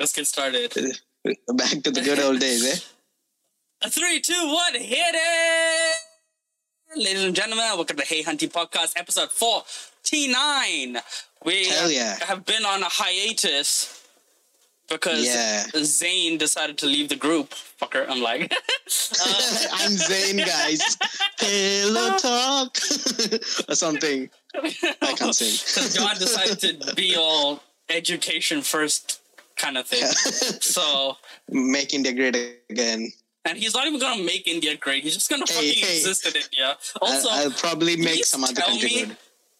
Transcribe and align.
Let's 0.00 0.14
get 0.14 0.26
started. 0.26 0.72
Back 0.74 1.82
to 1.82 1.90
the 1.90 2.00
good 2.02 2.18
old 2.20 2.40
days, 2.40 2.66
eh? 2.66 3.86
A 3.86 3.90
three, 3.90 4.18
two, 4.18 4.32
one, 4.32 4.72
hit 4.72 4.96
it! 4.96 5.96
Ladies 6.96 7.22
and 7.22 7.36
gentlemen, 7.36 7.66
welcome 7.74 7.98
to 7.98 8.06
Hey 8.06 8.22
Hunty 8.22 8.50
Podcast, 8.50 8.94
episode 8.96 9.30
49. 9.30 10.96
We 11.44 11.70
yeah. 11.88 12.16
have 12.24 12.46
been 12.46 12.64
on 12.64 12.82
a 12.82 12.88
hiatus 12.88 14.02
because 14.88 15.26
Yeah. 15.26 15.66
Zane 15.82 16.38
decided 16.38 16.78
to 16.78 16.86
leave 16.86 17.10
the 17.10 17.16
group. 17.16 17.50
Fucker, 17.50 18.06
I'm 18.08 18.22
like. 18.22 18.50
Uh, 18.50 18.56
I'm 19.74 19.90
Zane, 19.90 20.38
guys. 20.38 20.96
Pillow 21.38 22.16
talk 22.16 22.78
or 23.68 23.74
something. 23.74 24.30
I 24.54 25.12
can't 25.12 25.34
sing. 25.34 25.52
Because 25.52 25.94
John 25.94 26.16
decided 26.16 26.80
to 26.80 26.94
be 26.94 27.16
all 27.16 27.62
education 27.90 28.62
first 28.62 29.19
kind 29.60 29.76
of 29.78 29.86
thing. 29.86 30.02
So, 30.60 31.16
Make 31.48 31.94
India 31.94 32.12
great 32.12 32.36
again. 32.70 33.12
and 33.44 33.58
he's 33.58 33.74
not 33.74 33.86
even 33.86 34.00
gonna 34.00 34.22
make 34.22 34.46
India 34.46 34.76
great. 34.76 35.02
He's 35.04 35.14
just 35.14 35.28
gonna 35.30 35.44
Hey, 35.48 35.54
fucking 35.54 35.84
hey. 35.84 35.96
exist 35.96 36.26
in 36.26 36.34
India. 36.36 36.76
Also, 37.00 37.28
I'll, 37.30 37.44
I'll 37.44 37.50
probably 37.64 37.96
make 37.96 38.24
some 38.24 38.44
other 38.44 38.60
country 38.60 38.88
me, 38.88 39.04
good. 39.06 39.16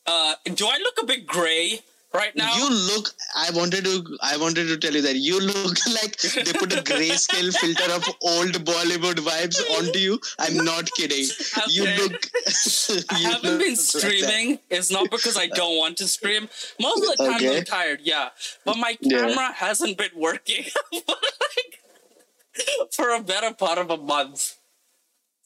uh, 0.07 0.35
do 0.55 0.67
I 0.67 0.79
look 0.79 0.97
a 1.03 1.07
bit 1.07 1.27
gray 1.27 1.81
right 2.15 2.35
now? 2.37 2.55
You 2.57 2.69
look. 2.71 3.11
I 3.37 3.51
wanted 3.53 3.85
to. 3.85 4.19
I 4.23 4.37
wanted 4.37 4.67
to 4.69 4.77
tell 4.77 4.93
you 4.93 5.03
that 5.03 5.17
you 5.17 5.41
look 5.41 5.77
like 6.03 6.17
they 6.19 6.53
put 6.53 6.73
a 6.73 6.83
grayscale 6.83 7.53
filter 7.57 7.93
of 7.93 8.05
old 8.23 8.53
Bollywood 8.65 9.17
vibes 9.17 9.61
onto 9.79 9.99
you. 9.99 10.21
I'm 10.39 10.57
not 10.65 10.91
kidding. 10.93 11.27
You 11.69 11.85
look. 11.85 12.27
I 13.11 13.19
haven't 13.19 13.51
look 13.51 13.61
been 13.61 13.69
like 13.71 13.79
streaming. 13.79 14.59
It's 14.71 14.91
not 14.91 15.11
because 15.11 15.37
I 15.37 15.47
don't 15.49 15.77
want 15.79 15.97
to 15.99 16.09
stream. 16.09 16.49
Most 16.81 17.03
of 17.11 17.17
the 17.17 17.25
time 17.25 17.37
Okay. 17.37 17.59
I'm 17.59 17.65
tired, 17.65 18.01
yeah. 18.03 18.31
But 18.65 18.77
my 18.77 18.97
Yeah. 19.01 19.19
camera 19.29 19.53
hasn't 19.53 19.97
been 19.99 20.11
working 20.17 20.65
for, 20.91 21.15
like, 21.17 22.93
for 22.93 23.11
a 23.15 23.21
better 23.23 23.55
part 23.55 23.79
of 23.79 23.91
a 23.91 23.97
month. 23.97 24.57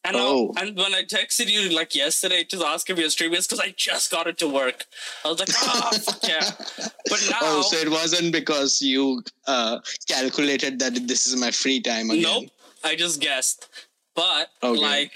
And, 0.07 0.17
I- 0.17 0.21
Oh. 0.21 0.53
and 0.59 0.77
when 0.77 0.95
I 0.95 1.03
texted 1.03 1.49
you 1.51 1.71
like 1.71 1.95
yesterday 1.95 2.45
to 2.45 2.65
ask 2.67 2.91
if 2.91 2.99
you're 2.99 3.09
streaming, 3.09 3.39
it's 3.39 3.47
because 3.47 3.61
I 3.61 3.71
just 3.77 4.11
got 4.11 4.27
it 4.27 4.37
to 4.39 4.49
work. 4.49 4.85
I 5.25 5.29
was 5.29 5.39
like, 5.41 5.49
ah, 5.63 5.91
fuck 6.05 6.23
yeah. 6.29 6.51
But 7.11 7.27
now, 7.31 7.39
Oh, 7.43 7.63
so 7.63 7.77
it 7.79 7.91
wasn't 7.91 8.31
because 8.33 8.83
you 8.83 9.23
uh, 9.47 9.81
calculated 10.07 10.79
that 10.81 10.93
this 11.09 11.27
is 11.27 11.37
my 11.37 11.51
free 11.51 11.81
time 11.81 12.11
again. 12.11 12.23
nope, 12.23 12.45
I 12.85 12.97
just 12.97 13.21
guessed. 13.21 13.69
But 14.15 14.51
Okay. 14.63 14.81
like, 14.81 15.13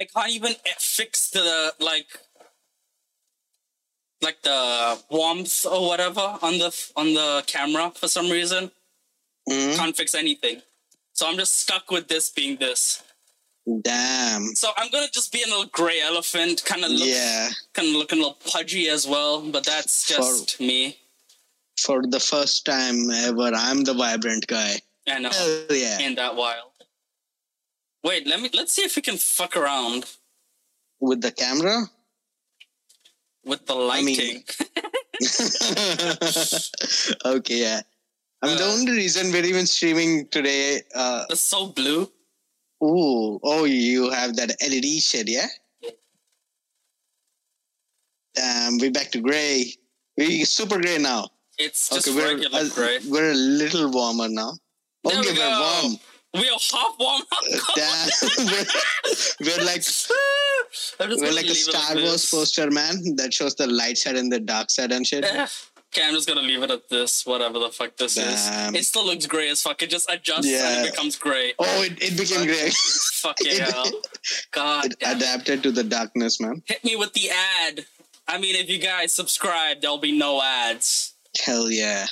I 0.00 0.04
can't 0.04 0.30
even 0.32 0.54
fix 0.78 1.30
the 1.30 1.74
like 1.80 2.06
like 4.22 4.40
the 4.42 4.98
warmth 5.10 5.66
or 5.66 5.86
whatever 5.88 6.38
on 6.42 6.58
the 6.58 6.70
on 6.96 7.14
the 7.14 7.42
camera 7.46 7.90
for 7.94 8.06
some 8.08 8.30
reason. 8.30 8.70
Mhm. 9.48 9.76
Can't 9.76 9.96
fix 9.96 10.14
anything. 10.14 10.62
So 11.12 11.26
I'm 11.28 11.36
just 11.36 11.58
stuck 11.58 11.90
with 11.90 12.08
this 12.08 12.30
being 12.30 12.56
this. 12.56 13.02
Damn. 13.82 14.54
So 14.56 14.70
I'm 14.76 14.90
gonna 14.90 15.08
just 15.12 15.32
be 15.32 15.42
a 15.42 15.46
little 15.46 15.66
gray 15.66 16.00
elephant, 16.00 16.64
kind 16.64 16.84
of 16.84 16.90
look, 16.90 17.08
Yeah. 17.08 17.50
kind 17.72 17.88
of 17.88 17.94
looking 17.94 18.18
a 18.18 18.22
little 18.22 18.38
pudgy 18.50 18.88
as 18.88 19.06
well. 19.06 19.40
But 19.42 19.64
that's 19.64 20.06
just 20.06 20.60
me. 20.60 20.98
For 21.80 22.02
the 22.06 22.20
first 22.20 22.64
time 22.66 23.10
ever, 23.10 23.52
I'm 23.54 23.84
the 23.84 23.94
vibrant 23.94 24.46
guy. 24.46 24.80
And 25.06 25.26
uh, 25.26 25.32
Hell 25.32 25.66
yeah. 25.70 25.98
in 26.00 26.14
that 26.16 26.36
wild. 26.36 26.66
Wait, 28.02 28.26
let 28.26 28.40
me 28.40 28.50
let's 28.54 28.72
see 28.72 28.82
if 28.82 28.96
we 28.96 29.02
can 29.02 29.16
fuck 29.18 29.56
around 29.56 30.06
With 31.00 31.20
the 31.20 31.32
camera? 31.32 31.86
with 33.44 33.66
the 33.66 33.74
I 33.74 34.02
mean- 34.02 34.16
lighting. 34.16 34.44
okay, 37.24 37.60
yeah. 37.60 37.80
I 38.42 38.46
mean, 38.48 38.56
the 38.56 38.64
Uh, 38.64 38.72
only 38.72 38.92
reason 38.92 39.30
we're 39.32 39.44
even 39.44 39.66
streaming 39.66 40.26
today, 40.28 40.82
uh, 40.94 41.24
It's 41.30 41.40
so 41.42 41.66
blue. 41.66 42.10
Ooh, 42.82 43.38
oh, 43.42 43.64
you 43.64 44.10
have 44.10 44.36
that 44.36 44.50
LED 44.62 45.00
shit, 45.02 45.28
yeah? 45.28 45.46
Damn, 48.34 48.78
we're 48.78 48.90
back 48.92 49.10
to 49.12 49.20
gray. 49.20 49.72
We're 50.16 50.44
super 50.44 50.78
gray 50.80 50.98
now. 50.98 51.28
It's 51.58 51.88
just 51.90 52.08
Okay, 52.08 52.16
we're 52.16 52.28
regular 52.34 52.60
a, 52.62 52.68
gray. 52.68 52.98
we're 53.08 53.30
a 53.32 53.34
little 53.34 53.90
warmer 53.90 54.28
now. 54.28 54.52
There 55.04 55.18
Okay, 55.18 55.32
we 55.32 55.38
we're 55.38 55.44
go. 55.48 55.80
warm. 55.82 55.96
We 56.32 56.48
are 56.48 56.58
half 56.72 56.94
warm. 56.98 57.22
Uh, 57.32 57.58
damn, 57.74 58.08
we're, 58.46 58.64
we're 59.40 59.64
like 59.64 59.82
we're 61.20 61.32
like 61.32 61.46
a 61.46 61.54
Star 61.54 61.96
Wars 61.96 62.30
poster, 62.30 62.70
man, 62.70 63.16
that 63.16 63.34
shows 63.34 63.56
the 63.56 63.66
light 63.66 63.98
side 63.98 64.16
and 64.16 64.30
the 64.30 64.38
dark 64.38 64.70
side 64.70 64.92
and 64.92 65.04
shit. 65.06 65.24
Eh. 65.24 65.46
Okay, 65.92 66.06
I'm 66.06 66.14
just 66.14 66.28
gonna 66.28 66.42
leave 66.42 66.62
it 66.62 66.70
at 66.70 66.88
this, 66.88 67.26
whatever 67.26 67.58
the 67.58 67.70
fuck 67.70 67.96
this 67.96 68.14
Damn. 68.14 68.74
is. 68.74 68.80
It 68.80 68.84
still 68.84 69.04
looks 69.04 69.26
gray 69.26 69.48
as 69.48 69.60
fuck. 69.60 69.82
It 69.82 69.90
just 69.90 70.08
adjusts 70.08 70.46
and 70.46 70.86
it 70.86 70.92
becomes 70.92 71.16
gray. 71.16 71.52
Oh, 71.58 71.82
it, 71.82 72.00
it 72.00 72.16
became 72.16 72.46
gray. 72.46 72.70
Fuck 72.70 73.38
yeah. 73.42 73.84
God 74.52 74.86
it 74.86 74.96
adapted 75.04 75.64
to 75.64 75.72
the 75.72 75.82
darkness, 75.82 76.40
man. 76.40 76.62
Hit 76.66 76.84
me 76.84 76.94
with 76.94 77.12
the 77.14 77.30
ad. 77.30 77.86
I 78.28 78.38
mean, 78.38 78.54
if 78.54 78.70
you 78.70 78.78
guys 78.78 79.12
subscribe, 79.12 79.80
there'll 79.80 79.98
be 79.98 80.16
no 80.16 80.40
ads. 80.40 81.14
Hell 81.44 81.68
yeah. 81.68 82.06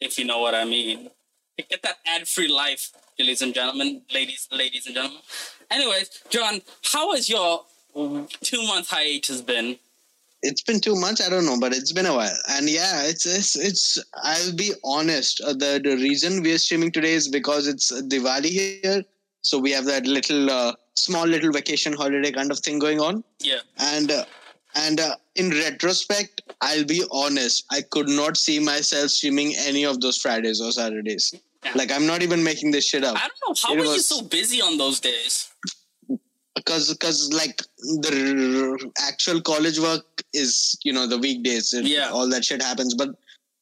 If 0.00 0.18
you 0.18 0.24
know 0.24 0.40
what 0.40 0.56
I 0.56 0.64
mean. 0.64 1.10
Get 1.56 1.82
that 1.82 1.98
ad-free 2.04 2.48
life, 2.48 2.90
ladies 3.16 3.40
and 3.40 3.54
gentlemen, 3.54 4.02
ladies, 4.12 4.48
ladies 4.50 4.86
and 4.86 4.94
gentlemen. 4.96 5.20
Anyways, 5.70 6.10
John, 6.28 6.62
how 6.92 7.14
has 7.14 7.28
your 7.28 7.62
two-month 7.94 8.90
hiatus 8.90 9.40
been? 9.40 9.78
It's 10.46 10.62
been 10.62 10.80
two 10.80 10.94
months. 10.94 11.20
I 11.26 11.30
don't 11.30 11.46
know, 11.46 11.58
but 11.58 11.72
it's 11.72 11.92
been 11.92 12.06
a 12.06 12.14
while. 12.14 12.36
And 12.50 12.68
yeah, 12.68 13.02
it's 13.04 13.24
it's 13.26 13.56
it's. 13.56 13.98
I'll 14.22 14.54
be 14.54 14.72
honest. 14.84 15.40
Uh, 15.40 15.54
the 15.54 15.80
the 15.82 15.96
reason 15.96 16.42
we 16.42 16.52
are 16.52 16.58
streaming 16.58 16.92
today 16.92 17.14
is 17.14 17.28
because 17.28 17.66
it's 17.66 17.90
Diwali 18.12 18.50
here, 18.60 19.02
so 19.40 19.58
we 19.58 19.70
have 19.72 19.86
that 19.86 20.06
little 20.06 20.50
uh, 20.50 20.74
small 20.94 21.26
little 21.26 21.50
vacation 21.50 21.94
holiday 21.94 22.30
kind 22.30 22.50
of 22.50 22.58
thing 22.60 22.78
going 22.78 23.00
on. 23.00 23.24
Yeah. 23.40 23.60
And 23.78 24.10
uh, 24.10 24.24
and 24.74 25.00
uh, 25.00 25.16
in 25.36 25.50
retrospect, 25.50 26.42
I'll 26.60 26.84
be 26.84 27.02
honest. 27.10 27.64
I 27.70 27.80
could 27.96 28.08
not 28.08 28.36
see 28.36 28.58
myself 28.58 29.10
streaming 29.10 29.54
any 29.56 29.84
of 29.84 30.00
those 30.02 30.18
Fridays 30.18 30.60
or 30.60 30.72
Saturdays. 30.72 31.34
Yeah. 31.64 31.72
Like 31.74 31.90
I'm 31.90 32.06
not 32.06 32.22
even 32.22 32.44
making 32.44 32.70
this 32.72 32.84
shit 32.86 33.04
up 33.04 33.16
I 33.16 33.20
don't 33.28 33.40
know. 33.48 33.54
How 33.62 33.72
It 33.74 33.78
were 33.78 33.84
you 33.84 33.90
was- 33.92 34.06
so 34.06 34.20
busy 34.20 34.60
on 34.60 34.76
those 34.76 35.00
days? 35.00 35.48
Because 36.54 36.92
because 36.92 37.32
like 37.32 37.60
the 37.78 38.92
actual 39.08 39.40
college 39.40 39.78
work 39.78 40.22
is 40.32 40.78
you 40.84 40.92
know 40.92 41.06
the 41.06 41.18
weekdays 41.18 41.72
and 41.72 41.86
Yeah. 41.88 42.10
all 42.10 42.28
that 42.30 42.44
shit 42.44 42.62
happens 42.62 42.94
but 42.94 43.10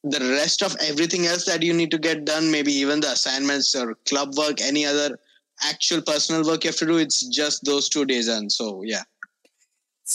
the 0.03 0.19
rest 0.19 0.61
of 0.61 0.75
everything 0.81 1.25
else 1.25 1.45
that 1.45 1.63
you 1.63 1.73
need 1.73 1.91
to 1.91 1.97
get 1.97 2.25
done 2.25 2.51
maybe 2.51 2.73
even 2.73 2.99
the 2.99 3.11
assignments 3.11 3.73
or 3.75 3.95
club 4.05 4.35
work 4.37 4.61
any 4.61 4.85
other 4.85 5.17
actual 5.63 6.01
personal 6.01 6.43
work 6.45 6.63
you 6.63 6.69
have 6.69 6.77
to 6.77 6.85
do 6.85 6.97
it's 6.97 7.25
just 7.27 7.63
those 7.63 7.87
two 7.89 8.05
days 8.05 8.27
and 8.27 8.51
so 8.51 8.81
yeah 8.83 9.03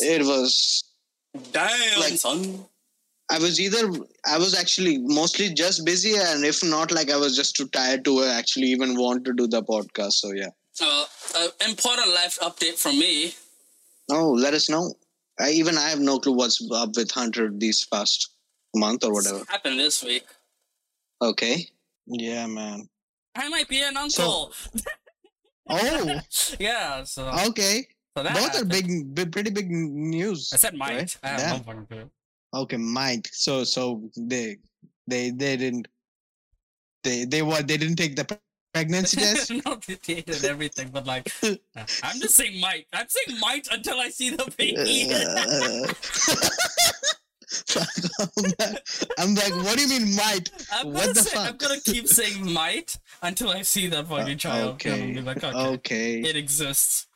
it 0.00 0.22
was 0.24 0.84
Damn, 1.52 2.00
Like- 2.00 2.18
son. 2.18 2.64
i 3.30 3.38
was 3.38 3.60
either 3.60 3.82
i 4.26 4.38
was 4.38 4.54
actually 4.58 4.98
mostly 4.98 5.48
just 5.62 5.84
busy 5.84 6.14
and 6.16 6.44
if 6.44 6.62
not 6.64 6.90
like 6.98 7.10
i 7.10 7.16
was 7.16 7.34
just 7.36 7.56
too 7.56 7.68
tired 7.68 8.04
to 8.04 8.22
actually 8.24 8.68
even 8.68 8.96
want 8.96 9.24
to 9.24 9.32
do 9.32 9.46
the 9.46 9.62
podcast 9.62 10.12
so 10.24 10.32
yeah 10.42 10.50
Uh, 10.86 11.04
uh, 11.38 11.48
important 11.68 12.08
life 12.08 12.38
update 12.40 12.78
from 12.78 12.98
me. 12.98 13.34
Oh, 14.10 14.30
let 14.30 14.54
us 14.54 14.68
know. 14.70 14.94
I, 15.40 15.50
even 15.50 15.76
I 15.78 15.88
have 15.88 16.00
no 16.00 16.18
clue 16.18 16.32
what's 16.32 16.60
up 16.72 16.96
with 16.96 17.10
Hunter 17.10 17.50
these 17.52 17.84
past 17.86 18.30
month 18.74 19.04
or 19.04 19.12
whatever. 19.12 19.42
Happened 19.48 19.78
this 19.78 20.02
week. 20.02 20.24
Okay. 21.22 21.66
Yeah, 22.06 22.46
man. 22.46 22.88
I 23.34 23.48
might 23.48 23.68
be 23.68 23.82
an 23.82 23.96
uncle. 23.96 24.52
Oh, 25.70 26.20
yeah, 26.58 27.04
so, 27.04 27.28
okay. 27.48 27.86
so 28.16 28.22
that 28.22 28.32
Both 28.32 28.56
are 28.58 28.64
big, 28.64 29.14
big, 29.14 29.30
pretty 29.30 29.50
big 29.50 29.70
news. 29.70 30.50
I 30.50 30.56
said 30.56 30.74
might. 30.74 30.96
right? 30.96 31.16
I 31.22 31.28
have 31.28 31.40
Yeah. 31.40 31.52
no 31.52 31.58
fucking 31.58 31.86
clue. 31.86 32.10
Okay, 32.54 32.76
might. 32.78 33.28
So, 33.32 33.64
so 33.64 34.02
they, 34.16 34.56
they, 35.06 35.28
they 35.28 35.58
didn't. 35.58 35.88
They, 37.04 37.26
they 37.26 37.42
what? 37.42 37.68
They 37.68 37.76
didn't 37.76 37.96
take 37.96 38.16
the 38.16 38.24
pre- 38.24 38.38
pregnancy 38.78 39.16
test. 39.20 39.50
no, 39.64 39.76
they 39.86 39.94
did 39.96 40.28
and 40.28 40.44
everything, 40.44 40.88
but 40.90 41.06
like, 41.06 41.30
uh, 41.42 41.54
I'm 42.02 42.20
just 42.20 42.34
saying 42.34 42.60
might. 42.60 42.86
I'm 42.92 43.06
saying 43.08 43.40
might 43.40 43.66
until 43.72 43.98
I 43.98 44.08
see 44.10 44.30
the 44.30 44.52
baby. 44.56 45.10
Uh, 45.12 45.92
I'm 49.18 49.34
like- 49.34 49.54
what 49.64 49.76
do 49.76 49.82
you 49.82 49.88
mean 49.88 50.14
might? 50.16 50.50
I'm 50.72 50.92
what 50.92 51.00
gonna 51.02 51.12
the 51.14 51.20
say, 51.22 51.38
I'm 51.38 51.56
gonna 51.56 51.80
keep 51.80 52.06
saying 52.06 52.52
might 52.52 52.96
until 53.22 53.50
I 53.50 53.62
see 53.62 53.86
that 53.88 54.06
fucking 54.06 54.38
child. 54.38 54.74
okay. 54.74 54.90
And 54.92 55.18
I'll 55.18 55.24
be 55.24 55.40
like, 55.40 55.44
okay, 55.44 55.66
Okay. 55.74 56.20
it 56.20 56.36
exists. 56.36 57.06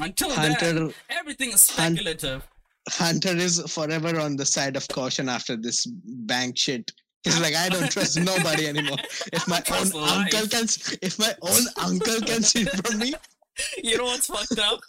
Until 0.00 0.30
then, 0.30 0.92
everything 1.10 1.50
is 1.52 1.60
speculative. 1.62 2.42
Hunter 2.88 3.34
is 3.36 3.60
forever 3.72 4.18
on 4.20 4.36
the 4.36 4.44
side 4.44 4.76
of 4.76 4.86
caution 4.88 5.28
after 5.28 5.56
this 5.56 5.86
bank 5.86 6.58
shit. 6.58 6.92
He's 7.24 7.40
like, 7.40 7.54
I 7.54 7.70
don't 7.70 7.90
trust 7.90 8.20
nobody 8.20 8.68
anymore. 8.68 8.98
If 9.32 9.48
my 9.48 9.62
own 9.72 9.88
life. 9.90 10.34
uncle 10.34 10.48
can, 10.48 10.64
if 11.00 11.18
my 11.18 11.34
own 11.40 11.62
uncle 11.82 12.20
can 12.20 12.42
see 12.42 12.64
from 12.64 12.98
me, 12.98 13.14
you 13.82 13.96
know 13.96 14.04
what's 14.04 14.26
fucked 14.26 14.58
up? 14.58 14.80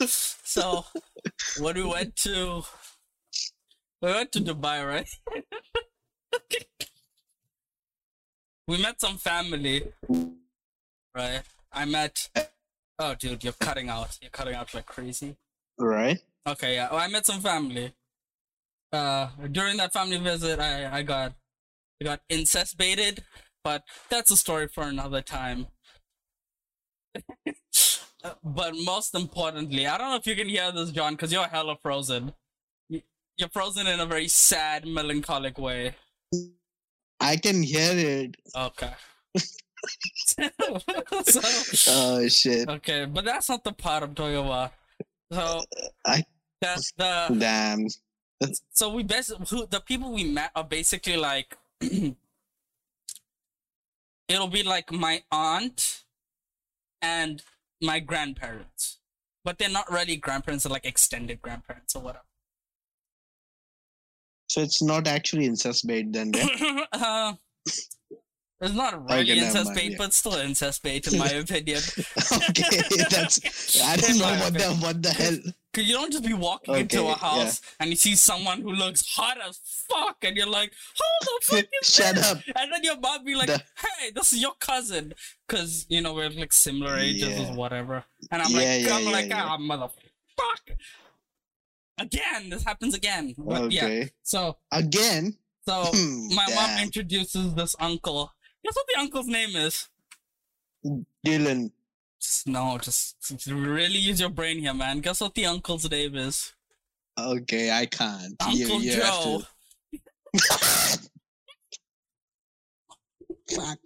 So 0.44 0.86
when 1.60 1.76
we 1.76 1.84
went 1.84 2.16
to 2.18 2.64
we 4.02 4.12
went 4.12 4.32
to 4.34 4.40
Dubai, 4.40 4.86
right? 4.86 5.10
we 8.68 8.82
met 8.82 9.00
some 9.00 9.18
family, 9.18 9.84
right? 11.16 11.42
I 11.72 11.86
met. 11.86 12.30
Oh, 13.00 13.16
dude, 13.16 13.44
you're 13.44 13.54
cutting 13.54 13.90
out. 13.90 14.18
You're 14.22 14.30
cutting 14.30 14.56
out 14.56 14.74
like 14.74 14.86
crazy. 14.86 15.36
Right. 15.78 16.20
Okay, 16.48 16.76
yeah. 16.76 16.90
Well, 16.92 17.00
I 17.00 17.08
met 17.08 17.26
some 17.26 17.42
family. 17.42 17.94
Uh, 18.92 19.30
during 19.52 19.78
that 19.78 19.94
family 19.94 20.18
visit, 20.18 20.60
I 20.60 21.00
I 21.00 21.02
got 21.02 21.34
I 22.02 22.06
got 22.06 22.22
incest 22.30 22.78
baited, 22.78 23.24
but 23.64 23.84
that's 24.10 24.32
a 24.32 24.38
story 24.38 24.68
for 24.68 24.84
another 24.84 25.22
time. 25.22 25.68
Uh, 28.24 28.34
but 28.44 28.76
most 28.76 29.16
importantly, 29.16 29.88
I 29.88 29.98
don't 29.98 30.10
know 30.10 30.18
if 30.18 30.28
you 30.28 30.36
can 30.36 30.50
hear 30.50 30.72
this, 30.72 30.92
John, 30.92 31.14
because 31.14 31.32
you're 31.32 31.48
hella 31.48 31.78
frozen. 31.82 32.34
You're 32.90 33.50
frozen 33.52 33.88
in 33.88 34.00
a 34.00 34.06
very 34.06 34.28
sad, 34.28 34.86
melancholic 34.86 35.58
way. 35.58 35.96
I 37.20 37.38
can 37.38 37.64
hear 37.64 37.92
it. 37.94 38.36
Okay. 38.56 38.92
so, 41.26 41.42
Oh 41.88 42.28
shit. 42.28 42.70
okay, 42.70 43.06
but 43.06 43.26
that's 43.26 43.50
not 43.50 43.64
the 43.64 43.72
part 43.74 44.04
I'm 44.04 44.16
talking 44.16 44.38
about. 44.38 44.74
So, 45.32 45.62
I- 46.06 46.24
that's 46.62 46.92
the 46.98 47.36
Damn. 47.38 47.88
so 48.72 48.90
we 48.94 49.04
basically 49.04 49.46
who 49.50 49.68
the 49.68 49.82
people 49.82 50.12
we 50.14 50.24
met 50.24 50.52
are 50.56 50.64
basically 50.64 51.18
like 51.18 51.56
it'll 54.28 54.48
be 54.48 54.64
like 54.64 54.92
my 54.92 55.24
aunt 55.32 56.04
and 57.02 57.44
my 57.82 58.00
grandparents 58.00 59.00
but 59.44 59.58
they're 59.58 59.70
not 59.70 59.92
really 59.92 60.16
grandparents 60.16 60.64
they're 60.64 60.72
like 60.74 60.86
extended 60.86 61.42
grandparents 61.42 61.96
or 61.96 62.02
whatever 62.02 62.26
So 64.48 64.62
it's 64.62 64.82
not 64.82 65.08
actually 65.08 65.46
incest 65.46 65.86
bait 65.88 66.14
then. 66.14 66.32
right? 66.32 66.88
uh, 66.94 67.34
it's 68.62 68.74
not 68.74 68.94
really 69.10 69.32
Okay, 69.32 69.40
incest 69.40 69.66
mind, 69.66 69.76
bait 69.76 69.92
yeah. 69.92 69.98
but 69.98 70.14
still 70.14 70.36
incest 70.36 70.82
bait 70.84 71.08
in 71.12 71.18
my 71.20 71.28
opinion 71.44 71.82
okay, 72.50 72.82
that's. 73.10 73.40
I 73.84 73.96
don't 73.98 74.18
know 74.18 74.34
what 74.44 74.54
the 74.54 74.70
what 74.86 75.02
the 75.04 75.10
hell. 75.12 75.38
Cause 75.76 75.84
you 75.84 75.94
don't 75.94 76.10
just 76.12 76.24
be 76.26 76.34
walking 76.34 76.74
into 76.76 77.00
Okay, 77.00 77.06
a 77.06 77.10
yeah. 77.12 77.18
house 77.18 77.62
and 77.82 77.90
you 77.90 77.98
see 77.98 78.16
someone 78.16 78.62
who 78.62 78.72
looks 78.72 79.06
hot 79.16 79.38
as 79.46 79.60
fuck 79.90 80.16
and 80.24 80.38
you're 80.38 80.48
like, 80.48 80.72
how 80.98 81.06
the 81.22 81.46
fuck 81.46 81.66
is 81.84 81.90
Shut 81.94 82.16
this? 82.16 82.32
up. 82.32 82.38
And 82.56 82.72
then 82.72 82.82
your 82.84 82.98
mom 82.98 83.26
be 83.26 83.36
like, 83.36 83.48
The- 83.48 83.62
hey, 84.00 84.12
this 84.16 84.32
is 84.32 84.42
your 84.42 84.54
cousin. 84.60 85.14
Cause, 85.50 85.86
you 85.90 86.00
know, 86.02 86.14
we're 86.14 86.30
like 86.30 86.54
similar 86.54 86.96
ages 86.98 87.38
Yeah. 87.38 87.52
or 87.52 87.56
whatever. 87.56 88.06
And 88.32 88.42
I'm 88.42 88.52
Yeah, 88.52 88.58
like, 88.58 88.82
yeah, 88.88 88.96
I'm 88.96 89.04
yeah, 89.04 89.10
like, 89.12 89.28
yeah. 89.28 89.46
ah, 89.50 89.58
motherfuck. 89.58 90.78
Again, 91.98 92.50
this 92.50 92.64
happens 92.64 92.94
again. 92.96 93.34
But 93.38 93.72
yeah. 93.72 93.84
Okay. 93.86 94.10
So, 94.24 94.58
Again. 94.72 95.36
so 95.68 95.92
my 96.34 96.46
mom 96.56 96.80
introduces 96.84 97.54
this 97.54 97.76
uncle. 97.82 98.32
Guess 98.64 98.76
what 98.76 98.86
the 98.94 99.00
uncle's 99.02 99.28
name 99.28 99.56
is? 99.58 99.90
Dylan. 101.26 101.72
Just, 102.22 102.48
no, 102.48 102.78
just, 102.82 103.16
just 103.22 103.48
really 103.48 103.98
use 103.98 104.20
your 104.20 104.30
brain 104.30 104.60
here, 104.60 104.74
man. 104.74 105.00
Guess 105.00 105.22
what 105.22 105.34
the 105.34 105.46
uncle's 105.46 105.90
name 105.90 106.16
is? 106.16 106.54
Okay, 107.18 107.72
I 107.72 107.86
can't. 107.86 108.36
Uncle 108.42 108.82
you 108.82 109.02
have 109.02 109.24
Joe. 109.24 109.42
Fuck. 113.54 113.78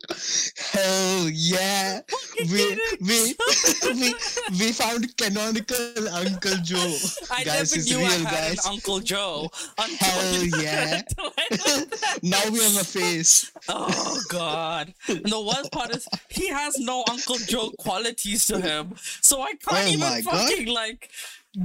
Hell 0.72 1.30
yeah. 1.30 2.02
We 2.50 2.80
we 3.02 3.36
we 3.94 4.14
we 4.58 4.72
found 4.72 5.18
canonical 5.18 6.08
Uncle 6.10 6.56
Joe. 6.64 6.96
I 7.32 7.44
guys, 7.44 7.76
never 7.76 7.84
knew 7.90 7.98
I 7.98 8.16
real, 8.16 8.26
had 8.26 8.32
guys. 8.56 8.66
an 8.66 8.72
Uncle 8.72 9.00
Joe 9.02 9.50
until, 9.78 10.08
Hell 10.08 10.46
yeah. 10.64 11.02
until 11.02 11.34
I 11.38 11.48
learned 11.52 11.92
that. 11.92 12.20
now 12.24 12.40
we 12.50 12.60
have 12.64 12.78
a 12.80 12.86
face. 12.86 13.52
Oh 13.68 14.22
God! 14.30 14.94
And 15.10 15.26
the 15.26 15.42
worst 15.42 15.70
part 15.74 15.94
is 15.94 16.08
he 16.30 16.48
has 16.48 16.80
no 16.80 17.04
Uncle 17.10 17.36
Joe 17.40 17.72
qualities 17.78 18.46
to 18.48 18.62
him, 18.62 18.94
so 19.22 19.42
I 19.42 19.52
can't 19.56 19.86
Oh 19.86 19.88
even 19.88 20.00
my 20.00 20.22
God. 20.22 20.48
fucking 20.50 20.68
like 20.68 21.10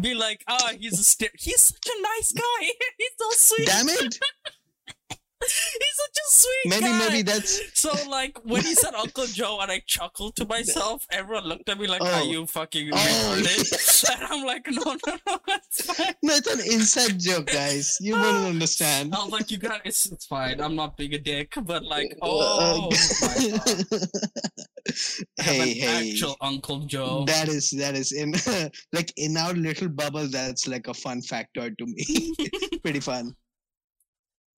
be 0.01 0.15
like, 0.15 0.43
ah, 0.49 0.73
he's 0.77 0.99
a 0.99 1.05
st- 1.05 1.31
he's 1.39 1.61
such 1.63 1.87
a 1.87 2.03
nice 2.03 2.33
guy. 2.33 2.63
he's 2.99 3.11
so 3.17 3.31
sweet. 3.55 3.69
Damn 3.69 3.89
it. 3.89 4.19
He's 5.83 5.97
such 5.97 6.17
a 6.17 6.27
sweet 6.31 6.71
Maybe 6.71 6.87
guy. 6.93 6.99
maybe 6.99 7.23
that's 7.23 7.61
So 7.79 7.91
like 8.09 8.39
when 8.45 8.63
he 8.63 8.75
said 8.75 8.95
Uncle 8.95 9.27
Joe 9.27 9.59
and 9.61 9.71
I 9.71 9.83
chuckled 9.87 10.37
to 10.37 10.47
myself, 10.47 11.07
everyone 11.11 11.45
looked 11.45 11.69
at 11.69 11.79
me 11.79 11.87
like, 11.87 12.01
"Are 12.03 12.23
Oh. 12.23 12.31
you 12.31 12.47
fucking 12.47 12.91
Oh. 12.93 12.97
retarded?" 12.97 14.11
and 14.15 14.25
I'm 14.33 14.45
like, 14.47 14.67
"No, 14.71 14.97
no, 15.07 15.17
no, 15.27 15.39
it's 15.49 15.83
fine." 15.85 16.15
no, 16.23 16.35
it's 16.35 16.47
an 16.49 16.61
inside 16.73 17.19
joke, 17.21 17.47
guys. 17.47 17.99
You 18.01 18.15
wouldn't 18.21 18.47
understand. 18.47 19.15
I 19.15 19.23
was 19.25 19.33
like, 19.33 19.51
"You 19.51 19.59
got 19.59 19.81
it's, 19.85 20.07
it's 20.07 20.27
fine. 20.27 20.61
I'm 20.61 20.77
not 20.77 20.97
being 20.97 21.15
a 21.15 21.19
dick, 21.19 21.53
but 21.63 21.85
like, 21.85 22.13
Uh, 22.23 22.27
oh, 22.27 22.91
God. 23.21 24.09
Hey, 25.39 25.75
hey. 25.75 26.11
actual 26.13 26.37
Uncle 26.41 26.81
Joe." 26.87 27.25
That 27.27 27.49
is 27.49 27.71
that 27.71 27.95
is 27.95 28.13
in 28.13 28.35
like 28.93 29.13
in 29.17 29.37
our 29.37 29.53
little 29.55 29.89
bubble. 29.89 30.27
That's 30.29 30.67
like 30.69 30.89
a 30.89 30.95
fun 30.95 31.23
factor 31.23 31.71
to 31.71 31.87
me. 31.87 32.35
Pretty 32.83 33.01
fun. 33.01 33.35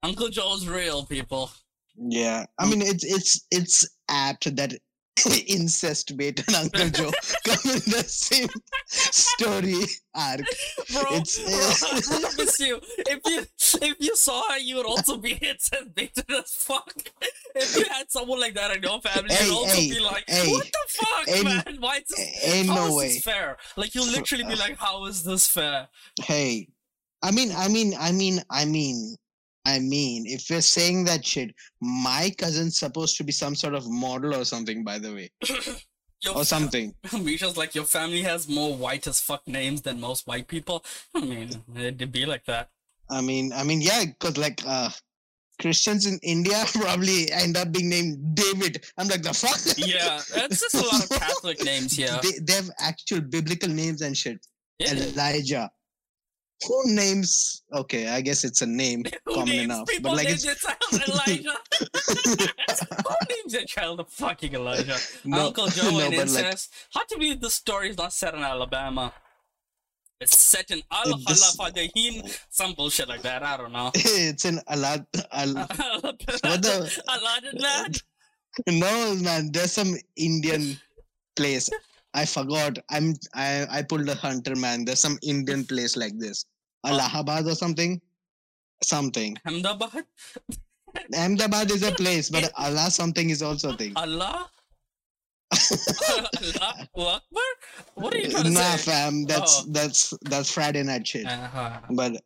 Uncle 0.06 0.28
Joe's 0.28 0.66
real, 0.68 1.04
people. 1.04 1.50
Yeah, 1.98 2.44
I 2.58 2.68
mean 2.68 2.82
it's 2.82 3.04
it's 3.04 3.46
it's 3.50 3.88
apt 4.08 4.54
that 4.56 4.74
incest 5.46 6.14
bait 6.16 6.46
and 6.46 6.56
Uncle 6.56 6.90
Joe 6.90 7.10
come 7.46 7.70
in 7.72 7.80
the 7.90 8.04
same 8.06 8.48
story 8.86 9.82
arc. 10.14 10.40
Bro, 10.92 11.02
It's- 11.16 11.38
bro, 11.38 12.18
I 12.18 12.20
promise 12.20 12.60
you, 12.60 12.80
if 12.98 13.20
you 13.24 13.46
if 13.88 13.96
you 13.98 14.14
saw 14.16 14.42
her, 14.52 14.58
you 14.58 14.76
would 14.76 14.86
also 14.86 15.16
be 15.16 15.32
intimidated 15.32 16.30
as 16.30 16.52
fuck. 16.52 16.92
If 17.54 17.76
you 17.78 17.84
had 17.90 18.10
someone 18.10 18.40
like 18.40 18.54
that 18.54 18.76
in 18.76 18.82
your 18.82 19.00
family, 19.00 19.34
Hey, 19.34 19.46
you'd 19.46 19.54
also 19.54 19.74
hey, 19.76 19.88
be 19.90 20.00
like, 20.00 20.24
hey, 20.28 20.50
"What 20.52 20.64
the 20.66 20.78
fuck, 20.88 21.28
ain't- 21.28 21.44
man? 21.44 21.76
Why 21.80 21.96
is 21.96 22.08
this? 22.08 22.44
Ain't 22.54 22.68
how 22.68 22.74
no 22.74 22.86
is 22.88 22.94
way. 22.94 23.08
this 23.08 23.22
fair?" 23.22 23.56
Like 23.76 23.94
you'll 23.94 24.06
literally 24.12 24.44
be 24.44 24.54
like, 24.56 24.76
"How 24.76 25.06
is 25.06 25.22
this 25.24 25.46
fair?" 25.48 25.88
Hey, 26.22 26.68
I 27.22 27.30
mean, 27.30 27.52
I 27.56 27.68
mean, 27.68 27.94
I 27.98 28.12
mean, 28.12 28.42
I 28.50 28.66
mean, 28.66 29.16
I 29.66 29.80
mean, 29.80 30.26
if 30.26 30.48
we're 30.48 30.60
saying 30.60 31.04
that 31.06 31.26
shit, 31.26 31.52
my 31.80 32.32
cousin's 32.38 32.78
supposed 32.78 33.16
to 33.16 33.24
be 33.24 33.32
some 33.32 33.56
sort 33.56 33.74
of 33.74 33.90
model 33.90 34.32
or 34.36 34.44
something, 34.44 34.84
by 34.84 35.00
the 35.00 35.12
way, 35.12 35.30
or 36.34 36.44
something. 36.44 36.94
Misha's 37.12 37.56
like, 37.56 37.74
"Your 37.74 37.84
family 37.84 38.22
has 38.22 38.48
more 38.48 38.76
white 38.76 39.08
as 39.08 39.18
fuck 39.18 39.42
names 39.48 39.82
than 39.82 40.00
most 40.00 40.28
white 40.28 40.46
people." 40.46 40.84
I 41.16 41.20
mean, 41.20 41.50
it'd 41.74 42.12
be 42.12 42.26
like 42.26 42.44
that. 42.44 42.68
I 43.10 43.20
mean, 43.20 43.52
I 43.52 43.64
mean, 43.64 43.80
yeah, 43.80 44.04
because 44.04 44.38
like 44.38 44.62
uh 44.64 44.90
Christians 45.60 46.06
in 46.06 46.20
India 46.22 46.64
probably 46.72 47.32
end 47.32 47.56
up 47.56 47.72
being 47.72 47.88
named 47.88 48.36
David. 48.36 48.84
I'm 48.98 49.08
like 49.08 49.22
the 49.22 49.34
fuck. 49.34 49.58
Yeah, 49.76 50.20
it's 50.44 50.60
just 50.60 50.76
a 50.76 50.86
lot 50.86 51.02
of 51.02 51.10
Catholic 51.10 51.64
names 51.64 51.96
here. 51.96 52.16
they, 52.22 52.38
they 52.40 52.52
have 52.52 52.70
actual 52.78 53.20
biblical 53.20 53.68
names 53.68 54.00
and 54.02 54.16
shit. 54.16 54.46
Yeah. 54.78 54.92
Elijah. 54.92 55.70
Who 56.66 56.94
names? 56.94 57.62
Okay, 57.72 58.08
I 58.08 58.20
guess 58.22 58.44
it's 58.44 58.62
a 58.62 58.66
name 58.66 59.04
Who 59.26 59.34
common 59.34 59.48
names 59.48 59.64
enough. 59.64 59.86
people 59.88 60.10
But 60.10 60.16
like 60.16 60.26
name 60.26 60.34
it's 60.34 60.44
their 60.44 60.54
child 60.54 61.08
Elijah? 61.08 61.56
Who 63.04 63.14
names 63.28 63.52
their 63.52 63.64
child 63.64 64.00
a 64.00 64.04
fucking 64.04 64.54
Elijah? 64.54 64.96
no, 65.24 65.48
Uncle 65.48 65.66
Joe 65.68 65.90
no, 65.90 66.00
and 66.00 66.16
but 66.16 66.28
like 66.28 66.44
incest. 66.44 66.72
Hard 66.92 67.08
to 67.08 67.18
believe 67.18 67.40
the 67.40 67.50
story 67.50 67.90
is 67.90 67.98
not 67.98 68.12
set 68.12 68.34
in 68.34 68.40
Alabama. 68.40 69.12
It's 70.18 70.38
set 70.38 70.70
in 70.70 70.82
Al 70.90 71.12
Fadahin, 71.58 72.38
some 72.48 72.72
bullshit 72.72 73.06
like 73.06 73.20
that. 73.22 73.42
I 73.42 73.58
don't 73.58 73.72
know. 73.72 73.90
it's 73.94 74.46
in 74.46 74.60
Allah. 74.66 75.06
Al, 75.32 75.54
what 75.54 76.18
the? 76.62 77.02
Aladdin 77.06 78.80
No, 78.80 79.14
man. 79.16 79.52
There's 79.52 79.72
some 79.72 79.94
Indian 80.16 80.78
place. 81.36 81.68
I 82.16 82.24
forgot. 82.24 82.78
I'm. 82.90 83.14
I. 83.34 83.66
I 83.70 83.82
pulled 83.82 84.08
a 84.08 84.14
hunter, 84.16 84.56
man. 84.56 84.84
There's 84.84 85.00
some 85.00 85.18
Indian 85.22 85.64
place 85.64 85.96
like 85.96 86.16
this. 86.18 86.44
Allahabad 86.84 87.46
or 87.46 87.54
something. 87.54 88.00
Something. 88.82 89.36
Ahmedabad? 89.46 90.04
Ahmedabad 91.14 91.70
is 91.70 91.82
a 91.82 91.92
place, 91.92 92.30
but 92.30 92.50
Allah 92.56 92.90
something 92.90 93.28
is 93.30 93.42
also 93.42 93.72
a 93.72 93.76
thing. 93.76 93.92
Allah? 93.96 94.48
Allah 96.10 96.30
Akbar? 96.96 97.20
What 97.94 98.14
are 98.14 98.18
you 98.18 98.30
trying 98.30 98.44
to 98.44 98.50
Nah, 98.50 98.76
say? 98.76 98.90
fam. 98.90 99.24
That's 99.24 99.60
Oh. 99.62 99.64
that's 99.76 100.12
that's 100.24 100.50
Friday 100.50 100.82
night 100.82 101.06
shit. 101.06 101.26
Uh, 101.28 101.80
But 101.90 102.16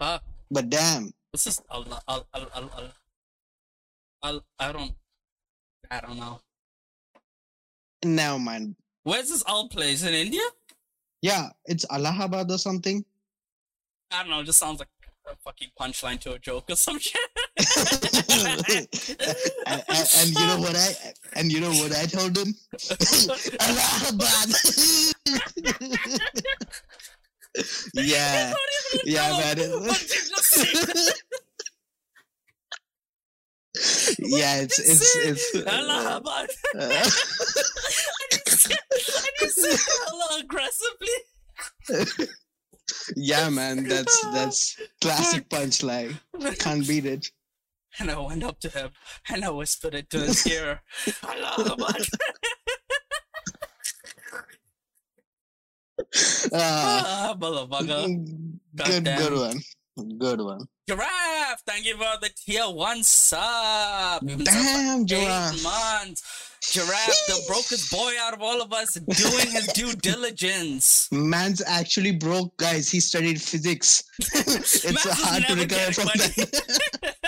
uh, 0.00 0.18
but 0.50 0.68
damn. 0.68 1.10
this 1.32 1.46
is 1.46 1.62
Allah. 1.70 2.02
Al, 2.08 2.26
al, 2.34 2.46
al, 2.54 2.66
al, 2.76 2.88
al, 4.22 4.36
I 4.58 4.72
don't. 4.72 4.92
I 5.90 6.00
don't 6.00 6.18
know. 6.18 6.40
Never 8.04 8.38
mind. 8.38 8.74
Where's 9.06 9.28
this 9.28 9.44
Al 9.46 9.68
place 9.68 10.02
in 10.02 10.14
India? 10.14 10.42
Yeah, 11.22 11.50
it's 11.64 11.86
Allahabad 11.88 12.50
or 12.50 12.58
something. 12.58 13.04
I 14.10 14.22
don't 14.22 14.30
know. 14.30 14.40
It 14.40 14.46
just 14.46 14.58
sounds 14.58 14.80
like 14.80 14.88
a 15.30 15.36
fucking 15.44 15.68
punchline 15.80 16.18
to 16.22 16.32
a 16.32 16.40
joke 16.40 16.64
or 16.68 16.74
some 16.74 16.98
shit. 16.98 17.20
and, 19.66 19.84
and, 19.88 20.08
and 20.18 20.30
you 20.30 20.46
know 20.48 20.58
what 20.58 20.74
I 20.74 20.88
and 21.34 21.52
you 21.52 21.60
know 21.60 21.70
what 21.70 21.94
I 21.94 22.06
told 22.06 22.36
him? 22.36 22.52
Allahabad. 23.60 24.48
yeah, 27.94 28.54
yeah, 29.04 29.30
man. 29.38 29.58
yeah, 34.18 34.56
it's 34.62 34.78
it's 34.90 35.16
it's. 35.54 35.66
Allah, 35.66 36.20
but 36.24 36.50
uh, 36.80 37.10
and 38.64 39.34
you 39.40 39.48
said 39.50 39.78
Allah 40.12 40.40
aggressively. 40.40 41.16
yeah, 43.16 43.48
man, 43.50 43.84
that's 43.88 44.20
that's 44.32 44.76
classic 45.00 45.48
punchline. 45.48 46.16
Can't 46.58 46.86
beat 46.86 47.04
it. 47.06 47.30
And 47.98 48.10
I 48.10 48.18
went 48.20 48.44
up 48.44 48.60
to 48.60 48.68
him 48.68 48.90
and 49.30 49.44
I 49.44 49.50
whispered 49.50 49.94
it 49.94 50.10
to 50.10 50.18
his 50.20 50.46
ear. 50.46 50.82
Allah, 51.24 51.76
but 51.78 52.08
Ah, 56.52 57.30
ah, 57.32 57.34
motherfucker. 57.38 58.06
good, 58.76 59.04
good 59.04 59.32
one. 59.32 59.60
Good 60.18 60.40
one. 60.40 60.68
Giraffe, 60.88 61.62
thank 61.66 61.86
you 61.86 61.96
for 61.96 62.04
the 62.20 62.28
tier 62.36 62.68
one 62.70 63.02
sub. 63.02 64.22
You've 64.22 64.38
been 64.38 64.46
sub 64.46 64.54
Damn, 64.54 65.00
eight 65.00 65.06
giraffe. 65.06 65.62
months. 65.62 66.22
Giraffe, 66.72 67.26
the 67.28 67.44
brokest 67.46 67.90
boy 67.90 68.12
out 68.20 68.34
of 68.34 68.42
all 68.42 68.60
of 68.60 68.72
us, 68.72 68.94
doing 68.94 69.50
his 69.50 69.66
due 69.68 69.92
diligence. 70.02 71.08
Man's 71.12 71.62
actually 71.66 72.12
broke, 72.12 72.56
guys. 72.56 72.90
He 72.90 73.00
studied 73.00 73.40
physics. 73.40 74.04
it's 74.18 74.84
Man's 74.84 75.02
hard 75.04 75.44
to 75.46 75.54
recover 75.54 75.92
from 75.92 76.04
money. 76.06 76.18
that. 76.18 77.14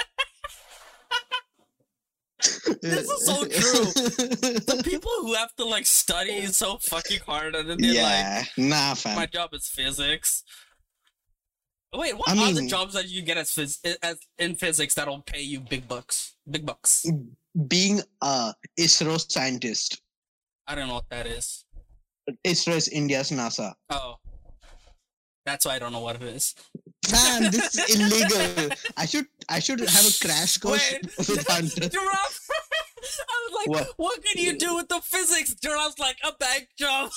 This 2.80 3.11
is 3.11 3.26
so 3.26 3.45
true. 3.45 3.85
The 3.85 4.80
people 4.85 5.11
who 5.23 5.35
have 5.35 5.54
to 5.57 5.64
like 5.64 5.87
study 5.87 6.47
so 6.47 6.78
fucking 6.78 7.18
hard 7.26 7.57
and 7.57 7.68
then 7.68 7.78
they're 7.80 7.92
yeah, 7.92 8.45
nah, 8.57 8.95
fam. 8.95 9.16
my 9.16 9.26
job 9.26 9.52
is 9.54 9.66
physics. 9.66 10.45
Wait, 11.92 12.16
what 12.16 12.28
I 12.28 12.50
are 12.50 12.52
the 12.52 12.66
jobs 12.68 12.95
that 12.95 13.09
you 13.09 13.23
get 13.23 13.38
as, 13.38 13.50
phys- 13.50 13.97
as 14.02 14.18
in 14.38 14.54
physics 14.54 14.95
that'll 14.95 15.23
pay 15.23 15.40
you 15.40 15.59
big 15.59 15.88
bucks? 15.88 16.35
Big 16.49 16.64
bucks. 16.64 17.04
Mm. 17.09 17.30
Being 17.67 18.00
a 18.23 18.52
ISRO 18.78 19.19
scientist. 19.31 20.00
I 20.67 20.75
don't 20.75 20.88
know 20.88 20.95
what 20.95 21.09
that 21.11 21.26
is. 21.26 21.64
ISRO 22.47 22.76
is 22.76 22.88
India's 22.88 23.31
NASA. 23.31 23.73
Oh, 23.90 24.17
that's 25.47 25.64
why 25.64 25.76
I 25.76 25.78
don't 25.78 25.93
know 25.93 26.00
what 26.00 26.17
it 26.17 26.23
is. 26.23 26.55
Man, 27.11 27.50
this 27.50 27.75
is 27.75 27.97
illegal. 27.99 28.76
I 28.99 29.07
should 29.07 29.26
I 29.49 29.61
should 29.61 29.81
have 29.81 30.07
a 30.07 30.12
crash 30.26 30.59
course 30.59 30.93
Wait. 30.93 31.05
with 31.28 31.47
Hunter. 31.49 31.88
Giraffe. 31.88 32.49
I 32.50 33.49
was 33.49 33.52
like, 33.55 33.69
What? 33.69 33.93
what? 33.97 34.25
can 34.25 34.43
you 34.43 34.59
do 34.59 34.76
with 34.76 34.88
the 34.88 35.00
physics? 35.02 35.55
Giraffe's 35.55 35.99
like 35.99 36.19
a 36.23 36.33
bank 36.38 36.69
job. 36.78 37.11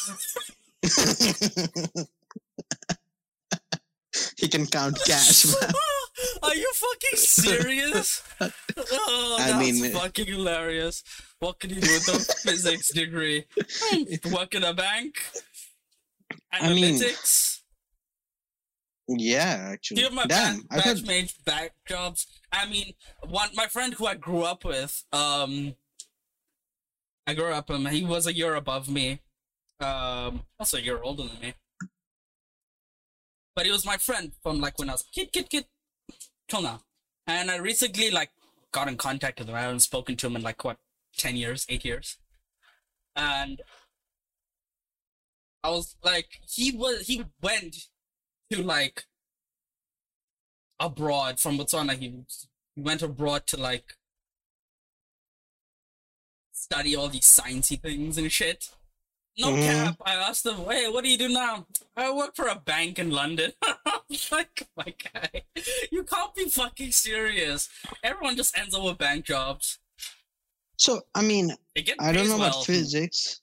he 4.38 4.48
can 4.48 4.66
count 4.68 4.98
cash, 5.06 5.46
man. 5.46 5.72
Are 6.44 6.56
you 6.56 6.72
fucking 6.74 7.18
serious? 7.18 8.24
Oh, 8.78 9.38
I 9.40 9.52
that's 9.52 9.60
mean- 9.82 9.92
fucking 9.92 10.26
hilarious. 10.28 11.04
What 11.40 11.60
can 11.60 11.70
you 11.72 11.82
do 11.82 11.92
with 11.94 12.08
a 12.08 12.20
physics 12.50 12.92
degree? 12.94 13.46
Work 14.32 14.56
in 14.56 14.64
a 14.64 14.74
bank? 14.74 15.16
I 16.52 16.74
mean, 16.74 16.96
Analytics? 16.96 17.60
Yeah, 19.08 19.70
actually. 19.74 19.98
Do 19.98 20.04
have 20.04 20.14
my 20.14 20.26
Damn, 20.26 20.66
I 20.72 20.76
batch, 20.78 20.86
thought 20.86 20.96
batchmates 20.98 21.44
back 21.46 21.72
jobs? 21.88 22.28
I 22.52 22.66
mean, 22.70 22.94
one 23.28 23.50
my 23.56 23.68
friend 23.68 23.94
who 23.94 24.06
I 24.08 24.16
grew 24.16 24.44
up 24.44 24.64
with, 24.64 25.04
um, 25.12 25.76
I 27.28 27.34
grew 27.34 27.52
up 27.52 27.70
with 27.70 27.80
him. 27.82 27.86
He 27.88 28.04
was 28.06 28.26
a 28.28 28.34
year 28.34 28.56
above 28.56 28.88
me, 28.90 29.20
um, 29.80 30.44
also 30.60 30.78
a 30.78 30.82
year 30.82 31.02
older 31.02 31.24
than 31.24 31.40
me. 31.42 31.54
But 33.56 33.66
he 33.66 33.72
was 33.72 33.86
my 33.86 33.98
friend 33.98 34.32
from 34.42 34.62
like 34.62 34.80
when 34.80 34.90
I 34.90 34.94
was 34.94 35.04
kid, 35.14 35.32
kid, 35.34 35.50
kid, 35.50 35.66
till 36.52 36.62
now. 36.62 36.82
And 37.28 37.50
I 37.50 37.58
recently 37.58 38.12
like 38.12 38.30
got 38.72 38.88
in 38.88 38.98
contact 38.98 39.40
with 39.40 39.48
him. 39.48 39.56
I 39.56 39.62
haven't 39.62 39.80
spoken 39.80 40.16
to 40.18 40.28
him 40.28 40.36
in 40.36 40.42
like 40.42 40.64
what 40.64 40.78
ten 41.18 41.36
years, 41.38 41.66
eight 41.70 41.86
years, 41.86 42.18
and 43.16 43.62
I 45.64 45.70
was 45.70 45.96
like, 46.04 46.28
he 46.48 46.72
was 46.72 47.08
he 47.08 47.24
went 47.42 47.88
to 48.52 48.62
like 48.62 49.06
abroad 50.80 51.40
from 51.40 51.58
Botswana. 51.58 51.94
He 51.94 52.14
he 52.76 52.82
went 52.82 53.02
abroad 53.02 53.48
to 53.48 53.58
like 53.58 53.96
study 56.52 56.96
all 56.96 57.08
these 57.08 57.26
sciencey 57.26 57.82
things 57.82 58.18
and 58.18 58.32
shit. 58.32 58.70
No 59.38 59.48
Mhm. 59.54 59.66
cap. 59.66 59.96
I 60.06 60.16
asked 60.16 60.46
him, 60.46 60.66
"Hey, 60.70 60.88
what 60.90 61.04
do 61.04 61.10
you 61.10 61.18
do 61.18 61.30
now?" 61.30 61.66
I 61.96 62.12
work 62.12 62.36
for 62.36 62.48
a 62.48 62.56
bank 62.60 63.00
in 63.00 63.12
London. 63.12 63.54
Like, 64.30 64.68
my 64.76 64.94
guy, 65.14 65.44
you 65.90 66.04
can't 66.04 66.36
be 66.36 66.50
fucking 66.50 66.92
serious. 66.92 67.70
Everyone 68.04 68.36
just 68.36 68.58
ends 68.58 68.76
up 68.76 68.84
with 68.84 68.98
bank 68.98 69.26
jobs. 69.26 69.80
so. 70.78 71.02
I 71.16 71.22
mean, 71.22 71.56
I 72.00 72.12
don't 72.12 72.28
know 72.28 72.38
well. 72.38 72.50
about 72.50 72.66
physics, 72.66 73.40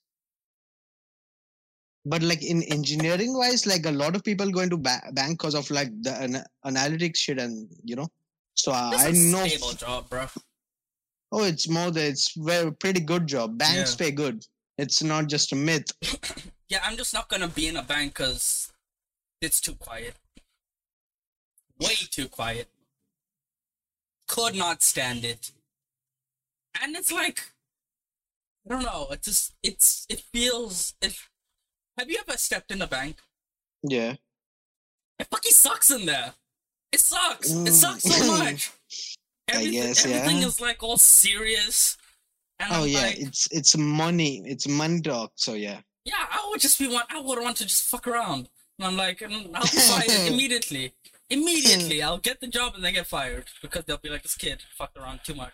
but 2.04 2.23
like 2.23 2.42
in 2.42 2.62
engineering 2.64 3.33
wise, 3.37 3.66
like 3.66 3.87
a 3.87 3.90
lot 3.90 4.14
of 4.16 4.23
people 4.25 4.50
go 4.50 4.61
into 4.61 4.76
ba- 4.76 5.02
bank 5.14 5.38
because 5.38 5.54
of 5.54 5.71
like 5.71 5.90
the 6.02 6.12
ana- 6.12 6.47
analytics 6.66 7.16
shit, 7.16 7.38
and 7.38 7.68
you 7.83 7.97
know. 7.97 8.09
So 8.54 8.73
I 8.73 9.11
know. 9.12 9.47
stable 9.47 9.73
job, 9.73 10.09
bro. 10.11 10.26
Oh, 11.33 11.45
it's 11.45 11.68
more 11.68 11.90
that 11.90 12.04
it's 12.04 12.33
very 12.37 12.73
pretty 12.75 13.00
good 13.00 13.26
job. 13.26 13.57
Banks 13.57 13.92
Yeah. 13.92 14.07
pay 14.07 14.11
good. 14.12 14.45
It's 14.78 15.02
not 15.02 15.26
just 15.28 15.52
a 15.52 15.56
myth. 15.56 15.87
Yeah, 16.70 16.80
I'm 16.85 16.99
just 16.99 17.14
not 17.14 17.30
gonna 17.30 17.49
be 17.49 17.66
in 17.66 17.76
a 17.78 17.82
bank 17.82 18.12
because 18.12 18.70
it's 19.40 19.58
too 19.58 19.73
quiet. 19.75 20.16
Way 21.80 21.94
too 22.11 22.28
quiet. 22.28 22.68
Could 24.26 24.54
not 24.54 24.82
stand 24.82 25.25
it. 25.25 25.50
And 26.82 26.94
it's 26.94 27.11
like, 27.11 27.40
I 28.66 28.75
don't 28.75 28.82
know. 28.82 29.06
It 29.11 29.23
just 29.23 29.54
it's 29.62 30.04
it 30.11 30.20
feels. 30.20 30.92
It, 31.00 31.16
have 31.97 32.11
you 32.11 32.18
ever 32.20 32.37
stepped 32.37 32.70
in 32.70 32.82
a 32.82 32.87
bank? 32.87 33.16
Yeah. 33.82 34.16
It 35.18 35.26
fucking 35.30 35.52
sucks 35.52 35.90
in 35.90 36.04
there. 36.04 36.35
It 36.92 37.00
sucks. 37.00 37.50
It 37.50 37.54
Mm. 37.56 37.73
sucks 37.73 38.02
so 38.02 38.38
much. 38.38 38.70
I 39.50 39.54
Everything, 39.54 39.73
guess, 39.73 40.04
everything 40.04 40.42
is 40.42 40.61
like 40.61 40.82
all 40.82 40.99
serious. 40.99 41.97
And 42.61 42.71
Oh 42.73 42.83
I'm 42.83 42.88
yeah, 42.88 43.00
like, 43.03 43.19
it's 43.19 43.49
it's 43.53 43.77
money. 43.77 44.43
It's 44.47 44.67
money 44.69 45.00
dog. 45.00 45.31
So 45.37 45.55
yeah. 45.55 45.81
Yeah, 46.05 46.15
I 46.31 46.47
would 46.50 46.61
just 46.61 46.79
be 46.79 46.88
one. 46.88 47.05
I 47.11 47.21
would 47.21 47.38
want 47.41 47.57
to 47.59 47.65
just 47.65 47.85
fuck 47.88 48.07
around. 48.09 48.49
And 48.79 48.87
I'm 48.87 48.97
like, 48.97 49.19
mm, 49.19 49.50
I'll 49.55 49.62
be 49.62 49.69
fired 49.69 50.33
immediately. 50.33 50.95
Immediately, 51.31 52.03
I'll 52.07 52.19
get 52.19 52.41
the 52.41 52.47
job 52.47 52.75
and 52.75 52.85
then 52.85 52.95
get 52.95 53.07
fired 53.07 53.45
because 53.61 53.85
they'll 53.85 53.99
be 53.99 54.09
like, 54.09 54.23
this 54.23 54.35
kid 54.37 54.62
fucked 54.77 54.97
around 54.97 55.21
too 55.25 55.35
much. 55.35 55.53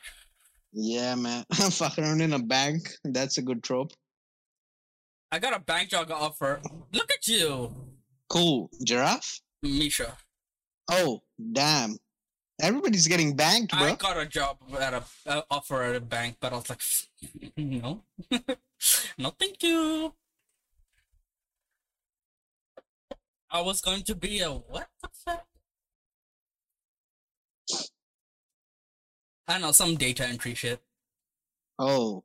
Yeah, 0.73 1.15
man. 1.15 1.45
Fuck 1.53 1.99
around 1.99 2.21
in 2.21 2.33
a 2.33 2.39
bank. 2.39 2.91
That's 3.05 3.39
a 3.39 3.43
good 3.43 3.63
trope. 3.63 3.93
I 5.31 5.39
got 5.39 5.55
a 5.55 5.61
bank 5.61 5.91
job 5.91 6.11
offer. 6.11 6.61
Look 6.93 7.11
at 7.13 7.27
you, 7.29 7.75
Cool. 8.29 8.71
Giraffe? 8.85 9.41
Misha. 9.63 10.17
Oh, 10.91 11.23
damn. 11.53 11.97
Everybody's 12.61 13.09
getting 13.09 13.35
banked, 13.35 13.73
bro. 13.73 13.89
I 13.89 13.95
got 13.97 14.17
a 14.17 14.27
job 14.27 14.59
at 14.79 14.95
a 14.95 15.03
uh, 15.27 15.43
offer 15.51 15.83
at 15.83 15.97
a 15.97 16.01
bank, 16.01 16.37
but 16.41 16.53
I 16.53 16.57
was 16.57 16.71
like, 16.71 16.83
no, 17.57 18.03
no, 19.19 19.31
thank 19.39 19.63
you. 19.63 20.15
I 23.51 23.61
was 23.61 23.81
going 23.81 24.03
to 24.03 24.15
be 24.15 24.41
a 24.41 24.51
what 24.51 24.89
the 25.03 25.09
fuck? 25.13 25.47
I 29.47 29.59
know, 29.59 29.73
some 29.73 29.97
data 29.97 30.27
entry 30.27 30.55
shit. 30.55 30.81
Oh. 31.79 32.25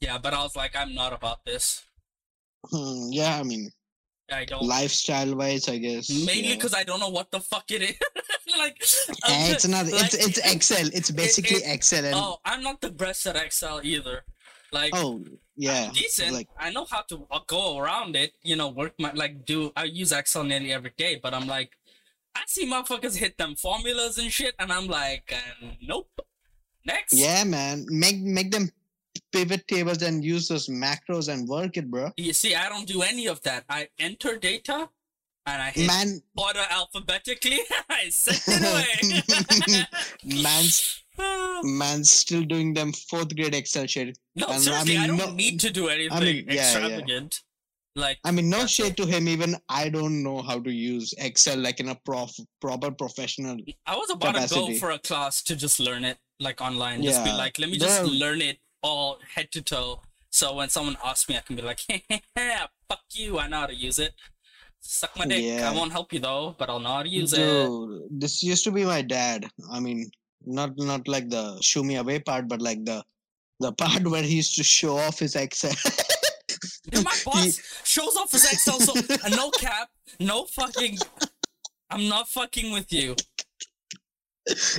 Yeah, 0.00 0.18
but 0.18 0.34
I 0.34 0.42
was 0.42 0.56
like, 0.56 0.74
I'm 0.74 0.94
not 0.94 1.12
about 1.12 1.44
this. 1.44 1.86
Hmm, 2.70 3.08
yeah, 3.10 3.38
I 3.38 3.42
mean, 3.44 3.70
I 4.32 4.44
don't. 4.44 4.62
lifestyle 4.64 5.34
wise, 5.36 5.68
I 5.68 5.78
guess. 5.78 6.10
Mainly 6.10 6.48
yeah. 6.48 6.54
because 6.54 6.74
I 6.74 6.82
don't 6.84 7.00
know 7.00 7.08
what 7.10 7.30
the 7.30 7.40
fuck 7.40 7.70
it 7.70 7.82
is. 7.82 7.96
like, 8.58 8.82
I'm 9.24 9.32
Eh, 9.32 9.52
it's 9.52 9.62
just- 9.62 9.68
not. 9.68 9.86
like, 9.86 10.04
it's 10.14 10.14
it's 10.14 10.38
Excel. 10.52 10.86
It's 10.92 11.10
basically 11.10 11.58
it- 11.58 11.74
Excel. 11.74 12.04
And, 12.04 12.14
Oh, 12.14 12.38
I'm 12.44 12.62
not 12.62 12.80
the 12.80 12.90
best 12.90 13.26
at 13.26 13.36
Excel 13.36 13.80
either. 13.82 14.24
Like, 14.72 14.92
oh, 14.94 15.22
yeah. 15.56 15.88
I'm 15.88 15.92
decent. 15.92 16.32
Like, 16.32 16.48
I 16.58 16.70
know 16.70 16.86
how 16.90 17.02
to 17.02 17.26
uh, 17.30 17.40
go 17.46 17.76
around 17.78 18.16
it. 18.16 18.32
You 18.42 18.56
know, 18.56 18.68
work 18.68 18.94
my 18.98 19.12
like 19.12 19.44
do. 19.44 19.70
I 19.76 19.84
use 19.84 20.12
Excel 20.12 20.44
nearly 20.44 20.72
every 20.72 20.92
day, 20.96 21.20
but 21.22 21.34
I'm 21.34 21.46
like, 21.46 21.72
I 22.34 22.40
see 22.46 22.66
motherfuckers 22.66 23.16
hit 23.16 23.36
them 23.36 23.54
formulas 23.56 24.16
and 24.16 24.32
shit, 24.32 24.54
and 24.58 24.72
I'm 24.72 24.86
like, 24.86 25.30
uh, 25.36 25.66
nope. 25.82 26.08
Next. 26.86 27.12
yeah, 27.12 27.44
man. 27.44 27.84
Make 27.90 28.18
make 28.20 28.50
them 28.50 28.70
pivot 29.32 29.66
tables 29.68 30.02
and 30.02 30.24
use 30.24 30.48
those 30.48 30.68
macros 30.68 31.32
and 31.32 31.48
work 31.48 31.76
it, 31.76 31.90
bro. 31.90 32.10
You 32.16 32.32
see, 32.32 32.54
I 32.54 32.68
don't 32.68 32.86
do 32.86 33.02
any 33.02 33.26
of 33.26 33.40
that. 33.42 33.64
I 33.68 33.88
enter 33.98 34.38
data, 34.38 34.88
and 35.46 35.62
I 35.62 35.70
hit 35.70 35.86
Man, 35.86 36.20
order 36.36 36.64
alphabetically. 36.70 37.58
I 37.90 38.08
send 38.10 38.64
it 38.64 39.86
away. 40.24 40.42
man's 40.42 40.98
man's 41.62 42.10
still 42.10 42.42
doing 42.42 42.72
them 42.74 42.92
fourth 42.92 43.34
grade 43.36 43.54
Excel 43.54 43.86
shit. 43.86 44.16
no, 44.34 44.46
and 44.46 44.54
I 44.54 44.58
seriously, 44.58 44.96
I, 44.96 45.06
mean, 45.06 45.16
don't 45.18 45.30
no- 45.30 45.34
need 45.34 45.60
to 45.60 45.70
do 45.70 45.88
anything 45.88 46.18
mean, 46.20 46.44
yeah, 46.48 46.52
yeah. 46.54 46.60
extravagant. 46.62 47.40
Like, 47.94 48.18
I 48.24 48.30
mean, 48.30 48.48
no 48.48 48.64
shade 48.64 48.96
to 48.96 49.04
him. 49.04 49.28
Even 49.28 49.54
I 49.68 49.90
don't 49.90 50.22
know 50.22 50.40
how 50.40 50.58
to 50.60 50.70
use 50.72 51.12
Excel 51.18 51.58
like 51.58 51.78
in 51.78 51.90
a 51.90 51.94
prof 52.06 52.34
proper 52.58 52.90
professional. 52.90 53.58
I 53.86 53.96
was 53.96 54.08
about 54.08 54.34
to 54.34 54.54
go 54.54 54.72
for 54.76 54.92
a 54.92 54.98
class 54.98 55.42
to 55.42 55.54
just 55.54 55.78
learn 55.78 56.02
it. 56.04 56.16
like 56.40 56.62
online. 56.62 57.02
Just 57.02 57.22
be 57.22 57.28
Yeah. 57.30 57.36
like, 57.36 57.58
let 57.58 57.68
me 57.68 57.76
just 57.78 58.02
learn 58.04 58.40
it 58.40 58.58
all 58.82 59.18
head 59.34 59.50
to 59.52 59.62
toe. 59.62 60.00
So 60.30 60.54
when 60.54 60.68
someone 60.68 60.96
asks 61.04 61.28
me, 61.28 61.36
I 61.36 61.40
can 61.40 61.56
be 61.56 61.62
like, 61.62 61.80
fuck 62.88 63.00
you, 63.12 63.38
I 63.38 63.48
know 63.48 63.60
how 63.60 63.66
to 63.66 63.74
use 63.74 63.98
it. 63.98 64.12
Suck 64.80 65.16
my 65.16 65.26
dick. 65.26 65.42
Yeah. 65.44 65.70
I 65.70 65.74
won't 65.74 65.92
help 65.92 66.12
you 66.12 66.18
though, 66.18 66.56
but 66.58 66.68
I'll 66.68 66.80
know 66.80 66.94
how 66.94 67.02
to 67.02 67.08
use 67.08 67.32
it. 67.32 67.38
Dude, 67.38 68.02
this 68.10 68.42
used 68.42 68.64
to 68.64 68.72
be 68.72 68.84
my 68.84 69.00
dad. 69.02 69.46
I 69.70 69.78
mean, 69.78 70.10
not 70.44 70.76
not 70.76 71.06
like 71.06 71.28
the 71.28 71.60
shoo 71.60 71.84
me 71.84 71.96
away 71.96 72.18
part, 72.18 72.48
but 72.48 72.60
like 72.60 72.84
the 72.84 73.04
the 73.60 73.72
part 73.82 74.02
where 74.08 74.22
he 74.22 74.36
used 74.36 74.56
to 74.56 74.64
show 74.64 74.96
off 74.96 75.20
his 75.20 75.36
Excel. 75.36 75.72
Dude, 76.90 77.04
my 77.04 77.10
He- 77.14 77.24
boss 77.24 77.60
shows 77.84 78.16
off 78.16 78.32
his 78.32 78.44
Excel, 78.44 78.80
so 78.80 78.92
uh, 78.98 79.28
no 79.28 79.50
cap, 79.50 79.88
no 80.18 80.44
fucking. 80.46 80.98
I'm 81.90 82.08
not 82.08 82.26
fucking 82.28 82.72
with 82.72 82.92
you. 82.92 83.14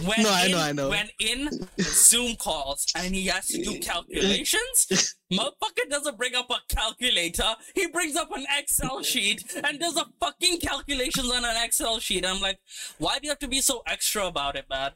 When 0.06 0.24
No, 0.24 0.30
I 0.30 0.46
in, 0.46 0.52
know, 0.52 0.58
I 0.60 0.72
know. 0.74 0.90
When 0.90 1.08
in 1.20 1.50
Zoom 1.80 2.36
calls 2.36 2.86
and 2.98 3.16
he 3.16 3.28
has 3.28 3.48
to 3.48 3.64
do 3.64 3.80
calculations, 3.80 5.16
motherfucker 5.32 5.90
doesn't 5.90 6.18
bring 6.18 6.36
up 6.36 6.50
a 6.50 6.58
calculator. 6.74 7.56
He 7.74 7.88
brings 7.88 8.16
up 8.18 8.30
an 8.36 8.46
Excel 8.58 9.04
sheet 9.04 9.44
and 9.64 9.80
does 9.80 9.96
a 9.96 10.06
fucking 10.20 10.60
calculations 10.60 11.32
on 11.32 11.46
an 11.46 11.56
Excel 11.64 12.00
sheet. 12.00 12.26
I'm 12.26 12.42
like, 12.42 12.60
why 12.98 13.20
do 13.20 13.26
you 13.28 13.30
have 13.32 13.40
to 13.40 13.48
be 13.48 13.62
so 13.62 13.84
extra 13.88 14.26
about 14.28 14.56
it, 14.58 14.66
man? 14.70 14.92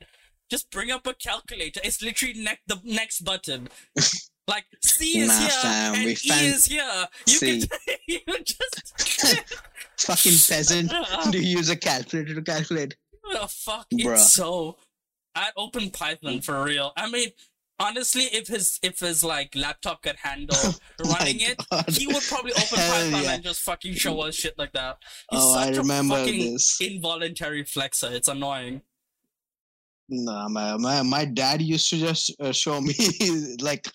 Just 0.49 0.69
bring 0.69 0.91
up 0.91 1.07
a 1.07 1.13
calculator. 1.13 1.79
It's 1.83 2.01
literally 2.01 2.33
ne- 2.35 2.59
the 2.67 2.79
next 2.83 3.21
button. 3.21 3.69
Like 4.49 4.65
C 4.81 5.19
is 5.19 5.27
Nah, 5.27 5.39
here 5.39 5.49
fam, 5.61 5.95
and 5.95 6.07
E 6.07 6.29
is 6.29 6.65
here. 6.65 7.05
You 7.27 7.39
can 7.39 7.61
you 8.07 8.19
just 8.43 9.43
Fucking 9.99 10.31
peasant. 10.47 10.91
Do 11.31 11.39
you 11.39 11.57
use 11.57 11.69
a 11.69 11.75
calculator 11.75 12.35
to 12.35 12.41
calculate? 12.41 12.95
The 13.41 13.47
fuck 13.47 13.87
Bruh. 13.91 14.13
it's 14.13 14.31
so 14.33 14.77
I'd 15.35 15.51
open 15.55 15.89
Python 15.91 16.41
for 16.41 16.63
real. 16.63 16.93
I 16.97 17.09
mean 17.09 17.29
honestly 17.79 18.23
if 18.23 18.47
his 18.47 18.79
if 18.81 18.99
his 18.99 19.23
like 19.23 19.55
laptop 19.55 20.01
could 20.01 20.15
handle 20.17 20.57
running 21.05 21.37
it, 21.41 21.61
he 21.89 22.07
would 22.07 22.23
probably 22.23 22.51
open 22.57 22.77
Hell 22.79 22.91
Python 23.11 23.23
yeah. 23.23 23.33
and 23.33 23.43
just 23.43 23.61
fucking 23.61 23.93
show 23.93 24.19
us 24.21 24.35
shit 24.35 24.57
like 24.57 24.73
that. 24.73 24.97
He's 25.31 25.39
Oh, 25.41 25.55
I 25.57 25.69
remember 25.69 26.23
this. 26.25 26.79
involuntary 26.81 27.63
flexer. 27.63 28.11
It's 28.11 28.27
annoying. 28.27 28.81
No, 30.09 30.47
my, 30.49 30.77
my 30.77 31.01
my 31.01 31.25
dad 31.25 31.61
used 31.61 31.89
to 31.89 31.97
just 31.97 32.33
uh, 32.39 32.53
show 32.53 32.79
me 32.79 32.93
like, 33.61 33.85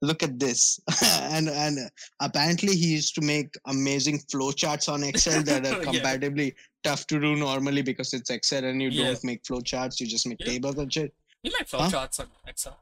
look 0.00 0.22
at 0.22 0.38
this, 0.38 0.78
and 1.22 1.48
and 1.48 1.90
apparently 2.20 2.76
he 2.76 2.94
used 2.94 3.16
to 3.16 3.20
make 3.20 3.52
amazing 3.66 4.20
flowcharts 4.32 4.88
on 4.88 5.02
Excel 5.02 5.42
that 5.42 5.66
are 5.66 5.82
Yeah. 5.92 6.52
Tough 6.86 7.06
to 7.08 7.20
do 7.20 7.36
normally 7.36 7.82
because 7.82 8.12
it's 8.14 8.30
Excel 8.30 8.64
and 8.64 8.80
you 8.82 8.88
Yeah. 8.90 9.04
don't 9.06 9.24
make 9.24 9.42
flowcharts, 9.42 10.00
you 10.00 10.06
just 10.06 10.26
make 10.26 10.40
Yeah. 10.40 10.46
tables 10.52 10.76
and 10.76 10.92
shit. 10.92 11.12
You 11.42 11.52
make 11.58 11.68
Huh? 11.70 11.78
flowcharts 11.88 12.20
on 12.20 12.28
Excel. 12.46 12.78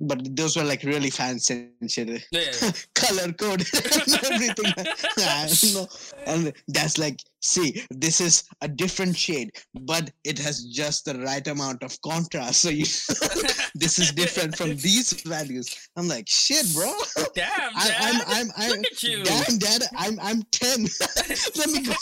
But 0.00 0.36
those 0.36 0.56
were 0.56 0.62
like 0.72 0.82
really 0.84 1.10
fancy 1.10 1.70
and 1.80 1.90
shit, 1.90 2.24
Yeah, 2.30 2.52
color 2.94 3.32
code 3.32 3.66
and 3.74 4.24
everything. 4.30 4.72
I 5.18 5.46
don't 5.48 5.74
know. 5.74 5.88
And 6.26 6.52
that's 6.68 6.98
like, 6.98 7.18
see, 7.40 7.82
this 7.90 8.20
is 8.20 8.44
a 8.62 8.68
different 8.68 9.16
shade, 9.16 9.50
but 9.82 10.10
it 10.24 10.38
has 10.38 10.64
just 10.64 11.04
the 11.04 11.14
right 11.20 11.46
amount 11.46 11.82
of 11.82 12.00
contrast. 12.02 12.60
So 12.62 12.68
you, 12.70 12.84
this 13.74 13.98
is 13.98 14.12
different 14.12 14.56
from 14.56 14.70
these 14.76 15.12
values. 15.22 15.88
I'm 15.96 16.08
like, 16.08 16.28
shit, 16.28 16.66
bro. 16.74 16.92
Damn, 17.34 17.48
I, 17.76 17.88
Dad. 17.88 17.96
I'm, 18.00 18.20
I'm, 18.26 18.46
I'm, 18.56 18.70
Look 18.70 18.86
at 18.92 19.02
you. 19.02 19.24
damn, 19.24 19.58
dad, 19.58 19.82
I'm, 19.96 20.18
I'm 20.20 20.42
ten. 20.50 20.82
Let 21.56 21.68
me 21.70 21.82
go. 21.84 21.92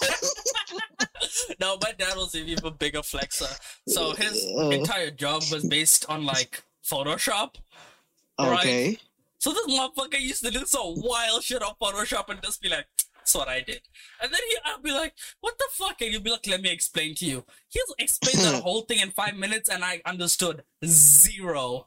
no, 1.60 1.78
my 1.82 1.92
dad 1.98 2.16
was 2.16 2.34
an 2.34 2.46
even 2.46 2.74
bigger 2.78 3.00
flexer. 3.00 3.58
So 3.88 4.12
his 4.14 4.44
Uh. 4.56 4.70
entire 4.70 5.10
job 5.10 5.42
was 5.50 5.64
based 5.66 6.06
on 6.08 6.24
like 6.24 6.62
Photoshop. 6.84 7.56
Right. 8.38 8.58
Okay. 8.60 8.98
So 9.38 9.52
this 9.52 9.66
motherfucker 9.66 10.20
used 10.20 10.44
to 10.44 10.50
do 10.50 10.64
some 10.66 10.94
wild 10.96 11.42
shit 11.42 11.62
on 11.62 11.74
Photoshop 11.80 12.28
and 12.30 12.42
just 12.42 12.60
be 12.60 12.68
like, 12.68 12.86
that's 13.26 13.34
what 13.34 13.48
I 13.48 13.60
did. 13.60 13.80
And 14.22 14.32
then 14.32 14.40
he, 14.48 14.56
I'll 14.64 14.80
be 14.80 14.92
like, 14.92 15.14
what 15.40 15.58
the 15.58 15.66
fuck? 15.72 16.00
And 16.00 16.12
you'll 16.12 16.22
be 16.22 16.30
like, 16.30 16.46
let 16.46 16.62
me 16.62 16.70
explain 16.70 17.16
to 17.16 17.26
you. 17.26 17.44
He'll 17.68 17.94
explain 17.98 18.36
the 18.36 18.60
whole 18.62 18.82
thing 18.82 19.00
in 19.00 19.10
five 19.10 19.34
minutes 19.34 19.68
and 19.68 19.84
I 19.84 20.00
understood 20.06 20.62
zero. 20.84 21.86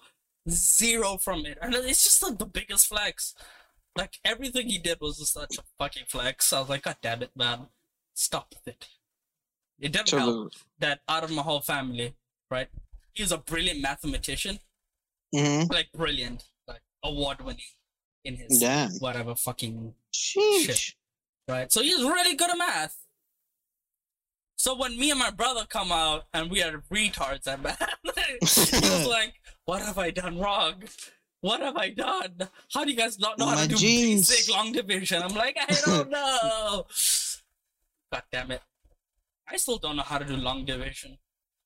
Zero 0.49 1.17
from 1.17 1.45
it. 1.45 1.57
And 1.61 1.73
it's 1.75 2.03
just 2.03 2.21
like 2.21 2.37
the 2.37 2.45
biggest 2.45 2.87
flex. 2.87 3.35
Like 3.95 4.19
everything 4.25 4.67
he 4.67 4.79
did 4.79 4.99
was 4.99 5.19
just 5.19 5.33
such 5.33 5.57
a 5.57 5.63
fucking 5.77 6.03
flex. 6.09 6.51
I 6.51 6.59
was 6.59 6.69
like, 6.69 6.83
God 6.83 6.97
damn 7.01 7.21
it, 7.23 7.31
man. 7.37 7.67
Stop 8.15 8.53
with 8.53 8.75
it. 8.75 8.87
It 9.79 9.93
didn't 9.93 10.09
So 10.09 10.17
help 10.17 10.53
that 10.79 10.99
out 11.07 11.23
of 11.23 11.31
my 11.31 11.41
whole 11.41 11.61
family, 11.61 12.15
right? 12.51 12.67
He's 13.13 13.31
a 13.31 13.37
brilliant 13.37 13.81
mathematician 13.81 14.59
mhm. 15.33 15.71
like 15.71 15.91
brilliant, 15.93 16.43
like 16.67 16.81
award 17.03 17.41
winning 17.41 17.61
in 18.25 18.35
his 18.35 18.59
Damn. 18.59 18.91
whatever 18.99 19.35
fucking 19.35 19.93
Sheesh. 20.13 20.95
Right. 21.49 21.71
So 21.71 21.81
he's 21.81 22.01
really 22.03 22.35
good 22.35 22.49
at 22.49 22.57
math. 22.57 22.95
So 24.57 24.75
when 24.75 24.97
me 24.99 25.09
and 25.09 25.19
my 25.19 25.29
brother 25.31 25.65
come 25.69 25.91
out 25.91 26.23
and 26.33 26.51
we 26.51 26.61
are 26.61 26.83
retards 26.91 27.47
at 27.47 27.61
math, 27.61 27.81
he 28.03 28.89
was 28.89 29.07
like, 29.09 29.35
"What 29.65 29.81
have 29.81 29.97
I 29.97 30.11
done 30.11 30.37
wrong? 30.37 30.83
What 31.41 31.61
have 31.61 31.77
I 31.77 31.89
done? 31.89 32.49
How 32.73 32.83
do 32.83 32.91
you 32.91 32.97
guys 32.97 33.17
not 33.19 33.39
know 33.39 33.45
how 33.45 33.55
My 33.55 33.63
to 33.63 33.69
do 33.69 33.75
genes." 33.77 34.29
basic 34.29 34.53
long 34.53 34.71
division?" 34.73 35.21
I'm 35.21 35.33
like, 35.33 35.57
"I 35.59 35.73
don't 35.85 36.09
know." 36.17 36.85
God 38.11 38.23
damn 38.31 38.51
it! 38.51 38.61
I 39.47 39.57
still 39.57 39.77
don't 39.77 39.95
know 39.95 40.03
how 40.03 40.17
to 40.17 40.25
do 40.25 40.35
long 40.35 40.65
division. 40.65 41.17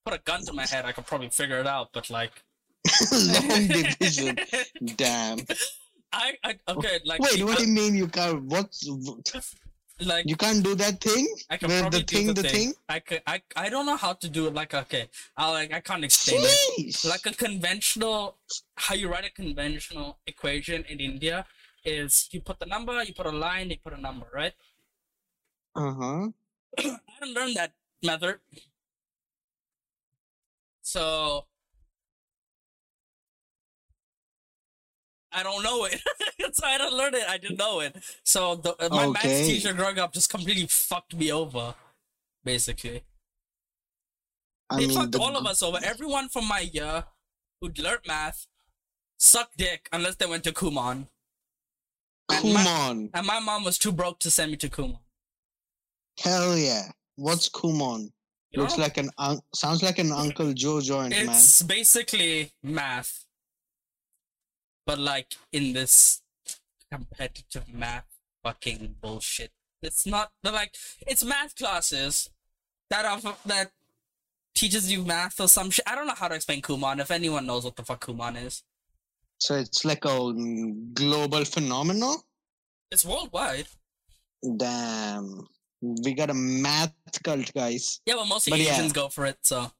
Put 0.05 0.13
a 0.13 0.19
gun 0.19 0.45
to 0.45 0.53
my 0.53 0.65
head, 0.65 0.85
I 0.85 0.91
could 0.91 1.05
probably 1.05 1.29
figure 1.29 1.59
it 1.59 1.67
out, 1.67 1.89
but 1.93 2.09
like. 2.09 2.43
Long 3.11 3.67
division. 3.67 4.37
Damn. 4.97 5.39
I, 6.11 6.33
I 6.43 6.55
okay, 6.67 6.99
like 7.05 7.21
Wait, 7.21 7.43
what 7.43 7.57
do 7.57 7.65
you 7.65 7.71
mean 7.71 7.95
you 7.95 8.07
can't? 8.07 8.43
What's 8.43 8.87
like 10.01 10.27
you 10.27 10.35
can't 10.35 10.63
do 10.63 10.75
that 10.75 11.01
thing? 11.01 11.27
I 11.49 11.57
can 11.57 11.69
Where 11.69 11.81
probably 11.81 11.99
the 11.99 12.05
do 12.05 12.15
thing, 12.17 12.27
the, 12.27 12.33
the 12.33 12.41
thing. 12.43 12.51
thing? 12.51 12.73
I 12.89 12.99
could, 12.99 13.21
I, 13.27 13.41
I 13.55 13.69
don't 13.69 13.85
know 13.85 13.95
how 13.95 14.13
to 14.13 14.29
do 14.29 14.47
it. 14.47 14.53
Like 14.53 14.73
okay, 14.73 15.09
I 15.37 15.51
like 15.51 15.73
I 15.73 15.79
can't 15.79 16.03
explain 16.03 16.41
it. 16.43 17.05
Like 17.05 17.25
a 17.25 17.33
conventional, 17.33 18.37
how 18.75 18.95
you 18.95 19.09
write 19.09 19.25
a 19.25 19.31
conventional 19.31 20.17
equation 20.25 20.83
in 20.89 20.99
India 20.99 21.45
is 21.85 22.29
you 22.31 22.41
put 22.41 22.59
the 22.59 22.65
number, 22.65 23.03
you 23.03 23.13
put 23.13 23.25
a 23.25 23.31
line, 23.31 23.69
you 23.69 23.77
put 23.77 23.93
a 23.93 24.01
number, 24.01 24.25
right? 24.33 24.53
Uh 25.75 25.93
huh. 25.93 26.27
I 26.77 26.99
didn't 27.19 27.35
learn 27.35 27.53
that 27.53 27.73
method, 28.03 28.39
so 30.81 31.45
I 35.33 35.43
don't 35.43 35.63
know 35.63 35.85
it. 35.85 36.01
so 36.53 36.65
I 36.65 36.77
didn't 36.77 36.93
learn 36.93 37.15
it. 37.15 37.23
I 37.27 37.37
didn't 37.37 37.57
know 37.57 37.79
it. 37.79 37.95
So 38.23 38.55
the, 38.55 38.75
my 38.91 39.05
Okay. 39.07 39.45
teacher 39.45 39.73
growing 39.73 39.99
up 39.99 40.13
just 40.13 40.29
completely 40.29 40.67
fucked 40.67 41.15
me 41.15 41.31
over, 41.31 41.75
basically. 42.43 43.03
I 44.69 44.77
They 44.77 44.87
mean, 44.87 44.97
fucked 44.97 45.11
the 45.13 45.19
all 45.19 45.35
of 45.35 45.45
us 45.45 45.61
over. 45.63 45.79
Everyone 45.83 46.29
from 46.29 46.47
my 46.47 46.61
year 46.61 47.05
who'd 47.61 47.77
learned 47.79 48.01
math 48.07 48.47
sucked 49.17 49.57
dick 49.57 49.87
unless 49.91 50.15
they 50.15 50.25
went 50.25 50.43
to 50.45 50.51
Kumon. 50.51 51.07
And 52.31 52.41
Come 52.41 52.53
my, 52.53 52.89
and 53.13 53.27
my 53.27 53.39
mom 53.39 53.63
was 53.63 53.77
too 53.77 53.91
broke 53.91 54.19
to 54.19 54.31
send 54.31 54.51
me 54.51 54.57
to 54.57 54.69
Kumon. 54.69 54.99
Hell 56.19 56.57
yeah. 56.57 56.83
What's 57.15 57.49
Kumon? 57.49 58.11
You 58.51 58.61
Looks 58.61 58.77
know? 58.77 58.83
like 58.83 58.97
an 58.97 59.09
un- 59.17 59.41
sounds 59.53 59.81
like 59.83 59.97
an 59.99 60.11
Uncle 60.11 60.53
Joe 60.53 60.79
joint, 60.79 61.09
man. 61.11 61.29
it's 61.29 61.61
basically 61.63 62.51
math, 62.61 63.25
but 64.85 64.99
like 64.99 65.35
in 65.51 65.73
this 65.73 66.21
competitive 66.91 67.73
math 67.73 68.05
fucking 68.43 68.95
bullshit. 69.01 69.51
It's 69.81 70.05
not 70.05 70.31
like 70.43 70.75
it's 71.07 71.23
math 71.23 71.55
classes 71.55 72.29
that 72.89 73.05
are 73.05 73.19
that 73.45 73.71
teaches 74.55 74.91
you 74.91 75.03
math 75.03 75.39
or 75.39 75.47
some 75.47 75.69
shit. 75.71 75.83
I 75.87 75.95
don't 75.95 76.07
know 76.07 76.13
how 76.13 76.27
to 76.27 76.35
explain 76.35 76.61
Kumon. 76.61 76.99
If 76.99 77.11
anyone 77.11 77.45
knows 77.45 77.65
what 77.65 77.75
the 77.75 77.83
fuck 77.83 78.05
Kumon 78.05 78.41
is, 78.45 78.63
So 79.39 79.55
it's 79.55 79.83
like 79.83 80.05
a 80.05 80.33
global 80.93 81.43
phenomenon. 81.45 82.17
it's 82.91 83.03
worldwide. 83.05 83.67
Damn. 84.57 85.47
We 85.81 86.13
got 86.13 86.29
a 86.29 86.33
math 86.33 86.93
cult, 87.23 87.51
guys. 87.53 87.99
Yeah, 88.05 88.15
but 88.15 88.25
mostly 88.27 88.51
But 88.51 88.59
yeah. 88.61 88.73
Asians 88.73 88.93
go 88.93 89.09
for 89.09 89.25
it. 89.25 89.37
So 89.43 89.71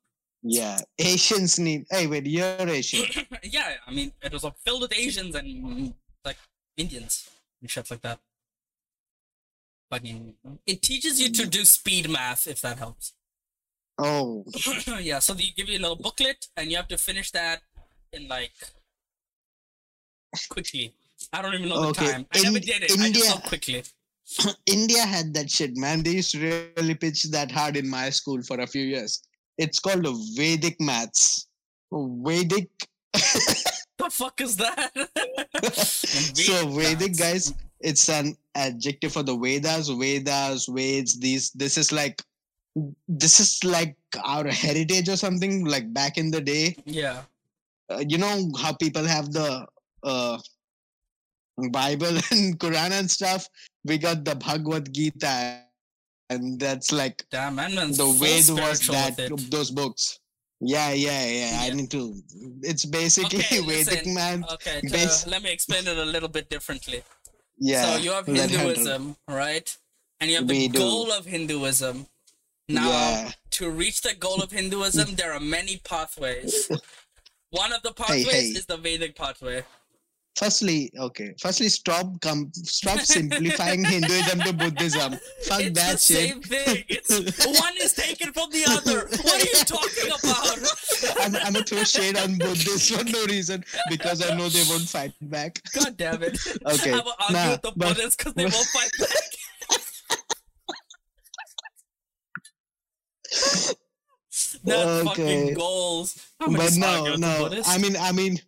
Yeah. 0.43 0.77
Asians 0.99 1.57
need. 1.57 1.85
Hey, 1.89 2.07
wait, 2.07 2.25
you're 2.27 2.45
Asian. 2.59 3.05
yeah, 3.43 3.73
I 3.87 3.91
mean 3.91 4.11
it 4.21 4.31
was 4.31 4.45
filled 4.65 4.81
with 4.81 4.93
Asians 4.93 5.35
and 5.35 5.93
like 6.25 6.37
Indians 6.77 7.29
and 7.61 7.69
shit 7.69 7.89
like 7.89 8.01
that. 8.01 8.19
Fucking, 9.89 10.33
it 10.65 10.81
teaches 10.81 11.21
you 11.21 11.29
to 11.29 11.45
do 11.45 11.63
speed 11.65 12.09
math 12.09 12.47
if 12.47 12.61
that 12.61 12.77
helps. 12.77 13.13
Oh, 13.99 14.43
yeah, 14.99 15.19
so 15.19 15.33
they 15.33 15.53
give 15.55 15.69
you 15.69 15.77
a 15.77 15.83
little 15.83 15.95
booklet 15.95 16.47
and 16.57 16.71
you 16.71 16.77
have 16.77 16.87
to 16.87 16.97
finish 16.97 17.29
that 17.31 17.61
in 18.11 18.27
like 18.27 18.51
quickly. 20.49 20.93
I 21.31 21.41
don't 21.41 21.53
even 21.53 21.69
know 21.69 21.81
the 21.81 21.87
Okay, 21.89 22.11
time. 22.11 22.25
I 22.33 22.41
never 22.41 22.59
did 22.59 22.83
it. 22.83 22.99
I 22.99 23.11
just 23.11 23.43
quickly. 23.43 23.83
India 24.65 25.03
had 25.03 25.33
that 25.35 25.51
shit, 25.51 25.77
man. 25.77 26.01
They 26.01 26.11
used 26.11 26.31
to 26.31 26.69
really 26.75 26.95
pitch 26.95 27.23
that 27.25 27.51
hard 27.51 27.77
in 27.77 27.87
my 27.87 28.09
school 28.09 28.41
for 28.41 28.59
a 28.59 28.67
few 28.67 28.83
years. 28.83 29.21
It's 29.57 29.79
called 29.79 30.05
a 30.05 30.13
Vedic 30.35 30.79
maths. 30.81 31.47
Vedic 31.91 32.69
the 33.13 34.09
fuck 34.09 34.41
is 34.41 34.57
that? 34.57 34.91
so 35.73 36.67
Vedic 36.69 37.17
guys, 37.17 37.53
it's 37.79 38.09
an 38.09 38.35
adjective 38.55 39.13
for 39.13 39.23
the 39.23 39.35
Vedas, 39.37 39.89
Vedas, 39.89 40.67
Veds. 40.67 41.19
These 41.19 41.51
this 41.51 41.77
is 41.77 41.91
like 41.91 42.21
this 43.07 43.39
is 43.39 43.63
like 43.63 43.95
our 44.23 44.47
heritage 44.47 45.09
or 45.09 45.15
something. 45.17 45.65
Like 45.65 45.93
back 45.93 46.17
in 46.17 46.31
the 46.31 46.41
day, 46.41 46.75
Yeah. 46.85 47.21
uh, 47.89 48.03
you 48.07 48.17
know 48.17 48.49
how 48.59 48.73
people 48.73 49.03
have 49.05 49.31
the 49.31 49.67
uh, 50.01 50.39
Bible 51.71 52.17
and 52.31 52.57
Quran 52.59 52.91
and 52.91 53.09
stuff. 53.11 53.47
We 53.85 53.97
got 53.99 54.25
the 54.25 54.35
Bhagavad 54.35 54.91
Gita, 54.93 55.61
and 56.29 56.59
that's 56.59 56.91
like 56.91 57.25
Damn, 57.31 57.55
man, 57.55 57.75
the 57.75 58.17
way 58.19 58.37
was 58.61 58.79
that 58.87 59.17
those 59.49 59.71
books. 59.71 60.19
Yeah, 60.65 60.93
yeah, 60.93 61.25
yeah. 61.25 61.59
I 61.61 61.69
need 61.71 61.91
to. 61.91 62.15
It's 62.61 62.85
basically 62.85 63.39
Okay, 63.39 63.59
Vedic 63.65 63.87
listen, 63.87 64.13
man. 64.13 64.45
Okay, 64.53 64.79
base- 64.89 65.27
let 65.27 65.43
me 65.43 65.51
explain 65.51 65.87
it 65.87 65.97
a 65.97 66.05
little 66.05 66.29
bit 66.29 66.49
differently. 66.49 67.03
Yeah. 67.57 67.93
so 67.93 67.97
you 67.97 68.11
have 68.11 68.25
Hinduism, 68.25 69.17
right? 69.27 69.77
And 70.21 70.29
you 70.29 70.37
have 70.37 70.47
the 70.47 70.69
do. 70.69 70.79
goal 70.79 71.11
of 71.11 71.25
Hinduism. 71.25 72.07
Now, 72.69 72.87
Yeah. 72.89 73.31
to 73.51 73.69
reach 73.69 74.01
the 74.01 74.13
goal 74.15 74.41
of 74.41 74.51
Hinduism, 74.51 75.15
there 75.15 75.33
are 75.33 75.39
many 75.39 75.77
pathways. 75.83 76.69
One 77.49 77.73
of 77.73 77.83
the 77.83 77.91
pathways 77.91 78.31
hey. 78.31 78.47
is 78.47 78.65
the 78.65 78.77
Vedic 78.77 79.15
pathway. 79.15 79.63
Firstly, 80.35 80.91
okay. 80.97 81.35
Firstly, 81.39 81.69
stop 81.69 82.19
com- 82.21 82.51
stop 82.53 82.99
simplifying 83.01 83.85
Hinduism 83.85 84.39
to 84.41 84.53
Buddhism. 84.53 85.13
Fuck 85.43 85.61
it's 85.61 85.79
that 85.79 85.91
the 85.93 85.99
shit. 85.99 85.99
same 85.99 86.41
thing. 86.41 86.83
It's 86.89 87.45
one 87.45 87.73
is 87.79 87.93
taken 87.93 88.33
from 88.33 88.49
the 88.49 88.65
other. 88.67 89.07
What 89.23 89.41
are 89.41 89.45
you 89.45 89.63
talking 89.63 90.09
about? 90.09 90.57
I'm, 91.21 91.35
I'm 91.45 91.53
gonna 91.53 91.63
throw 91.65 91.83
shade 91.83 92.17
on 92.17 92.37
Buddhists 92.39 92.89
for 92.89 93.03
no 93.03 93.25
reason 93.25 93.63
because 93.89 94.23
I 94.27 94.33
know 94.35 94.49
they 94.49 94.63
won't 94.67 94.89
fight 94.89 95.13
back. 95.21 95.61
God 95.73 95.97
damn 95.97 96.23
it! 96.23 96.39
Okay, 96.65 96.93
I 96.93 96.99
will 96.99 97.13
argue 97.19 97.35
nah, 97.37 97.51
with 97.51 97.61
the 97.61 97.71
but- 97.75 97.87
Buddhists 97.89 98.15
because 98.15 98.33
they 98.33 98.45
won't 98.45 98.55
fight 98.55 98.89
back. 98.99 99.09
that 104.63 104.87
Okay. 104.87 105.05
fucking 105.07 105.53
goals. 105.53 106.25
But 106.39 106.49
no, 106.75 106.87
argue 106.87 107.11
with 107.11 107.19
the 107.19 107.19
no. 107.19 107.61
I 107.67 107.77
mean, 107.77 107.95
I 107.97 108.11
mean, 108.11 108.39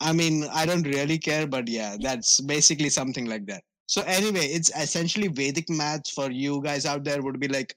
I 0.00 0.12
mean, 0.12 0.44
I 0.52 0.66
don't 0.66 0.82
really 0.82 1.18
care, 1.18 1.46
but 1.46 1.68
yeah, 1.68 1.96
that's 2.00 2.40
basically 2.40 2.90
something 2.90 3.26
like 3.26 3.46
that. 3.46 3.62
So 3.86 4.02
anyway, 4.02 4.46
it's 4.46 4.70
essentially 4.76 5.28
Vedic 5.28 5.68
math 5.70 6.10
for 6.10 6.30
you 6.30 6.62
guys 6.62 6.86
out 6.86 7.04
there 7.04 7.22
would 7.22 7.38
be 7.38 7.48
like 7.48 7.76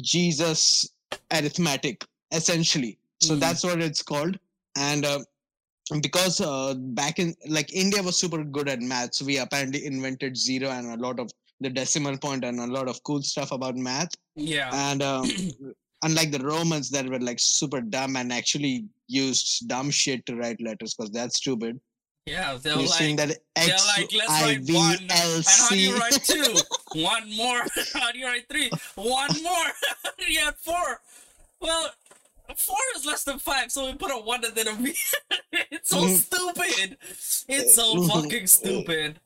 Jesus 0.00 0.88
arithmetic, 1.32 2.04
essentially. 2.32 2.98
So 3.20 3.36
Mm. 3.36 3.40
that's 3.40 3.62
what 3.62 3.80
it's 3.80 4.02
called. 4.02 4.38
And 4.76 5.04
uh, 5.04 5.20
because 6.00 6.40
uh, 6.40 6.74
back 6.74 7.18
in 7.18 7.34
like 7.48 7.72
India 7.72 8.02
was 8.02 8.16
super 8.18 8.42
good 8.42 8.68
at 8.68 8.80
maths, 8.80 9.22
we 9.22 9.38
apparently 9.38 9.84
invented 9.86 10.36
zero 10.36 10.70
and 10.70 10.86
a 10.88 10.96
lot 10.96 11.20
of 11.20 11.30
the 11.60 11.70
decimal 11.70 12.16
point 12.18 12.44
and 12.44 12.58
a 12.58 12.66
lot 12.66 12.88
of 12.88 13.02
cool 13.04 13.22
stuff 13.22 13.52
about 13.52 13.76
math 13.76 14.10
yeah. 14.34 14.70
and 14.90 15.02
um, 15.02 15.24
unlike 16.02 16.30
the 16.32 16.38
romans 16.40 16.90
that 16.90 17.08
were 17.08 17.20
like 17.20 17.38
super 17.38 17.80
dumb 17.80 18.16
and 18.16 18.32
actually 18.32 18.84
used 19.06 19.68
dumb 19.68 19.90
shit 19.90 20.24
to 20.26 20.36
write 20.36 20.60
letters 20.60 20.94
because 20.94 21.10
that's 21.10 21.36
stupid 21.36 21.80
Yeah, 22.26 22.56
they're 22.60 22.78
you're 22.78 22.86
seeing 22.86 23.16
like, 23.16 23.28
that 23.28 23.38
they're 23.54 23.76
like, 23.96 24.12
let's 24.12 24.30
I 24.30 24.42
write 24.42 24.70
one. 24.70 24.98
L 25.10 25.36
And 25.36 25.44
how 25.46 25.68
do 25.68 25.78
you 25.78 25.96
write 26.00 26.22
two? 26.24 26.54
One 26.94 27.36
more. 27.36 27.60
How 27.92 28.12
do 28.12 28.18
you 28.18 28.26
write 28.26 28.48
three? 28.48 28.70
One 28.94 29.30
more. 29.42 29.66
you 30.28 30.40
had 30.40 30.54
four. 30.56 31.00
Well, 31.60 31.90
four 32.56 32.76
is 32.96 33.04
less 33.04 33.24
than 33.24 33.38
five, 33.38 33.70
so 33.70 33.86
we 33.86 33.94
put 33.94 34.10
a 34.10 34.14
one 34.14 34.44
and 34.44 34.54
then 34.54 34.68
a 34.68 34.72
V. 34.72 34.94
it's 35.52 35.90
so 35.90 36.06
stupid. 36.06 36.96
It's 37.48 37.74
so 37.74 38.02
fucking 38.06 38.46
stupid. 38.46 39.20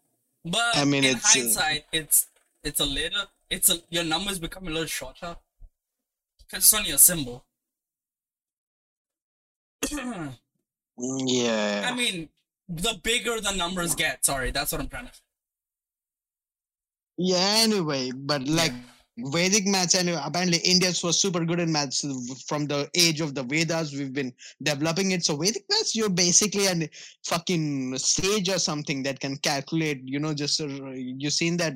But 0.45 0.77
I 0.77 0.85
mean, 0.85 1.05
in 1.05 1.17
it's, 1.17 1.25
uh, 1.25 1.39
hindsight, 1.39 1.85
it's 1.93 2.27
it's 2.65 2.81
a 2.81 2.87
little. 2.87 3.25
It's 3.51 3.71
a 3.71 3.79
your 3.91 4.05
numbers 4.05 4.39
become 4.39 4.67
a 4.67 4.71
little 4.71 4.87
shorter. 4.87 5.37
Cause 6.51 6.61
it's 6.61 6.75
only 6.75 6.91
a 6.93 6.99
symbol. 6.99 7.45
Yeah 10.99 11.89
I 11.91 11.95
mean, 11.95 12.29
the 12.69 12.99
bigger 13.03 13.41
the 13.41 13.53
numbers 13.53 13.95
get. 13.95 14.25
Sorry, 14.25 14.51
that's 14.51 14.73
what 14.73 14.81
I'm 14.81 14.89
trying 14.89 15.07
to. 15.07 15.13
say. 15.13 15.21
yeah 17.19 17.55
anyway 17.67 18.11
but 18.15 18.43
like 18.47 18.73
Vedic 19.35 19.67
maths 19.67 19.97
anyway 19.97 20.21
apparently 20.25 20.59
Indians 20.59 21.03
were 21.03 21.13
super 21.13 21.45
good 21.45 21.59
in 21.59 21.73
maths 21.73 22.05
from 22.47 22.67
the 22.67 22.89
age 22.95 23.21
of 23.21 23.35
the 23.35 23.43
Vedas 23.43 23.93
we've 23.93 24.13
been 24.13 24.33
developing 24.63 25.11
it 25.11 25.25
so 25.25 25.37
Vedic 25.37 25.65
maths 25.71 25.97
you're 25.97 26.09
basically 26.11 26.67
a 26.67 26.89
fucking 27.25 27.99
sage 27.99 28.49
or 28.49 28.59
something 28.59 29.03
that 29.03 29.19
can 29.19 29.37
calculate 29.39 30.01
you 30.05 30.21
know 30.21 30.33
just 30.35 30.61
uh, 30.61 30.67
you 31.23 31.31
seen 31.31 31.57
that 31.57 31.75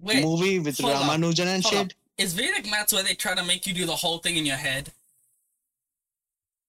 Wait, 0.00 0.24
movie 0.24 0.58
with 0.58 0.78
hold 0.80 0.94
up, 0.96 1.02
Ramanujan 1.02 1.46
and 1.46 1.62
hold 1.62 1.74
up. 1.74 1.90
shit 1.90 1.94
is 2.18 2.34
Vedic 2.34 2.68
maths 2.70 2.92
where 2.92 3.02
they 3.02 3.14
try 3.14 3.34
to 3.34 3.44
make 3.44 3.66
you 3.66 3.72
do 3.74 3.86
the 3.86 3.96
whole 3.96 4.18
thing 4.18 4.36
in 4.36 4.44
your 4.44 4.56
head? 4.56 4.92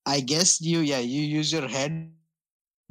I 0.05 0.19
guess 0.19 0.59
you 0.61 0.79
yeah 0.79 0.99
you 0.99 1.21
use 1.21 1.51
your 1.51 1.67
head 1.67 2.11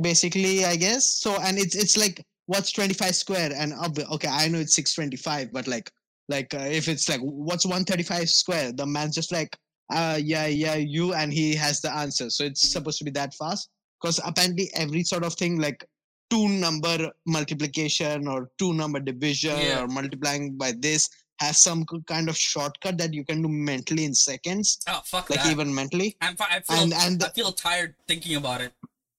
basically 0.01 0.65
I 0.65 0.77
guess. 0.77 1.07
So 1.07 1.37
and 1.41 1.59
it's 1.59 1.75
it's 1.77 1.97
like 1.97 2.25
what's 2.47 2.73
25 2.73 3.15
square? 3.15 3.51
And 3.55 3.73
okay 3.75 4.29
I 4.29 4.49
know 4.49 4.59
it's 4.59 4.75
625 4.75 5.53
but 5.53 5.67
like 5.67 5.91
like 6.29 6.55
uh, 6.55 6.59
if 6.71 6.89
it's 6.89 7.09
like 7.09 7.21
what's 7.21 7.67
135 7.67 8.29
square? 8.31 8.73
The 8.73 8.87
man's 8.87 9.15
just 9.15 9.33
like 9.33 9.57
uh 9.93 10.19
yeah 10.23 10.47
yeah 10.47 10.77
you 10.77 11.15
and 11.15 11.33
he 11.33 11.55
has 11.57 11.81
the 11.81 11.93
answer. 11.93 12.31
So 12.31 12.45
it's 12.45 12.63
supposed 12.71 12.99
to 12.99 13.05
be 13.05 13.11
that 13.13 13.35
fast. 13.35 13.69
Because 14.01 14.21
apparently 14.25 14.71
every 14.75 15.03
sort 15.05 15.25
of 15.25 15.35
thing 15.35 15.61
like 15.61 15.85
two 16.31 16.49
number 16.49 17.11
multiplication 17.27 18.29
or 18.29 18.49
two 18.59 18.73
number 18.73 19.01
division 19.01 19.59
Yeah. 19.59 19.83
or 19.83 19.89
multiplying 19.89 20.57
by 20.57 20.73
this 20.79 21.09
has 21.41 21.59
some 21.59 21.85
kind 22.07 22.29
of 22.29 22.37
shortcut 22.37 22.97
that 22.99 23.13
you 23.15 23.25
can 23.25 23.43
do 23.43 23.49
mentally 23.49 24.05
in 24.05 24.15
seconds 24.15 24.79
Oh 24.87 25.01
fuck 25.05 25.31
like 25.31 25.43
that! 25.43 25.51
even 25.53 25.75
mentally 25.75 26.17
I'm, 26.21 26.37
I 26.39 26.61
feel 26.61 26.83
and 26.83 26.93
and 26.95 27.25
I 27.25 27.29
feel 27.31 27.53
tired 27.53 27.95
thinking 28.09 28.37
about 28.37 28.61
it. 28.61 28.73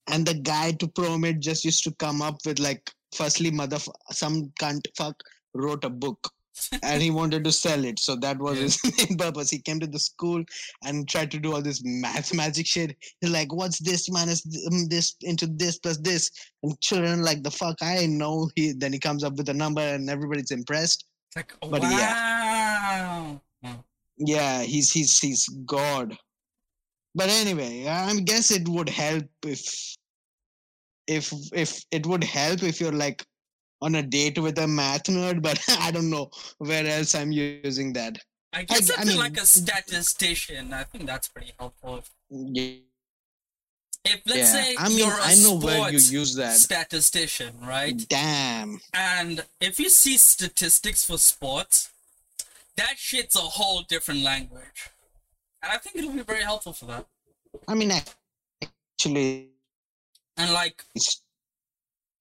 and 0.09 0.25
the 0.25 0.35
guy 0.35 0.71
to 0.73 0.87
program 0.87 1.25
it 1.25 1.39
just 1.39 1.65
used 1.65 1.83
to 1.85 1.91
come 1.95 2.21
up 2.21 2.37
with 2.45 2.59
like 2.59 2.91
firstly 3.13 3.51
mother 3.51 3.77
some 4.11 4.51
cunt 4.61 4.85
fuck 4.97 5.15
wrote 5.53 5.83
a 5.83 5.89
book 5.89 6.29
and 6.83 7.01
he 7.01 7.09
wanted 7.09 7.43
to 7.43 7.51
sell 7.51 7.83
it 7.85 7.97
so 7.99 8.15
that 8.15 8.37
was 8.37 8.55
Yeah. 8.57 8.63
his 8.63 8.79
main 9.09 9.17
purpose 9.17 9.49
he 9.49 9.59
came 9.59 9.79
to 9.79 9.87
the 9.87 9.99
school 9.99 10.43
and 10.85 11.07
tried 11.09 11.31
to 11.31 11.39
do 11.39 11.53
all 11.53 11.61
this 11.61 11.81
math 11.83 12.33
magic 12.33 12.67
shit 12.67 12.95
he's 13.19 13.31
like 13.31 13.51
what's 13.53 13.79
this 13.79 14.09
minus 14.11 14.45
um, 14.71 14.87
this 14.87 15.15
into 15.21 15.47
this 15.47 15.79
plus 15.79 15.97
this 15.97 16.29
and 16.63 16.79
children 16.81 17.23
like 17.23 17.41
the 17.41 17.49
fuck 17.51 17.77
i 17.81 18.05
know 18.05 18.49
he 18.55 18.73
then 18.73 18.93
he 18.93 18.99
comes 18.99 19.23
up 19.23 19.35
with 19.37 19.49
a 19.49 19.53
number 19.53 19.81
and 19.81 20.09
everybody's 20.09 20.51
impressed 20.51 21.05
It's 21.31 21.35
like 21.37 21.53
oh, 21.61 21.69
But 21.69 21.81
wow. 21.83 23.41
Oh. 23.65 23.83
yeah 24.17 24.63
he's 24.63 24.91
he's 24.91 25.17
he's 25.17 25.47
god 25.65 26.17
but 27.15 27.29
anyway 27.29 27.87
i 27.87 28.13
guess 28.19 28.51
it 28.51 28.67
would 28.67 28.89
help 28.89 29.23
if 29.45 29.95
if 31.07 31.31
if 31.53 31.83
it 31.91 32.05
would 32.05 32.23
help 32.23 32.63
if 32.63 32.81
you're 32.81 32.91
like 32.91 33.25
on 33.81 33.95
a 33.95 34.03
date 34.03 34.37
with 34.39 34.59
a 34.59 34.67
math 34.67 35.05
nerd 35.05 35.41
but 35.41 35.59
i 35.79 35.89
don't 35.89 36.09
know 36.09 36.29
where 36.57 36.85
else 36.85 37.15
i'm 37.15 37.31
using 37.31 37.93
that 37.93 38.17
I 38.53 38.63
guess 38.63 38.89
I 38.91 38.95
if 38.95 38.99
you're 38.99 39.07
mean- 39.13 39.17
like 39.17 39.37
a 39.39 39.45
statistician, 39.45 40.73
I 40.73 40.83
think 40.83 41.05
that's 41.05 41.29
pretty 41.29 41.53
helpful. 41.57 42.03
Yeah, 42.29 42.79
if 44.03 44.21
let's 44.25 44.51
say 44.51 44.75
i 44.79 44.89
mean 44.89 44.97
you're 44.99 45.07
a 45.09 45.23
i 45.23 45.35
know 45.35 45.55
where 45.55 45.91
you 45.91 45.99
use 45.99 46.33
that 46.35 46.55
statistician, 46.57 47.53
right? 47.61 47.95
damn 48.09 48.79
And 48.93 49.43
if 49.59 49.79
you 49.79 49.89
see 49.89 50.17
statistics 50.17 51.05
for 51.05 51.17
sports, 51.17 51.89
that 52.77 52.95
shit's 52.97 53.35
a 53.35 53.39
whole 53.39 53.81
different 53.83 54.23
language. 54.23 54.89
And 55.61 55.71
I 55.71 55.77
think 55.77 55.95
it'll 55.97 56.11
be 56.11 56.23
very 56.23 56.41
helpful 56.41 56.73
for 56.73 56.85
that. 56.85 57.05
i 57.67 57.75
mean 57.75 57.91
actually 57.91 59.49
And 60.37 60.51
like 60.53 60.83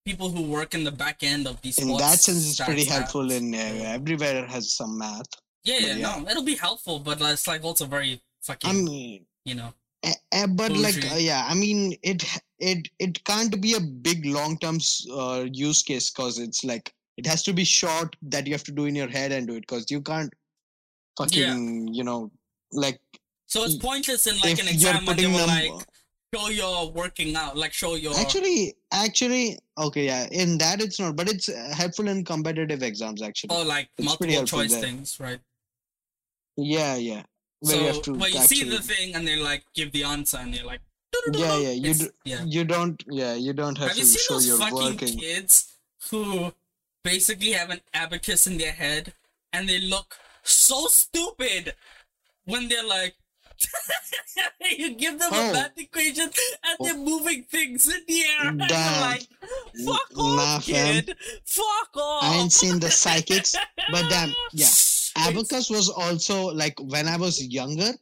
people 0.05 0.29
who 0.31 0.43
work 0.43 0.75
in 0.75 0.85
the 0.85 0.93
back 0.93 1.23
end 1.23 1.47
of 1.47 1.61
these 1.63 1.79
in 1.79 1.89
that 1.97 2.19
sense 2.19 2.51
it's 2.51 2.61
pretty 2.61 2.85
helpful 2.85 3.23
apps. 3.23 3.37
in 3.39 3.55
uh, 3.55 3.95
everywhere 3.99 4.47
has 4.47 4.73
some 4.73 4.99
math 4.99 5.29
Yeah, 5.65 5.77
yeah, 5.79 5.95
yeah. 5.95 6.07
no, 6.09 6.29
it'll 6.31 6.43
be 6.55 6.57
helpful, 6.57 6.99
but 6.99 7.21
it's 7.21 7.47
like 7.47 7.63
also 7.65 7.85
very 7.87 8.21
fucking, 8.43 8.71
i 8.71 8.73
mean 8.75 9.25
you 9.45 9.55
know. 9.55 9.73
Eh, 10.03 10.47
but 10.47 10.73
like 10.73 11.05
uh, 11.13 11.17
yeah 11.17 11.47
i 11.49 11.55
mean 11.55 11.95
it 12.03 12.25
it 12.59 12.89
it 12.99 13.23
can't 13.25 13.61
be 13.61 13.75
a 13.75 13.81
big 13.81 14.25
long 14.25 14.57
term 14.59 14.79
uh, 15.13 15.45
use 15.53 15.83
case 15.83 16.11
because 16.11 16.39
it's 16.39 16.65
like 16.65 16.95
it 17.19 17.27
has 17.27 17.43
to 17.43 17.53
be 17.53 17.65
short 17.65 18.17
that 18.23 18.47
you 18.47 18.55
have 18.55 18.65
to 18.65 18.73
do 18.73 18.87
in 18.87 18.95
your 18.95 19.09
head 19.09 19.31
and 19.31 19.47
do 19.47 19.57
it 19.57 19.61
because 19.61 19.91
you 19.91 20.01
can't 20.01 20.33
fucking 21.19 21.89
you 21.93 22.03
know 22.05 22.31
like 22.73 23.01
So 23.47 23.65
it's 23.65 23.75
pointless 23.75 24.27
in 24.27 24.39
like 24.39 24.59
an 24.59 24.69
exam 24.69 25.05
when 25.05 25.17
they 25.17 25.27
were 25.27 25.45
like, 25.45 25.73
show 26.33 26.49
your 26.49 26.93
working 26.93 27.35
out, 27.37 27.57
like 27.57 27.73
show 27.73 27.97
your. 27.97 28.15
actually 28.17 28.77
actually 28.93 29.59
okay 29.77 30.07
yeah 30.07 30.29
in 30.31 30.57
that 30.59 30.81
it's 30.81 31.01
not 31.01 31.17
but 31.17 31.29
it's 31.29 31.49
uh, 31.49 31.75
helpful 31.77 32.09
in 32.09 32.25
competitive 32.25 32.83
exams 32.83 33.23
actually 33.23 33.55
or 33.55 33.65
like 33.65 33.89
it's 33.99 34.07
multiple 34.07 34.47
choice 34.47 34.71
there. 34.71 34.81
things, 34.81 35.19
right? 35.21 35.41
yeah 36.57 36.95
yeah 36.97 37.23
you 37.63 37.69
So 38.03 38.13
well, 38.15 38.29
you 38.31 38.41
see 38.41 38.65
the 38.69 38.79
thing 38.81 39.15
and 39.15 39.27
they 39.27 39.37
like 39.37 39.65
give 39.75 39.93
the 39.93 40.05
answer 40.05 40.39
and 40.39 40.55
you're 40.55 40.67
like, 40.67 40.81
Yeah, 41.33 41.59
yeah. 41.59 41.71
You 41.71 41.95
do, 41.95 42.09
yeah. 42.25 42.45
you 42.45 42.65
don't. 42.65 43.03
Yeah, 43.09 43.35
you 43.35 43.53
don't 43.53 43.77
have, 43.79 43.89
Have 43.89 43.97
you 43.99 44.03
to 44.05 44.09
seen 44.09 44.23
show 44.27 44.35
those 44.35 44.47
you're 44.47 44.59
fucking 44.59 44.77
working. 44.77 45.19
kids 45.19 45.77
who 46.11 46.53
basically 47.05 47.53
have 47.53 47.71
an 47.71 47.81
abacus 47.95 48.47
in 48.47 48.59
their 48.59 48.73
head 48.73 49.13
and 49.53 49.69
they 49.69 49.81
look 49.81 50.17
so 50.43 50.87
stupid 50.87 51.75
when 52.45 52.69
they're 52.69 52.87
like 52.87 53.15
you 54.79 54.95
give 54.95 55.19
them 55.19 55.29
Oh. 55.33 55.51
a 55.51 55.53
math 55.53 55.79
equation 55.79 56.25
and 56.25 56.77
they're 56.81 56.95
oh. 56.95 57.05
moving 57.05 57.43
things 57.45 57.87
in 57.89 58.01
the 58.09 58.21
air 58.23 58.49
and 58.49 58.61
you're 58.61 59.01
like 59.03 59.27
fuck 59.85 60.17
Nah, 60.17 60.57
off 60.57 60.65
fam. 60.65 60.95
kid 61.05 61.17
fuck 61.45 61.91
off 61.97 62.23
I 62.25 62.37
ain't 62.37 62.53
seen 62.53 62.81
the 62.81 62.91
psychics, 63.03 63.55
but 63.91 64.09
damn, 64.09 64.33
yeah. 64.53 64.67
Abacus 65.29 65.71
was 65.71 65.89
also 65.89 66.53
like 66.53 66.75
when 66.81 67.09
I 67.09 67.17
was 67.17 67.45
younger. 67.45 67.93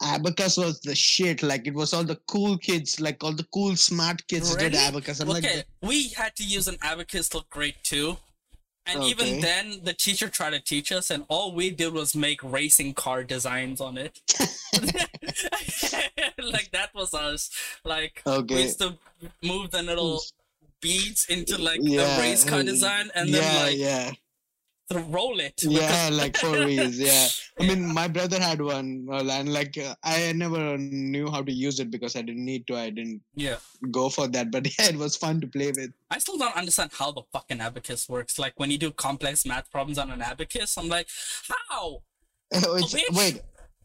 Abacus 0.00 0.56
was 0.56 0.80
the 0.80 0.94
shit. 0.94 1.42
Like 1.42 1.66
it 1.66 1.74
was 1.74 1.92
all 1.92 2.04
the 2.04 2.18
cool 2.28 2.56
kids, 2.58 3.00
like 3.00 3.22
all 3.24 3.32
the 3.32 3.46
cool 3.52 3.74
smart 3.76 4.26
kids 4.28 4.54
did 4.54 4.74
abacus. 4.74 5.20
I'm 5.20 5.30
okay, 5.30 5.56
like, 5.56 5.66
we 5.82 6.08
had 6.08 6.36
to 6.36 6.44
use 6.44 6.68
an 6.68 6.76
abacus 6.82 7.28
till 7.28 7.44
grade 7.50 7.74
two. 7.82 8.16
And 8.88 9.04
even 9.04 9.40
then, 9.40 9.80
the 9.82 9.92
teacher 9.92 10.28
tried 10.28 10.50
to 10.50 10.60
teach 10.60 10.92
us, 10.92 11.10
and 11.10 11.24
all 11.28 11.54
we 11.54 11.70
did 11.70 11.92
was 11.92 12.16
make 12.16 12.42
racing 12.42 12.94
car 12.94 13.22
designs 13.22 13.82
on 13.82 13.98
it. 13.98 14.18
like, 16.42 16.70
that 16.72 16.90
was 16.94 17.12
us. 17.12 17.50
Like, 17.84 18.22
okay. 18.26 18.54
we 18.54 18.62
used 18.62 18.78
to 18.78 18.96
move 19.42 19.72
the 19.72 19.82
little 19.82 20.22
beads 20.80 21.26
into, 21.28 21.60
like, 21.60 21.80
Yeah, 21.82 22.16
the 22.16 22.22
race 22.22 22.44
car 22.44 22.60
uh, 22.60 22.62
design 22.62 23.10
and 23.14 23.28
yeah, 23.28 23.40
then, 23.40 23.66
like, 23.66 23.76
yeah, 23.76 24.12
roll 24.90 25.38
it. 25.40 25.62
yeah, 25.62 26.08
like 26.12 26.36
four 26.36 26.64
wheels. 26.64 26.96
Yeah, 26.98 27.28
I 27.60 27.64
Yeah. 27.64 27.74
mean, 27.74 27.92
my 27.92 28.08
brother 28.08 28.40
had 28.40 28.60
one, 28.60 29.06
and 29.10 29.52
like 29.52 29.76
I 30.02 30.32
never 30.32 30.78
knew 30.78 31.30
how 31.30 31.42
to 31.42 31.52
use 31.52 31.78
it 31.80 31.90
because 31.90 32.16
I 32.16 32.22
didn't 32.22 32.44
need 32.44 32.66
to. 32.68 32.76
I 32.76 32.90
didn't 32.90 33.20
Yeah. 33.34 33.56
go 33.90 34.08
for 34.08 34.28
that, 34.28 34.50
but 34.50 34.66
yeah, 34.78 34.88
it 34.88 34.96
was 34.96 35.16
fun 35.16 35.40
to 35.42 35.46
play 35.46 35.72
with. 35.72 35.92
I 36.10 36.18
still 36.18 36.38
don't 36.38 36.56
understand 36.56 36.90
how 36.94 37.12
the 37.12 37.22
fucking 37.32 37.60
abacus 37.60 38.08
works. 38.08 38.38
Like, 38.38 38.54
when 38.56 38.70
you 38.70 38.78
do 38.78 38.90
complex 38.90 39.44
math 39.44 39.70
problems 39.70 39.98
on 39.98 40.10
an 40.10 40.22
abacus, 40.22 40.76
I'm 40.78 40.88
like, 40.88 41.08
how? 41.70 42.02
Wait, 43.12 43.42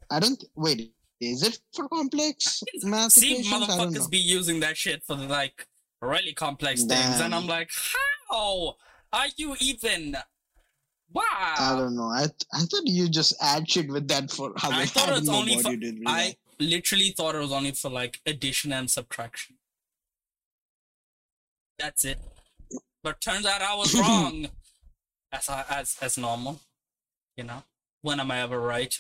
I 0.10 0.20
don't 0.20 0.44
wait. 0.56 0.94
Is 1.20 1.44
it 1.44 1.60
for 1.74 1.88
complex 1.90 2.64
math 2.84 3.14
See, 3.14 3.40
equations? 3.40 3.54
I 3.54 3.60
don't 3.60 3.68
know. 3.94 4.00
motherfuckers 4.00 4.10
be 4.10 4.18
using 4.18 4.60
that 4.62 4.78
shit 4.78 5.04
for 5.06 5.16
like 5.16 5.68
really 6.02 6.34
complex 6.34 6.84
things, 6.84 7.20
and 7.22 7.34
I'm 7.36 7.48
like, 7.48 7.70
how 8.32 8.76
are 9.14 9.28
you 9.38 9.56
even? 9.60 10.16
Wow. 11.14 11.24
I 11.60 11.76
don't 11.78 11.96
know. 11.96 12.10
I 12.10 12.24
I 12.54 12.60
thought 12.62 12.84
you 12.86 13.08
just 13.10 13.34
add 13.42 13.70
shit 13.70 13.90
with 13.90 14.08
that 14.08 14.32
for 14.32 14.54
how 14.58 14.72
I 14.72 14.86
thought 14.86 15.10
it 15.10 15.20
was 15.22 15.30
only 15.30 15.56
what 15.56 15.66
for- 15.66 15.72
you 15.72 15.78
did. 15.78 16.00
with 16.00 16.08
I 16.08 16.36
literally 16.60 17.12
thought 17.12 17.36
it 17.36 17.40
was 17.40 17.52
only 17.52 17.72
for 17.72 17.90
like 17.90 18.20
addition 18.26 18.74
and 18.74 18.90
subtraction. 18.90 19.58
That's 21.80 22.06
it. 22.06 22.20
But 23.04 23.22
turns 23.22 23.46
out 23.46 23.62
I 23.62 23.76
was 23.76 23.94
wrong. 24.00 24.50
As 25.32 25.50
as 25.70 25.98
as 26.02 26.18
normal, 26.18 26.62
you 27.38 27.44
know. 27.44 27.64
When 28.02 28.20
am 28.20 28.32
I 28.32 28.42
ever 28.42 28.60
right? 28.60 28.96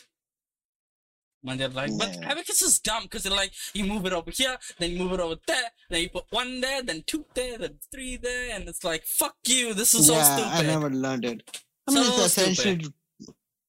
When 1.41 1.57
they're 1.57 1.67
like, 1.67 1.91
but 1.97 2.15
Yeah. 2.15 2.31
abacus 2.31 2.61
is 2.61 2.79
dumb 2.79 3.03
because 3.03 3.23
they're 3.23 3.35
like, 3.35 3.51
you 3.73 3.83
move 3.85 4.05
it 4.05 4.13
over 4.13 4.31
here, 4.31 4.57
then 4.79 4.91
you 4.91 4.99
move 4.99 5.11
it 5.13 5.19
over 5.19 5.35
there, 5.45 5.71
then 5.89 6.01
you 6.03 6.09
put 6.09 6.23
one 6.31 6.61
there, 6.61 6.81
then 6.81 7.03
two 7.05 7.25
there, 7.33 7.57
then 7.57 7.79
three 7.91 8.15
there, 8.15 8.55
and 8.55 8.67
it's 8.69 8.83
like, 8.85 9.03
fuck 9.05 9.35
you, 9.45 9.73
this 9.73 9.93
is 9.93 10.09
yeah, 10.09 10.23
so 10.23 10.41
stupid. 10.41 10.57
I 10.57 10.61
never 10.73 10.89
learned 10.89 11.25
it. 11.25 11.61
I 11.87 11.91
mean, 11.93 12.03
it's 12.05 12.17
essentially. 12.25 12.75
stupid. 12.79 12.93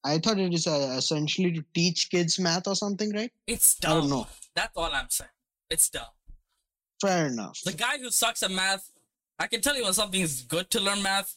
I 0.04 0.18
thought 0.18 0.38
it 0.38 0.52
is 0.52 0.66
uh, 0.66 0.94
essentially 0.98 1.50
to 1.52 1.64
teach 1.74 2.10
kids 2.10 2.38
math 2.38 2.66
or 2.68 2.74
something, 2.76 3.12
right? 3.14 3.32
It's 3.46 3.76
dumb. 3.76 3.90
I 3.96 4.00
don't 4.00 4.10
know. 4.10 4.26
That's 4.54 4.76
all 4.76 4.90
I'm 4.92 5.08
saying. 5.08 5.30
It's 5.70 5.88
dumb. 5.88 6.04
Fair 7.00 7.26
enough. 7.28 7.60
The 7.64 7.72
guy 7.72 7.98
who 7.98 8.10
sucks 8.10 8.42
at 8.42 8.50
math, 8.50 8.90
I 9.38 9.46
can 9.46 9.60
tell 9.62 9.76
you 9.76 9.84
when 9.84 9.92
something 9.94 10.20
is 10.20 10.42
good 10.42 10.70
to 10.70 10.80
learn 10.80 11.02
math 11.02 11.36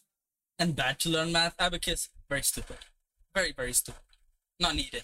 and 0.59 0.75
bad 0.75 0.99
to 0.99 1.09
learn 1.09 1.31
math. 1.31 1.55
Abacus, 1.59 2.09
very 2.29 2.41
stupid. 2.43 2.77
Very, 3.33 3.53
very 3.53 3.73
stupid. 3.73 4.01
Not 4.59 4.75
needed. 4.75 5.03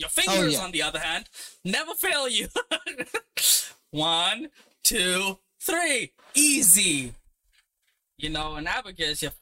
Your 0.00 0.08
fingers, 0.10 0.38
Oh, 0.38 0.46
yeah. 0.46 0.58
on 0.64 0.72
the 0.72 0.82
other 0.82 0.98
hand, 1.00 1.28
never 1.64 1.94
fail 1.94 2.28
you. 2.28 2.48
One, 3.90 4.48
two, 4.84 5.38
three. 5.60 6.12
Easy. 6.34 7.12
You 8.16 8.30
know, 8.30 8.54
an 8.56 8.66
abacus, 8.66 9.22
you're 9.22 9.32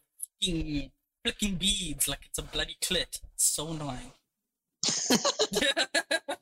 flicking, 0.41 0.91
flicking 1.25 1.55
beads 1.57 2.09
like 2.09 2.21
it's 2.27 2.39
a 2.39 2.43
bloody 2.43 2.77
clit. 2.83 3.21
It's 3.35 3.45
so 3.45 3.69
annoying. 3.69 4.13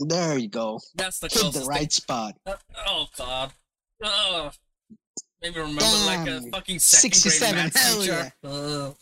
There 0.00 0.38
you 0.38 0.48
go. 0.48 0.80
That's 0.94 1.18
the 1.18 1.26
Hit 1.26 1.34
the 1.34 1.40
closest 1.40 1.66
thing. 1.66 1.68
right 1.68 1.92
spot. 1.92 2.34
Uh, 2.46 2.54
oh 2.86 3.06
god. 3.18 3.52
Made 5.42 5.54
me 5.54 5.60
remember 5.60 5.82
like 6.06 6.26
a 6.26 6.40
fucking 6.50 6.78
second 6.78 7.12
67, 7.12 7.52
grade 7.52 7.64
math 7.64 7.76
hell 7.76 8.00
teacher. 8.00 8.32
Ugh. 8.44 8.96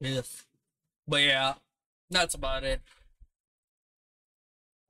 Yes. 0.00 0.44
But 1.08 1.22
yeah, 1.22 1.54
that's 2.08 2.34
about 2.34 2.62
it. 2.62 2.80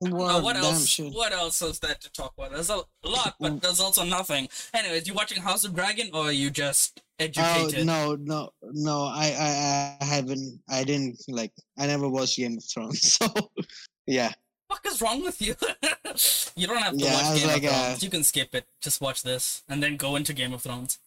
Uh, 0.05 0.09
Well, 0.11 0.41
what 0.43 0.55
else? 0.55 0.99
What 0.99 1.31
else 1.33 1.61
is 1.61 1.79
there 1.79 1.95
to 1.95 2.11
talk 2.11 2.33
about? 2.37 2.51
There's 2.51 2.69
a 2.69 2.83
lot, 3.03 3.35
but 3.39 3.61
there's 3.61 3.79
also 3.79 4.03
nothing. 4.03 4.47
Anyways, 4.73 5.07
you 5.07 5.13
watching 5.13 5.41
House 5.41 5.63
of 5.63 5.73
Dragon 5.75 6.09
or 6.13 6.25
are 6.25 6.31
you 6.31 6.49
just 6.51 7.01
educated? 7.19 7.55
Oh 7.55 7.63
educated? 7.65 7.87
no, 7.87 8.15
no, 8.15 8.49
no! 8.61 9.03
I, 9.05 9.25
I, 9.39 9.97
I 10.01 10.05
haven't. 10.05 10.61
I 10.69 10.83
didn't 10.83 11.17
like. 11.27 11.51
I 11.79 11.87
never 11.87 12.07
watched 12.07 12.37
Game 12.37 12.57
of 12.57 12.63
Thrones. 12.63 13.17
So, 13.23 13.27
yeah. 14.05 14.33
What 14.67 14.81
is 14.85 15.01
wrong 15.01 15.23
with 15.23 15.41
you? 15.41 15.55
you 16.55 16.67
don't 16.67 16.77
have 16.77 16.97
to 16.97 17.03
Yeah, 17.03 17.13
watch 17.13 17.39
Game 17.39 17.47
like, 17.47 17.63
of 17.63 17.69
uh, 17.69 17.83
Thrones. 17.85 18.03
You 18.03 18.09
can 18.09 18.23
skip 18.23 18.53
it. 18.53 18.65
Just 18.81 19.01
watch 19.01 19.23
this 19.23 19.63
and 19.67 19.81
then 19.81 19.95
go 19.97 20.15
into 20.15 20.33
Game 20.33 20.53
of 20.53 20.61
Thrones. 20.61 20.99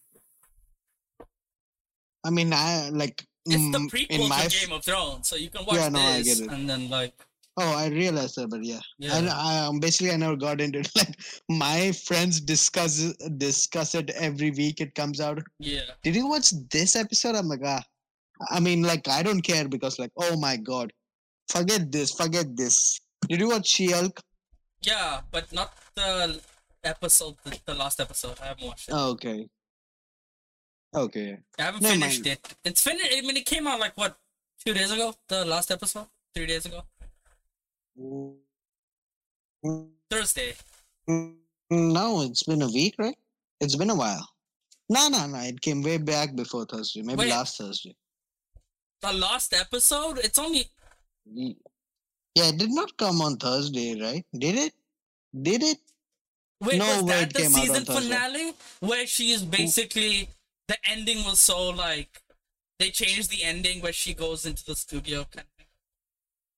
I 2.23 2.29
mean, 2.29 2.51
I 2.53 2.89
like. 2.89 3.23
It's 3.45 3.55
the 3.71 3.79
mm, 3.79 3.89
prequel 3.89 4.09
in 4.23 4.29
my 4.29 4.45
to 4.47 4.65
Game 4.67 4.75
of 4.75 4.83
Thrones, 4.83 5.27
so 5.27 5.35
you 5.35 5.49
can 5.49 5.65
watch 5.65 5.77
Yeah, 5.77 5.89
no, 5.89 5.99
this 6.17 6.39
and 6.41 6.69
then 6.69 6.89
like 6.89 7.13
Oh, 7.57 7.75
I 7.75 7.87
realized 7.87 8.37
that, 8.37 8.49
but 8.49 8.63
yeah. 8.63 8.79
yeah. 8.97 9.17
And 9.17 9.29
I 9.29 9.65
um, 9.65 9.79
basically 9.79 10.11
I 10.11 10.17
never 10.17 10.35
got 10.37 10.61
into 10.61 10.79
it. 10.79 10.89
Like 10.95 11.19
my 11.49 11.91
friends 11.91 12.39
discuss 12.39 12.99
it- 12.99 13.37
discuss 13.37 13.93
it 13.93 14.09
every 14.11 14.51
week. 14.51 14.79
It 14.79 14.95
comes 14.95 15.19
out. 15.19 15.39
Yeah. 15.59 15.81
Did 16.01 16.15
you 16.15 16.27
watch 16.27 16.51
this 16.71 16.95
episode? 16.95 17.35
I'm 17.35 17.47
like, 17.47 17.61
ah. 17.65 17.83
I 18.49 18.59
mean, 18.59 18.81
like 18.83 19.07
I 19.07 19.21
don't 19.21 19.41
care 19.41 19.67
because 19.67 19.99
like, 19.99 20.11
oh 20.17 20.37
my 20.37 20.57
god, 20.57 20.91
forget 21.49 21.91
this, 21.91 22.11
forget 22.11 22.55
this. 22.55 22.99
Did 23.27 23.39
you 23.39 23.49
watch 23.49 23.67
She-Hulk? 23.67 24.19
Yeah, 24.81 25.21
but 25.29 25.51
not 25.53 25.73
the 25.95 26.41
episode, 26.83 27.35
the, 27.43 27.59
the 27.65 27.75
last 27.75 27.99
episode. 27.99 28.37
I 28.41 28.47
haven't 28.47 28.65
watched 28.65 28.89
it. 28.89 28.93
Oh, 28.95 29.11
okay. 29.11 29.47
Okay. 30.95 31.37
I 31.59 31.61
haven't 31.61 31.83
never 31.83 31.93
finished 31.95 32.25
mind. 32.25 32.39
it. 32.43 32.55
It's 32.65 32.81
finished. 32.81 33.13
I 33.15 33.21
mean, 33.21 33.37
it 33.37 33.45
came 33.45 33.67
out 33.67 33.79
like 33.79 33.95
what, 33.95 34.17
two 34.65 34.73
days 34.73 34.91
ago? 34.91 35.13
The 35.27 35.45
last 35.45 35.69
episode? 35.69 36.07
Three 36.33 36.47
days 36.47 36.65
ago? 36.65 36.81
Thursday. 40.09 40.53
No, 41.69 42.21
it's 42.21 42.43
been 42.43 42.61
a 42.61 42.67
week, 42.67 42.95
right? 42.97 43.15
It's 43.59 43.75
been 43.75 43.89
a 43.89 43.95
while. 43.95 44.27
No, 44.89 45.07
no, 45.07 45.25
no. 45.27 45.39
It 45.39 45.61
came 45.61 45.81
way 45.81 45.97
back 45.97 46.35
before 46.35 46.65
Thursday. 46.65 47.01
Maybe 47.01 47.19
Wait. 47.19 47.29
last 47.29 47.57
Thursday. 47.57 47.95
The 49.01 49.13
last 49.13 49.53
episode? 49.53 50.19
It's 50.19 50.37
only. 50.37 50.65
Mm. 51.33 51.55
Yeah, 52.35 52.49
it 52.49 52.57
did 52.57 52.71
not 52.71 52.97
come 52.97 53.21
on 53.21 53.37
Thursday, 53.37 53.99
right? 54.01 54.25
Did 54.37 54.55
it? 54.55 54.73
Did 55.41 55.63
it? 55.63 55.77
Wait, 56.61 56.77
No 56.77 56.85
was 56.85 57.05
that 57.05 57.23
it 57.23 57.33
the 57.33 57.39
came 57.41 57.55
out 57.55 57.61
on 57.61 57.67
season 57.67 57.85
finale? 57.85 58.53
Where 58.81 59.07
she 59.07 59.31
is 59.31 59.43
basically. 59.43 60.29
The 60.67 60.77
ending 60.89 61.23
was 61.25 61.39
so 61.39 61.69
like. 61.69 62.21
They 62.79 62.89
changed 62.89 63.29
the 63.29 63.43
ending 63.43 63.81
where 63.81 63.93
she 63.93 64.13
goes 64.13 64.45
into 64.45 64.65
the 64.65 64.75
studio. 64.75 65.25
Kind 65.31 65.45
of 65.47 65.53
thing. 65.57 65.67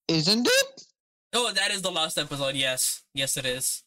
Isn't 0.07 0.47
it? 0.47 0.85
Oh, 1.33 1.51
that 1.51 1.71
is 1.71 1.81
the 1.81 1.91
last 1.91 2.17
episode. 2.17 2.55
Yes, 2.55 3.03
yes, 3.13 3.37
it 3.37 3.45
is. 3.45 3.83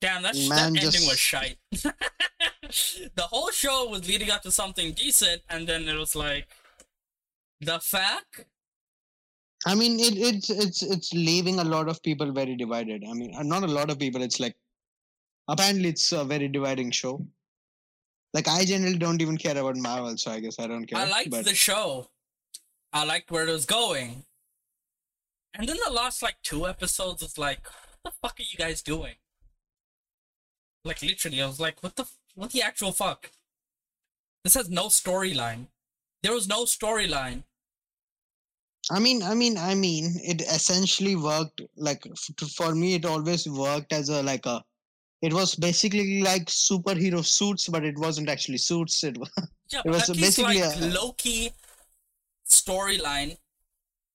Damn, 0.00 0.22
that, 0.22 0.34
sh- 0.34 0.48
that 0.48 0.72
Man, 0.72 0.76
ending 0.78 1.06
was 1.06 1.18
shite. 1.18 1.58
the 1.72 3.22
whole 3.22 3.50
show 3.50 3.88
was 3.88 4.08
leading 4.08 4.30
up 4.30 4.42
to 4.42 4.50
something 4.50 4.92
decent, 4.92 5.42
and 5.48 5.66
then 5.66 5.86
it 5.88 5.96
was 5.96 6.16
like, 6.16 6.48
the 7.60 7.78
fact. 7.78 8.46
I 9.66 9.74
mean, 9.74 10.00
it, 10.00 10.16
it's 10.16 10.48
it's 10.48 10.82
it's 10.82 11.12
leaving 11.12 11.58
a 11.58 11.64
lot 11.64 11.88
of 11.88 12.02
people 12.02 12.32
very 12.32 12.56
divided. 12.56 13.04
I 13.08 13.12
mean, 13.12 13.36
not 13.46 13.62
a 13.62 13.66
lot 13.66 13.90
of 13.90 13.98
people. 13.98 14.22
It's 14.22 14.40
like 14.40 14.56
apparently 15.48 15.90
it's 15.90 16.12
a 16.12 16.24
very 16.24 16.48
dividing 16.48 16.90
show. 16.90 17.24
Like 18.32 18.48
I 18.48 18.64
generally 18.64 18.96
don't 18.96 19.20
even 19.20 19.36
care 19.36 19.58
about 19.58 19.76
Marvel, 19.76 20.16
so 20.16 20.30
I 20.30 20.40
guess 20.40 20.58
I 20.58 20.66
don't 20.66 20.86
care. 20.86 20.98
I 20.98 21.08
liked 21.08 21.30
but 21.30 21.44
the 21.44 21.54
show. 21.54 22.08
I 22.92 23.04
liked 23.04 23.30
where 23.30 23.46
it 23.46 23.52
was 23.52 23.66
going. 23.66 24.24
And 25.54 25.68
then 25.68 25.76
the 25.84 25.92
last 25.92 26.22
like 26.22 26.36
two 26.42 26.66
episodes 26.66 27.22
was 27.22 27.36
like, 27.38 27.66
what 28.02 28.12
the 28.14 28.18
fuck 28.22 28.38
are 28.38 28.42
you 28.42 28.56
guys 28.56 28.82
doing? 28.82 29.14
Like 30.84 31.02
literally, 31.02 31.42
I 31.42 31.46
was 31.46 31.60
like, 31.60 31.82
what 31.82 31.96
the 31.96 32.06
what 32.34 32.50
the 32.52 32.62
actual 32.62 32.92
fuck? 32.92 33.30
This 34.44 34.54
has 34.54 34.70
no 34.70 34.86
storyline. 34.86 35.66
There 36.22 36.32
was 36.32 36.48
no 36.48 36.64
storyline. 36.64 37.42
I 38.90 38.98
mean, 38.98 39.22
I 39.22 39.34
mean, 39.34 39.58
I 39.58 39.74
mean, 39.74 40.14
it 40.22 40.40
essentially 40.40 41.16
worked. 41.16 41.60
Like 41.76 42.06
for 42.56 42.74
me, 42.74 42.94
it 42.94 43.04
always 43.04 43.48
worked 43.48 43.92
as 43.92 44.08
a 44.08 44.22
like 44.22 44.46
a. 44.46 44.62
It 45.20 45.34
was 45.34 45.54
basically 45.54 46.22
like 46.22 46.46
superhero 46.46 47.22
suits, 47.22 47.68
but 47.68 47.84
it 47.84 47.98
wasn't 47.98 48.30
actually 48.30 48.56
suits. 48.56 49.04
It 49.04 49.18
was. 49.18 49.30
Yeah, 49.70 49.82
It 49.84 49.90
was 49.90 50.08
basically 50.08 50.62
like 50.62 50.76
a- 50.80 50.86
Loki 50.86 51.52
storyline 52.48 53.36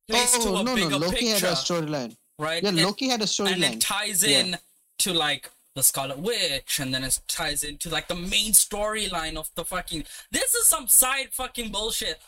plays 0.08 0.32
to 0.32 0.50
Oh 0.50 0.58
a 0.58 0.64
no, 0.64 0.64
no, 0.64 0.76
bigger 0.76 0.98
Loki 0.98 1.16
picture, 1.32 1.48
had 1.48 1.54
a 1.56 1.58
storyline. 1.58 2.16
right? 2.40 2.64
Yeah, 2.64 2.72
Loki 2.72 3.10
had 3.10 3.22
a 3.22 3.26
storyline, 3.26 3.54
and 3.56 3.64
it 3.76 3.82
ties 3.82 4.24
Yeah. 4.24 4.40
in 4.40 4.58
to 5.00 5.14
like 5.14 5.50
the 5.76 5.84
Scarlet 5.84 6.20
Witch, 6.20 6.80
and 6.80 6.94
then 6.94 7.04
it 7.04 7.20
ties 7.28 7.64
into 7.64 7.90
like 7.90 8.08
the 8.08 8.16
main 8.16 8.54
storyline 8.54 9.36
of 9.36 9.50
the 9.56 9.66
fucking. 9.66 10.06
This 10.32 10.54
is 10.56 10.68
some 10.68 10.88
side 10.88 11.30
fucking 11.34 11.72
bullshit 11.72 12.22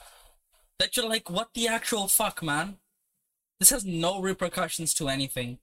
that 0.79 0.95
you're 0.97 1.07
like, 1.09 1.29
what 1.29 1.49
the 1.53 1.67
actual 1.67 2.07
fuck, 2.07 2.43
man? 2.43 2.77
This 3.59 3.69
has 3.71 3.85
no 3.85 4.21
repercussions 4.21 4.93
to 4.95 5.09
anything. 5.09 5.59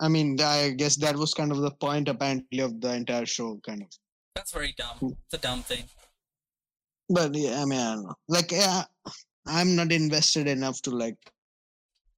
I 0.00 0.08
mean, 0.08 0.40
I 0.40 0.70
guess 0.70 0.96
that 0.96 1.16
was 1.16 1.34
kind 1.34 1.50
of 1.52 1.58
the 1.58 1.70
point 1.70 2.08
apparently 2.08 2.60
of 2.60 2.80
the 2.80 2.94
entire 2.94 3.26
show, 3.26 3.60
kind 3.66 3.82
of. 3.82 3.88
That's 4.34 4.52
very 4.52 4.74
dumb. 4.76 5.16
It's 5.24 5.34
a 5.34 5.38
dumb 5.38 5.62
thing. 5.62 5.84
But 7.08 7.34
yeah, 7.34 7.62
I 7.62 7.64
mean, 7.64 7.78
I 7.80 7.94
don't 7.94 8.04
know. 8.04 8.14
Like, 8.28 8.52
yeah, 8.52 8.84
I'm 9.46 9.76
not 9.76 9.92
invested 9.92 10.46
enough 10.48 10.82
to 10.82 10.90
like 10.90 11.16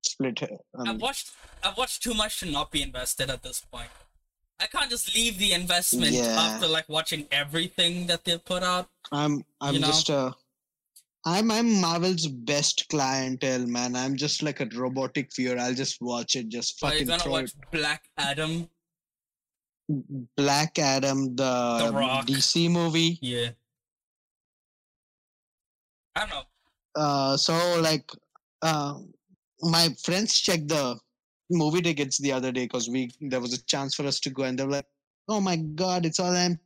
split. 0.03 0.43
it. 0.43 0.51
I 0.79 0.91
I've 0.91 1.01
watched 1.01 1.31
I've 1.63 1.77
watched 1.77 2.03
too 2.03 2.15
much 2.15 2.41
to 2.41 2.47
not 2.51 2.71
be 2.71 2.83
invested 2.83 3.31
at 3.31 3.43
this 3.43 3.61
point. 3.61 3.91
I 4.61 4.67
can't 4.67 4.91
just 4.91 5.15
leave 5.15 5.39
the 5.39 5.53
investment 5.53 6.13
Yeah. 6.13 6.37
after 6.39 6.67
like 6.67 6.89
watching 6.89 7.27
everything 7.31 8.07
that 8.09 8.25
they've 8.25 8.45
put 8.45 8.63
out. 8.63 8.89
I'm, 9.13 9.45
I'm 9.61 9.75
you 9.75 9.81
know? 9.81 9.87
just 9.87 10.11
uh 10.11 10.33
I'm, 11.27 11.51
I'm 11.51 11.81
Marvel's 11.81 12.27
best 12.27 12.87
clientele, 12.89 13.67
man. 13.67 13.95
I'm 13.97 14.17
just 14.17 14.43
like 14.43 14.61
a 14.61 14.67
robotic 14.67 15.29
viewer. 15.35 15.59
I'll 15.59 15.75
just 15.75 16.01
watch 16.01 16.37
it, 16.37 16.49
just 16.49 16.79
fucking. 16.79 16.97
Are 16.97 17.01
you 17.01 17.07
gonna 17.07 17.31
watch 17.31 17.51
Black 17.71 18.05
Adam? 18.17 18.69
Black 20.37 20.79
Adam, 20.79 21.35
the, 21.35 22.23
The 22.27 22.33
DC 22.33 22.71
movie. 22.71 23.19
Yeah. 23.21 23.51
I 26.15 26.21
don't 26.21 26.31
know. 26.31 26.43
Uh, 26.99 27.37
so 27.37 27.55
like, 27.81 28.11
uh, 28.63 28.99
my 29.63 29.89
friends 30.03 30.41
checked 30.41 30.69
the 30.69 30.99
movie 31.51 31.81
tickets 31.81 32.19
the 32.19 32.33
other 32.33 32.51
day 32.51 32.65
because 32.65 32.89
we 32.89 33.11
there 33.21 33.41
was 33.41 33.55
a 33.55 33.65
chance 33.67 33.95
for 33.95 34.05
us 34.05 34.19
to 34.21 34.31
go, 34.31 34.43
and 34.43 34.59
they 34.59 34.65
were 34.65 34.73
like, 34.73 34.87
"Oh 35.29 35.41
my 35.41 35.57
god, 35.57 36.05
it's 36.05 36.19
all 36.19 36.35
empty. 36.35 36.61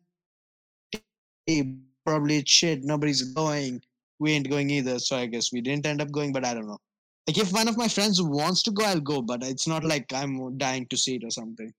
Probably 2.06 2.38
it's 2.38 2.50
shit. 2.50 2.82
Nobody's 2.82 3.22
going. 3.34 3.82
We 4.20 4.32
ain't 4.32 4.48
going 4.48 4.70
either." 4.70 4.98
So 4.98 5.16
I 5.16 5.26
guess 5.26 5.52
we 5.52 5.60
didn't 5.60 5.86
end 5.86 6.00
up 6.00 6.10
going, 6.10 6.32
but 6.32 6.46
I 6.46 6.54
don't 6.54 6.66
know. 6.66 6.80
Like 7.26 7.38
if 7.38 7.52
one 7.52 7.68
of 7.68 7.76
my 7.76 7.88
friends 7.88 8.20
wants 8.22 8.62
to 8.64 8.70
go, 8.70 8.84
I'll 8.84 9.00
go, 9.00 9.20
but 9.22 9.42
it's 9.42 9.68
not 9.68 9.84
like 9.84 10.12
I'm 10.12 10.56
dying 10.56 10.86
to 10.86 10.96
see 10.96 11.16
it 11.16 11.24
or 11.24 11.30
something. 11.30 11.72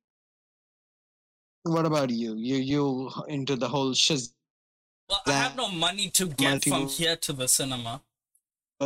What 1.63 1.85
about 1.85 2.11
you? 2.11 2.35
You 2.35 2.57
you 2.57 3.09
into 3.27 3.55
the 3.55 3.67
whole 3.67 3.93
shiz 3.93 4.33
Well, 5.09 5.21
I 5.25 5.31
have 5.31 5.55
no 5.55 5.69
money 5.69 6.09
to 6.11 6.27
get 6.27 6.63
from 6.63 6.87
here 6.87 7.15
to 7.15 7.33
the 7.33 7.47
cinema, 7.47 8.01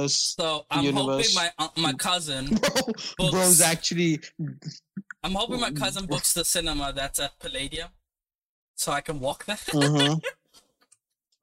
so 0.08 0.66
I'm 0.70 0.84
Universe. 0.86 1.36
hoping 1.36 1.52
my 1.58 1.66
uh, 1.66 1.70
my 1.78 1.94
cousin. 1.94 2.46
bro's 3.18 3.32
Books. 3.32 3.62
actually 3.62 4.20
I'm 5.24 5.34
hoping 5.34 5.60
my 5.60 5.72
cousin 5.72 6.06
books 6.06 6.34
the 6.34 6.46
cinema 6.46 6.94
that's 6.94 7.20
at 7.20 7.38
Palladium, 7.40 7.90
so 8.76 8.92
I 8.92 9.02
can 9.02 9.20
walk 9.20 9.46
there. 9.46 9.58
Mhm. 9.58 10.22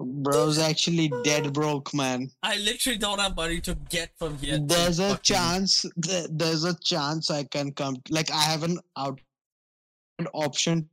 Bro's 0.01 0.59
actually 0.59 1.11
dead 1.23 1.53
broke, 1.53 1.95
man. 1.95 2.29
I 2.43 2.57
literally 2.59 2.99
don't 2.99 3.21
have 3.21 3.37
money 3.37 3.61
to 3.61 3.77
get 3.89 4.11
from 4.19 4.37
here. 4.39 4.59
There's 4.59 4.99
a 4.99 5.11
fucking- 5.11 5.23
chance. 5.23 5.85
th- 6.03 6.27
There's 6.31 6.65
a 6.65 6.75
chance 6.81 7.31
I 7.31 7.45
can 7.45 7.73
come. 7.73 7.97
Like 8.11 8.31
I 8.31 8.41
have 8.43 8.65
an 8.65 8.79
out 8.99 9.21
an 10.19 10.27
option 10.35 10.89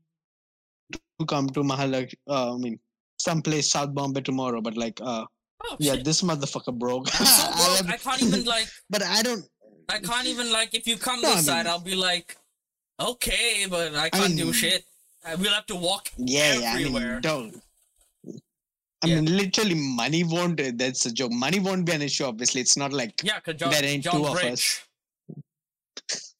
to 0.93 1.25
come 1.25 1.49
to 1.49 1.61
Mahalak. 1.63 2.13
Uh, 2.27 2.53
I 2.53 2.57
mean, 2.57 2.79
someplace 3.17 3.71
South 3.71 3.93
Bombay 3.93 4.21
tomorrow. 4.21 4.61
But 4.61 4.77
like, 4.77 4.99
uh, 5.01 5.25
Oh, 5.63 5.75
yeah, 5.79 5.93
shit. 5.95 6.05
this 6.05 6.21
motherfucker 6.21 6.77
broke. 6.77 7.07
So 7.09 7.83
broke, 7.83 7.93
I 7.93 7.97
can't 7.97 8.23
even 8.23 8.43
like. 8.45 8.67
But 8.89 9.03
I 9.03 9.21
don't. 9.21 9.45
I 9.89 9.99
can't 9.99 10.27
even 10.27 10.51
like. 10.51 10.73
If 10.73 10.87
you 10.87 10.97
come 10.97 11.21
No, 11.21 11.31
I 11.31 11.35
this 11.35 11.45
side, 11.45 11.65
mean- 11.65 11.71
I'll 11.73 11.79
be 11.79 11.95
like, 11.95 12.37
okay, 12.99 13.65
but 13.69 13.93
I 13.95 14.09
can't 14.09 14.35
do 14.37 14.45
mean- 14.45 14.53
shit. 14.53 14.85
We'll 15.37 15.53
have 15.53 15.67
to 15.67 15.75
walk 15.75 16.09
Yeah, 16.17 16.55
yeah. 16.55 16.73
I 16.73 16.83
mean, 16.83 17.21
don't. 17.21 17.61
I 19.03 19.07
Yeah. 19.07 19.15
mean, 19.21 19.37
literally, 19.37 19.75
money 19.75 20.23
won't. 20.23 20.59
Uh, 20.59 20.71
that's 20.73 21.05
a 21.05 21.11
joke. 21.11 21.31
Money 21.31 21.59
won't 21.59 21.85
be 21.85 21.91
an 21.91 22.01
issue. 22.01 22.25
Obviously, 22.25 22.61
it's 22.61 22.75
not 22.75 22.91
like 22.91 23.21
yeah, 23.23 23.39
John, 23.55 23.69
there 23.71 23.83
ain't 23.85 24.03
John's 24.03 24.17
two 24.17 24.25
of 24.25 24.35
rich. 24.35 24.45
us. 24.53 24.81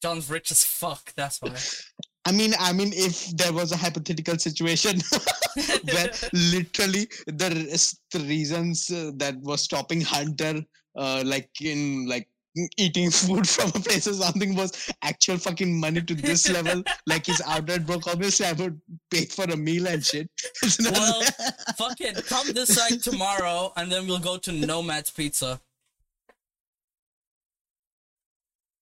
John's 0.02 0.28
rich 0.30 0.50
as 0.50 0.64
fuck. 0.64 1.12
That's 1.14 1.40
why. 1.40 1.54
I 2.24 2.32
mean, 2.32 2.54
I 2.58 2.72
mean, 2.72 2.92
if 2.94 3.36
there 3.36 3.52
was 3.52 3.72
a 3.72 3.76
hypothetical 3.76 4.38
situation 4.38 5.00
where 5.92 6.10
literally 6.32 7.08
the, 7.26 7.66
res- 7.68 7.98
the 8.12 8.20
reasons 8.20 8.90
uh, 8.90 9.10
that 9.16 9.36
was 9.40 9.62
stopping 9.62 10.00
Hunter, 10.00 10.64
uh, 10.96 11.22
like 11.26 11.50
in 11.60 12.06
like 12.08 12.28
eating 12.76 13.10
food 13.22 13.48
from 13.48 13.70
a 13.70 13.80
place 13.80 14.06
or 14.06 14.12
something, 14.12 14.54
was 14.54 14.88
actual 15.02 15.36
fucking 15.36 15.80
money 15.80 16.00
to 16.00 16.14
this 16.14 16.48
level, 16.48 16.84
like 17.08 17.26
he's 17.26 17.40
outright 17.44 17.84
broke. 17.84 18.06
Obviously, 18.06 18.46
I 18.46 18.52
would 18.52 18.80
pay 19.10 19.24
for 19.24 19.44
a 19.44 19.56
meal 19.56 19.88
and 19.88 20.04
shit. 20.04 20.30
Well, 20.80 21.22
Fuck 21.76 22.00
it. 22.00 22.24
Come 22.26 22.52
this 22.52 22.74
side 22.74 23.02
tomorrow, 23.02 23.72
and 23.76 23.90
then 23.90 24.06
we'll 24.06 24.20
go 24.20 24.36
to 24.38 24.52
Nomad's 24.52 25.10
Pizza. 25.10 25.60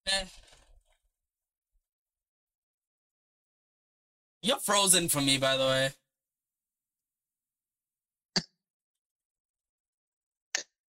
Eh. 0.06 0.24
You're 4.42 4.58
frozen 4.58 5.08
for 5.08 5.20
me, 5.20 5.38
by 5.38 5.56
the 5.56 5.64
way. 5.64 5.90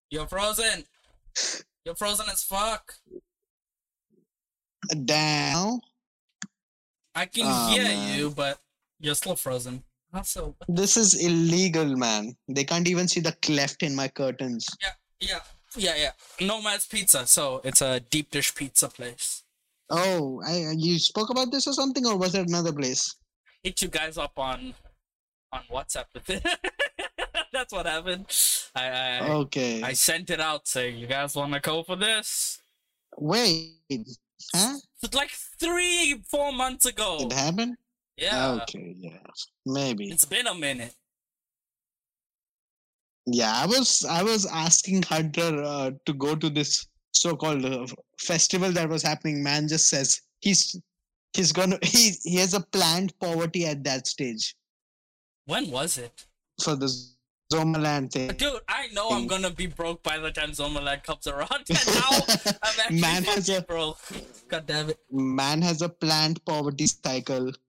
You're 0.10 0.28
frozen. 0.28 0.84
You're 1.86 1.96
frozen 1.96 2.28
as 2.32 2.44
fuck. 2.44 2.94
Damn. 5.06 5.80
I 7.16 7.26
can 7.26 7.46
Aw, 7.46 7.70
hear 7.70 7.84
man. 7.84 8.20
you, 8.20 8.30
but 8.32 8.60
you're 9.00 9.16
still 9.16 9.36
frozen. 9.36 9.84
Also, 10.14 10.56
This 10.68 10.98
is 10.98 11.24
illegal, 11.24 11.96
man. 11.96 12.36
They 12.50 12.66
can't 12.66 12.88
even 12.88 13.08
see 13.08 13.22
the 13.22 13.32
cleft 13.42 13.84
in 13.84 13.96
my 13.96 14.10
curtains. 14.10 14.68
Yeah, 14.82 14.92
yeah, 15.22 15.40
yeah, 15.78 15.96
yeah. 15.98 16.46
Nomad's 16.46 16.86
Pizza. 16.86 17.26
So 17.26 17.62
it's 17.64 17.82
a 17.82 18.02
deep 18.02 18.32
dish 18.32 18.54
pizza 18.54 18.90
place. 18.90 19.44
Oh, 19.90 20.42
I, 20.46 20.74
you 20.76 21.00
spoke 21.00 21.30
about 21.30 21.52
this 21.52 21.68
or 21.68 21.74
something, 21.74 22.06
or 22.06 22.18
was 22.18 22.36
it 22.36 22.48
another 22.48 22.74
place? 22.74 23.16
Hit 23.64 23.82
you 23.82 23.88
guys 23.88 24.18
up 24.18 24.38
on 24.38 24.74
on 25.54 25.62
WhatsApp 25.72 26.06
with 26.14 26.30
it. 26.30 26.44
That's 27.54 27.74
what 27.74 27.86
happened. 27.86 28.26
I 28.76 28.88
I, 28.88 29.30
Okay. 29.44 29.82
I 29.84 29.94
sent 29.94 30.30
it 30.30 30.40
out 30.40 30.68
saying 30.68 30.98
you 30.98 31.08
guys 31.08 31.36
want 31.36 31.54
to 31.54 31.60
go 31.60 31.84
for 31.84 31.96
this. 31.96 32.62
Wait, 33.18 33.74
huh? 34.56 34.78
It's 35.04 35.16
like 35.16 35.32
three, 35.60 36.22
four 36.30 36.54
months 36.54 36.86
ago. 36.86 37.18
It 37.22 37.34
happened? 37.34 37.76
Yeah, 38.18 38.60
Okay, 38.64 38.96
yeah, 38.98 39.18
maybe. 39.66 40.10
it's 40.12 40.26
been 40.26 40.48
a 40.48 40.54
minute. 40.56 40.94
Yeah, 43.26 43.52
I 43.54 43.66
was 43.66 44.06
I 44.10 44.24
was 44.24 44.46
asking 44.46 45.04
Hunter 45.04 45.62
uh, 45.64 45.92
to 46.06 46.14
go 46.14 46.36
to 46.36 46.50
this 46.50 46.88
so-called 47.14 47.66
uh, 47.66 47.86
festival 48.20 48.72
that 48.72 48.90
was 48.90 49.04
happening. 49.04 49.44
Man 49.44 49.68
just 49.68 49.88
says 49.88 50.22
he's 50.40 50.80
he's 51.34 51.52
gonna 51.52 51.78
he 51.84 52.12
he 52.24 52.36
has 52.38 52.54
a 52.54 52.60
planned 52.60 53.18
poverty 53.20 53.66
at 53.66 53.84
that 53.84 54.08
stage 54.08 54.56
When 55.46 55.70
was 55.72 55.98
it, 55.98 56.26
for 56.64 56.76
the 56.76 56.90
Zomaland 57.52 58.12
thing. 58.14 58.30
dude? 58.38 58.62
I 58.68 58.88
know 58.94 59.10
I'm 59.10 59.28
gonna 59.28 59.50
be 59.50 59.68
broke 59.68 60.02
by 60.04 60.18
the 60.18 60.32
time 60.32 60.52
Zomaland 60.52 61.04
comes 61.04 61.28
around, 61.28 61.50
and 61.70 61.80
now 61.88 62.10
I'm 62.64 62.80
actually 62.80 63.02
Man 63.02 63.24
has 63.24 63.50
a- 63.50 63.62
broke. 63.62 64.00
God 64.48 64.66
damn 64.68 64.90
it! 64.90 65.00
Man 65.12 65.62
has 65.62 65.82
a 65.82 65.90
planned 65.90 66.44
poverty 66.46 66.88
cycle. 66.88 67.52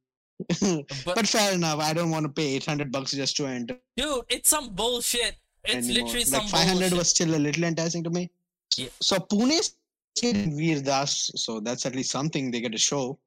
But, 0.61 1.15
but 1.15 1.27
fair 1.29 1.53
enough. 1.55 1.79
I 1.79 1.93
don't 1.93 2.11
want 2.11 2.27
to 2.27 2.33
pay 2.33 2.57
800 2.57 2.91
bucks 2.91 3.13
just 3.13 3.37
to 3.37 3.47
enter. 3.47 3.77
dude, 3.97 4.25
it's 4.29 4.49
some 4.49 4.71
bullshit. 4.71 5.37
It's 5.65 5.87
anymore. 5.89 5.95
literally 6.07 6.25
like 6.25 6.27
some 6.27 6.47
500 6.49 6.81
bullshit. 6.81 6.99
was 6.99 7.11
still 7.11 7.35
a 7.37 7.39
little 7.47 7.63
enticing 7.65 8.03
to 8.03 8.11
me. 8.11 8.29
Yeah. 8.77 8.89
So 9.01 9.19
Pune 9.19 9.53
is 9.53 9.75
in 10.23 10.57
Veer 10.57 10.81
Das, 10.81 11.31
so 11.37 11.61
that's 11.61 11.87
at 11.87 11.95
least 11.95 12.11
something 12.11 12.51
they 12.51 12.61
get 12.61 12.73
to 12.73 12.79
show. 12.79 13.19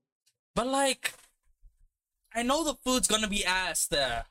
But 0.55 0.67
like, 0.67 1.13
I 2.33 2.43
know 2.43 2.63
the 2.63 2.75
food's 2.75 3.07
gonna 3.07 3.27
be 3.27 3.45
ass 3.45 3.87
there. 3.87 4.25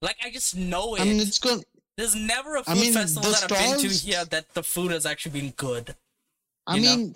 Like 0.00 0.16
I 0.24 0.30
just 0.30 0.56
know 0.56 0.94
it. 0.94 1.02
I 1.02 1.04
mean, 1.04 1.20
it's 1.20 1.38
good. 1.38 1.64
There's 1.96 2.14
never 2.14 2.56
a 2.56 2.62
food 2.62 2.72
I 2.72 2.80
mean, 2.80 2.92
festival 2.92 3.30
that 3.30 3.42
I've 3.44 3.48
been 3.48 3.72
to 3.80 3.90
stalls- 3.90 4.02
here 4.02 4.24
that 4.26 4.54
the 4.54 4.62
food 4.62 4.92
has 4.92 5.04
actually 5.04 5.40
been 5.40 5.50
good. 5.50 5.94
I 6.66 6.76
you 6.76 6.82
know? 6.82 6.96
mean, 6.96 7.14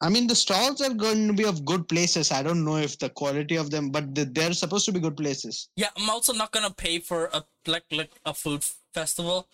I 0.00 0.08
mean, 0.08 0.26
the 0.26 0.34
stalls 0.34 0.80
are 0.80 0.94
going 0.94 1.28
to 1.28 1.32
be 1.32 1.44
of 1.44 1.64
good 1.64 1.88
places. 1.88 2.32
I 2.32 2.42
don't 2.42 2.64
know 2.64 2.76
if 2.76 2.98
the 2.98 3.10
quality 3.10 3.56
of 3.56 3.70
them, 3.70 3.90
but 3.90 4.14
they're 4.14 4.54
supposed 4.54 4.84
to 4.86 4.92
be 4.92 4.98
good 4.98 5.16
places. 5.16 5.68
Yeah, 5.76 5.90
I'm 5.96 6.08
also 6.10 6.32
not 6.32 6.52
gonna 6.52 6.70
pay 6.70 6.98
for 6.98 7.26
a 7.32 7.44
like 7.66 7.84
like 7.90 8.10
a 8.24 8.34
food 8.34 8.64
festival 8.94 9.46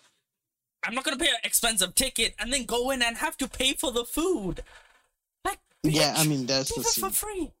I'm 0.83 0.95
not 0.95 1.03
gonna 1.03 1.17
pay 1.17 1.27
an 1.27 1.35
expensive 1.43 1.95
ticket 1.95 2.35
and 2.39 2.53
then 2.53 2.65
go 2.65 2.91
in 2.91 3.01
and 3.01 3.17
have 3.17 3.37
to 3.37 3.47
pay 3.47 3.73
for 3.73 3.91
the 3.91 4.05
food. 4.05 4.63
Yeah, 5.83 6.13
I 6.17 6.25
mean 6.27 6.45
that's 6.45 6.69
do 6.69 6.81
the 6.81 6.81
this 6.81 6.97
for 6.97 7.09
free. 7.09 7.51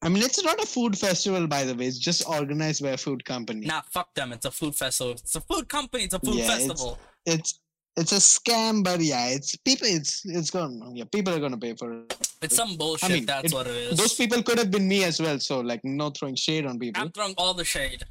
I 0.00 0.08
mean, 0.08 0.22
it's 0.22 0.42
not 0.44 0.62
a 0.62 0.66
food 0.66 0.96
festival, 0.96 1.48
by 1.48 1.64
the 1.64 1.74
way. 1.74 1.86
It's 1.86 1.98
just 1.98 2.28
organized 2.28 2.84
by 2.84 2.90
a 2.90 2.96
food 2.96 3.24
company. 3.24 3.66
Nah, 3.66 3.80
fuck 3.80 4.14
them. 4.14 4.32
It's 4.32 4.44
a 4.46 4.50
food 4.52 4.76
festival. 4.76 5.14
It's 5.14 5.34
a 5.34 5.40
food 5.40 5.68
company. 5.68 6.04
It's 6.04 6.14
a 6.14 6.20
food 6.20 6.36
Yeah, 6.36 6.46
festival. 6.46 6.98
It's 7.26 7.58
it's 7.96 8.12
a 8.12 8.16
scam, 8.16 8.84
but 8.84 9.00
yeah, 9.00 9.26
it's 9.30 9.56
people. 9.56 9.88
It's 9.88 10.24
it's 10.24 10.50
gonna 10.50 10.92
yeah, 10.94 11.02
people 11.10 11.34
are 11.34 11.40
gonna 11.40 11.58
pay 11.58 11.74
for 11.74 11.92
it. 11.92 12.30
It's 12.40 12.54
some 12.54 12.76
bullshit. 12.76 13.10
I 13.10 13.12
mean, 13.12 13.26
that's 13.26 13.46
it- 13.50 13.54
what 13.54 13.66
it 13.66 13.74
is. 13.74 13.98
Those 13.98 14.14
people 14.14 14.40
could 14.44 14.58
have 14.58 14.70
been 14.70 14.86
me 14.86 15.02
as 15.02 15.20
well. 15.20 15.40
So 15.40 15.58
like, 15.60 15.80
no 15.84 16.10
throwing 16.10 16.36
shade 16.36 16.64
on 16.64 16.78
people. 16.78 17.02
I'm 17.02 17.10
throwing 17.10 17.34
all 17.36 17.54
the 17.54 17.64
shade. 17.64 18.04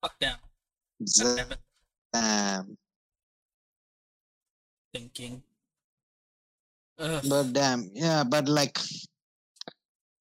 Fuck 0.00 0.18
them. 0.18 0.38
Damn. 2.14 2.78
Thinking. 4.94 5.42
Ugh. 6.98 7.24
But 7.28 7.52
damn, 7.52 7.90
yeah, 7.92 8.24
but 8.24 8.48
like, 8.48 8.78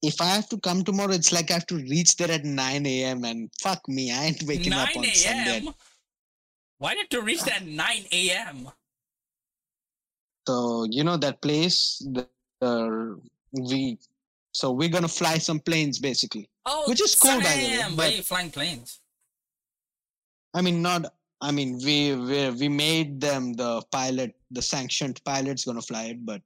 if 0.02 0.20
I 0.20 0.26
have 0.26 0.50
to 0.50 0.58
come 0.60 0.84
tomorrow, 0.84 1.14
it's 1.14 1.32
like 1.32 1.52
I 1.52 1.56
have 1.56 1.68
to 1.68 1.78
reach 1.78 2.18
there 2.18 2.32
at 2.32 2.44
9 2.44 2.86
a.m. 2.86 3.24
and 3.26 3.50
fuck 3.62 3.88
me, 3.88 4.12
I 4.12 4.26
ain't 4.26 4.44
waking 4.44 4.74
up 4.74 4.90
9 4.96 4.98
on 4.98 5.14
Sunday. 5.14 5.68
Why 6.80 6.96
did 6.96 7.14
you 7.14 7.22
reach 7.22 7.44
that 7.44 7.66
9 7.66 7.88
a.m.? 8.12 8.70
So 10.48 10.86
you 10.90 11.04
know 11.04 11.18
that 11.18 11.42
place, 11.42 12.06
the, 12.12 12.28
the 12.60 13.20
we. 13.54 13.98
So 14.52 14.72
we're 14.72 14.90
gonna 14.90 15.08
fly 15.08 15.38
some 15.38 15.60
planes, 15.60 16.00
basically. 16.00 16.50
Oh, 16.66 16.84
Which 16.88 17.02
is 17.02 17.16
cool, 17.16 17.40
by 17.40 17.44
the 17.44 17.48
way, 17.48 17.84
Why 17.96 18.06
are 18.06 18.10
you 18.10 18.22
flying 18.22 18.52
planes? 18.52 19.00
I 20.54 20.62
mean, 20.62 20.82
not. 20.82 21.06
I 21.42 21.52
mean, 21.52 21.80
we 21.84 22.16
we 22.16 22.50
we 22.52 22.70
made 22.70 23.20
them 23.20 23.54
the 23.54 23.82
pilot, 23.92 24.36
the 24.52 24.62
sanctioned 24.62 25.24
pilot's 25.24 25.66
gonna 25.66 25.82
fly 25.82 26.06
it, 26.06 26.26
but 26.26 26.42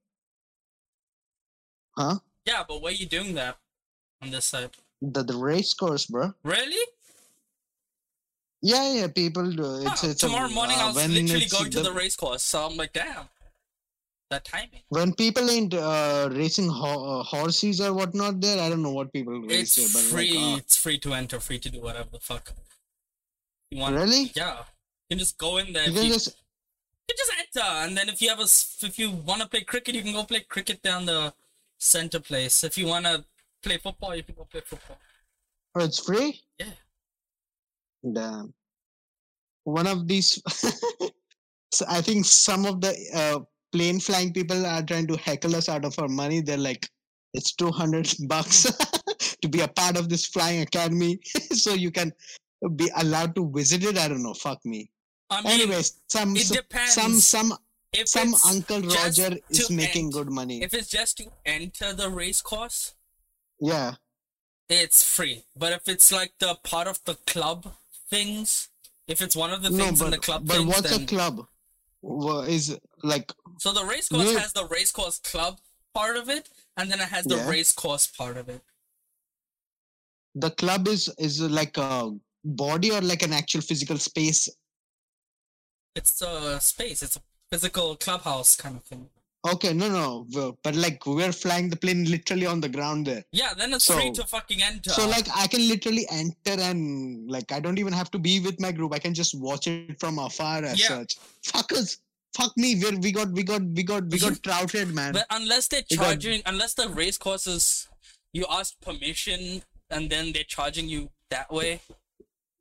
huh? 1.97 2.15
Yeah, 2.45 2.63
but 2.67 2.81
why 2.81 2.89
are 2.89 2.93
you 2.93 3.05
doing 3.07 3.33
that 3.35 3.57
on 4.21 4.31
this 4.31 4.45
side? 4.45 4.69
The 5.01 5.23
the 5.23 5.35
race 5.35 5.73
course, 5.73 6.05
bro. 6.05 6.33
Really? 6.43 6.85
Yeah, 8.61 8.91
yeah. 8.93 9.07
People 9.07 9.51
do. 9.51 9.81
It's, 9.87 10.03
it's 10.03 10.23
a- 10.23 10.27
tomorrow 10.27 10.49
morning 10.49 10.77
uh, 10.79 10.85
I 10.85 10.87
was 10.87 10.95
literally 11.07 11.45
going 11.45 11.71
to 11.71 11.81
the 11.81 11.91
race 11.91 12.15
course, 12.15 12.41
so 12.43 12.65
I'm 12.65 12.75
like, 12.75 12.93
damn, 12.93 13.25
that 14.31 14.45
timing. 14.45 14.81
when 14.89 15.13
people 15.13 15.49
ain't 15.49 15.73
uh, 15.73 16.29
racing 16.31 16.69
ho- 16.69 17.19
uh, 17.19 17.23
horses 17.23 17.79
or 17.79 17.93
whatnot 17.93 18.41
there 18.41 18.61
i 18.61 18.67
don't 18.69 18.81
know 18.83 18.91
what 18.91 19.13
people 19.13 19.39
race 19.41 19.77
It's 19.77 19.93
there 19.93 20.01
but 20.01 20.09
free. 20.11 20.33
like, 20.37 20.53
uh, 20.53 20.57
it's 20.57 20.75
free 20.75 20.97
to 20.99 21.13
enter, 21.13 21.39
free 21.39 21.59
to 21.59 21.69
do 21.69 21.79
whatever 21.81 22.09
the 22.11 22.19
fuck. 22.19 22.51
You 23.71 23.79
want? 23.81 23.95
really 23.95 24.31
Yeah. 24.35 24.57
You 25.09 25.15
can 25.15 25.19
just 25.19 25.37
go 25.37 25.57
in 25.57 25.71
there. 25.71 25.87
you 25.87 25.93
can 25.93 26.03
you, 26.07 26.13
just 26.13 26.35
you 27.07 27.15
just 27.17 27.31
enter, 27.39 27.67
and 27.85 27.95
then 27.95 28.09
if 28.09 28.21
you 28.21 28.27
have 28.29 28.39
a, 28.39 28.49
if 28.89 28.99
you 28.99 29.11
want 29.11 29.41
to 29.43 29.47
play 29.47 29.61
cricket, 29.61 29.95
you 29.95 30.01
can 30.01 30.11
go 30.13 30.23
play 30.23 30.41
cricket 30.41 30.81
down 30.83 31.05
the 31.05 31.33
center 31.77 32.19
place. 32.19 32.63
If 32.63 32.77
you 32.77 32.87
want 32.87 33.05
to 33.05 33.23
play 33.63 33.77
football, 33.77 34.15
you 34.15 34.23
can 34.23 34.35
go 34.35 34.45
play 34.45 34.61
football. 34.61 34.97
oh 35.75 35.83
it's 35.83 35.99
free? 35.99 36.41
Yeah. 36.59 36.65
damn. 38.13 38.53
One 39.63 39.87
of 39.87 40.07
these 40.07 40.41
so 41.73 41.85
i 41.89 41.99
think 41.99 42.23
some 42.23 42.65
of 42.65 42.79
the 42.79 42.95
uh, 43.13 43.39
plane 43.73 43.99
flying 43.99 44.31
people 44.31 44.65
are 44.65 44.81
trying 44.81 45.07
to 45.07 45.17
heckle 45.17 45.55
us 45.55 45.69
out 45.69 45.85
of 45.85 45.97
our 45.99 46.07
money. 46.07 46.41
They're 46.41 46.57
like 46.57 46.87
it's 47.33 47.53
200 47.53 48.13
bucks 48.27 48.63
to 49.41 49.49
be 49.49 49.61
a 49.61 49.67
part 49.67 49.97
of 49.97 50.09
this 50.09 50.25
flying 50.25 50.61
academy. 50.61 51.19
So 51.51 51.73
you 51.73 51.91
can 51.91 52.11
be 52.75 52.89
allowed 52.97 53.35
to 53.35 53.49
visit 53.51 53.83
it? 53.83 53.97
I 53.97 54.07
don't 54.07 54.23
know. 54.23 54.33
Fuck 54.33 54.65
me. 54.65 54.89
I 55.29 55.41
mean, 55.41 55.51
anyways 55.61 56.01
some 56.09 56.35
some 56.35 57.13
some, 57.15 57.53
if 57.93 58.07
some 58.07 58.35
uncle 58.45 58.81
roger 58.81 59.37
is 59.49 59.69
making 59.69 60.05
ent- 60.05 60.13
good 60.13 60.29
money 60.29 60.61
if 60.61 60.73
it's 60.73 60.89
just 60.89 61.17
to 61.17 61.31
enter 61.45 61.93
the 61.93 62.09
race 62.09 62.41
course, 62.41 62.95
yeah 63.59 63.95
it's 64.69 65.01
free. 65.01 65.43
But 65.55 65.71
if 65.71 65.87
it's 65.87 66.11
like 66.11 66.33
the 66.39 66.55
part 66.61 66.87
of 66.87 66.99
the 67.05 67.15
club 67.25 67.73
things, 68.09 68.67
if 69.07 69.21
it's 69.21 69.33
one 69.33 69.53
of 69.53 69.61
the 69.61 69.69
no, 69.69 69.77
things 69.85 69.99
but, 69.99 70.05
in 70.05 70.11
the 70.11 70.17
club 70.17 70.45
but 70.45 70.57
things, 70.57 70.67
what's 70.67 70.89
then 70.91 71.03
a 71.03 71.05
club? 71.05 71.47
Is 72.49 72.77
like 73.01 73.31
so 73.59 73.71
the 73.71 73.85
race 73.85 74.09
course 74.09 74.31
Yeah. 74.33 74.39
has 74.39 74.51
the 74.51 74.65
race 74.65 74.91
course 74.91 75.19
club 75.19 75.59
part 75.93 76.17
of 76.17 76.27
it, 76.29 76.49
and 76.75 76.91
then 76.91 76.99
it 76.99 77.07
has 77.07 77.23
the 77.25 77.37
Yeah. 77.37 77.49
race 77.49 77.71
course 77.71 78.07
part 78.07 78.35
of 78.37 78.49
it. 78.49 78.61
the 80.35 80.51
club 80.51 80.87
is 80.87 81.09
is 81.17 81.39
like 81.41 81.77
a 81.77 82.11
body 82.43 82.91
or 82.91 83.01
like 83.01 83.23
an 83.23 83.33
actual 83.33 83.61
physical 83.61 83.97
space. 83.97 84.49
It's 85.95 86.21
a 86.21 86.59
space. 86.61 87.01
It's 87.01 87.15
a 87.15 87.21
physical 87.51 87.95
clubhouse 87.95 88.55
kind 88.55 88.77
of 88.77 88.83
thing. 88.83 89.09
Okay, 89.47 89.71
no, 89.71 89.87
no, 90.29 90.57
but 90.63 90.75
like 90.75 91.05
we're 91.05 91.31
flying 91.31 91.69
the 91.69 91.75
plane 91.77 92.03
literally 92.05 92.45
on 92.45 92.59
the 92.59 92.67
ground 92.67 93.05
there. 93.07 93.23
Yeah, 93.31 93.53
then 93.53 93.71
it's 93.73 93.85
free 93.91 94.11
to 94.11 94.25
fucking 94.25 94.61
enter. 94.61 94.89
So 94.89 95.07
like 95.07 95.27
I 95.33 95.47
can 95.47 95.65
literally 95.69 96.05
enter 96.11 96.59
and 96.61 97.29
like 97.29 97.51
I 97.51 97.59
don't 97.61 97.77
even 97.77 97.93
have 97.93 98.11
to 98.11 98.19
be 98.19 98.39
with 98.41 98.59
my 98.59 98.71
group. 98.73 98.93
I 98.93 98.99
can 98.99 99.13
just 99.13 99.39
watch 99.39 99.67
it 99.67 99.99
from 99.99 100.19
afar 100.19 100.63
as 100.65 100.79
Yeah. 100.81 100.87
such. 100.87 101.15
Fuckers, 101.43 101.99
fuck 102.35 102.51
me. 102.57 102.75
We 102.75 102.97
we 102.97 103.11
got 103.13 103.29
we 103.31 103.43
got 103.43 103.61
we 103.61 103.83
got 103.83 104.03
we 104.07 104.19
got 104.19 104.41
trouted, 104.43 104.93
man. 104.93 105.13
But 105.13 105.27
unless 105.29 105.67
they're 105.69 105.83
You 105.89 105.97
got- 105.97 106.05
charging, 106.05 106.41
unless 106.45 106.73
the 106.73 106.89
race 106.89 107.17
courses, 107.17 107.87
you 108.33 108.45
ask 108.49 108.73
permission 108.81 109.61
and 109.89 110.09
then 110.09 110.33
they're 110.33 110.43
charging 110.43 110.89
you 110.89 111.09
that 111.29 111.49
way. 111.53 111.79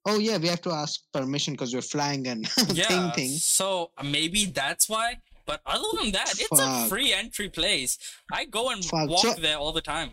Oh 0.07 0.19
yeah, 0.19 0.39
we 0.39 0.49
have 0.49 0.61
to 0.63 0.71
ask 0.73 1.01
permission 1.13 1.55
because 1.55 1.75
we're 1.75 1.83
flying 1.83 2.27
and 2.29 2.49
Yeah. 2.73 2.87
thing 2.89 3.11
thing. 3.13 3.31
So 3.39 3.91
maybe 4.03 4.47
that's 4.47 4.89
why. 4.89 5.19
But 5.47 5.61
other 5.67 5.87
than 6.03 6.11
that, 6.13 6.33
it's 6.39 6.61
a 6.61 6.89
free 6.89 7.13
entry 7.13 7.49
place. 7.49 7.99
I 8.33 8.47
go 8.47 8.71
and 8.71 8.85
Fuck. 8.85 9.09
walk 9.09 9.21
So- 9.27 9.35
there 9.41 9.59
all 9.59 9.73
the 9.73 9.83
time. 9.97 10.11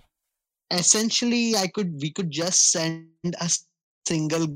essentially 0.72 1.56
i 1.56 1.68
could 1.68 1.92
we 2.02 2.10
could 2.10 2.32
just 2.32 2.72
send 2.72 3.08
a 3.40 3.50
single 4.08 4.48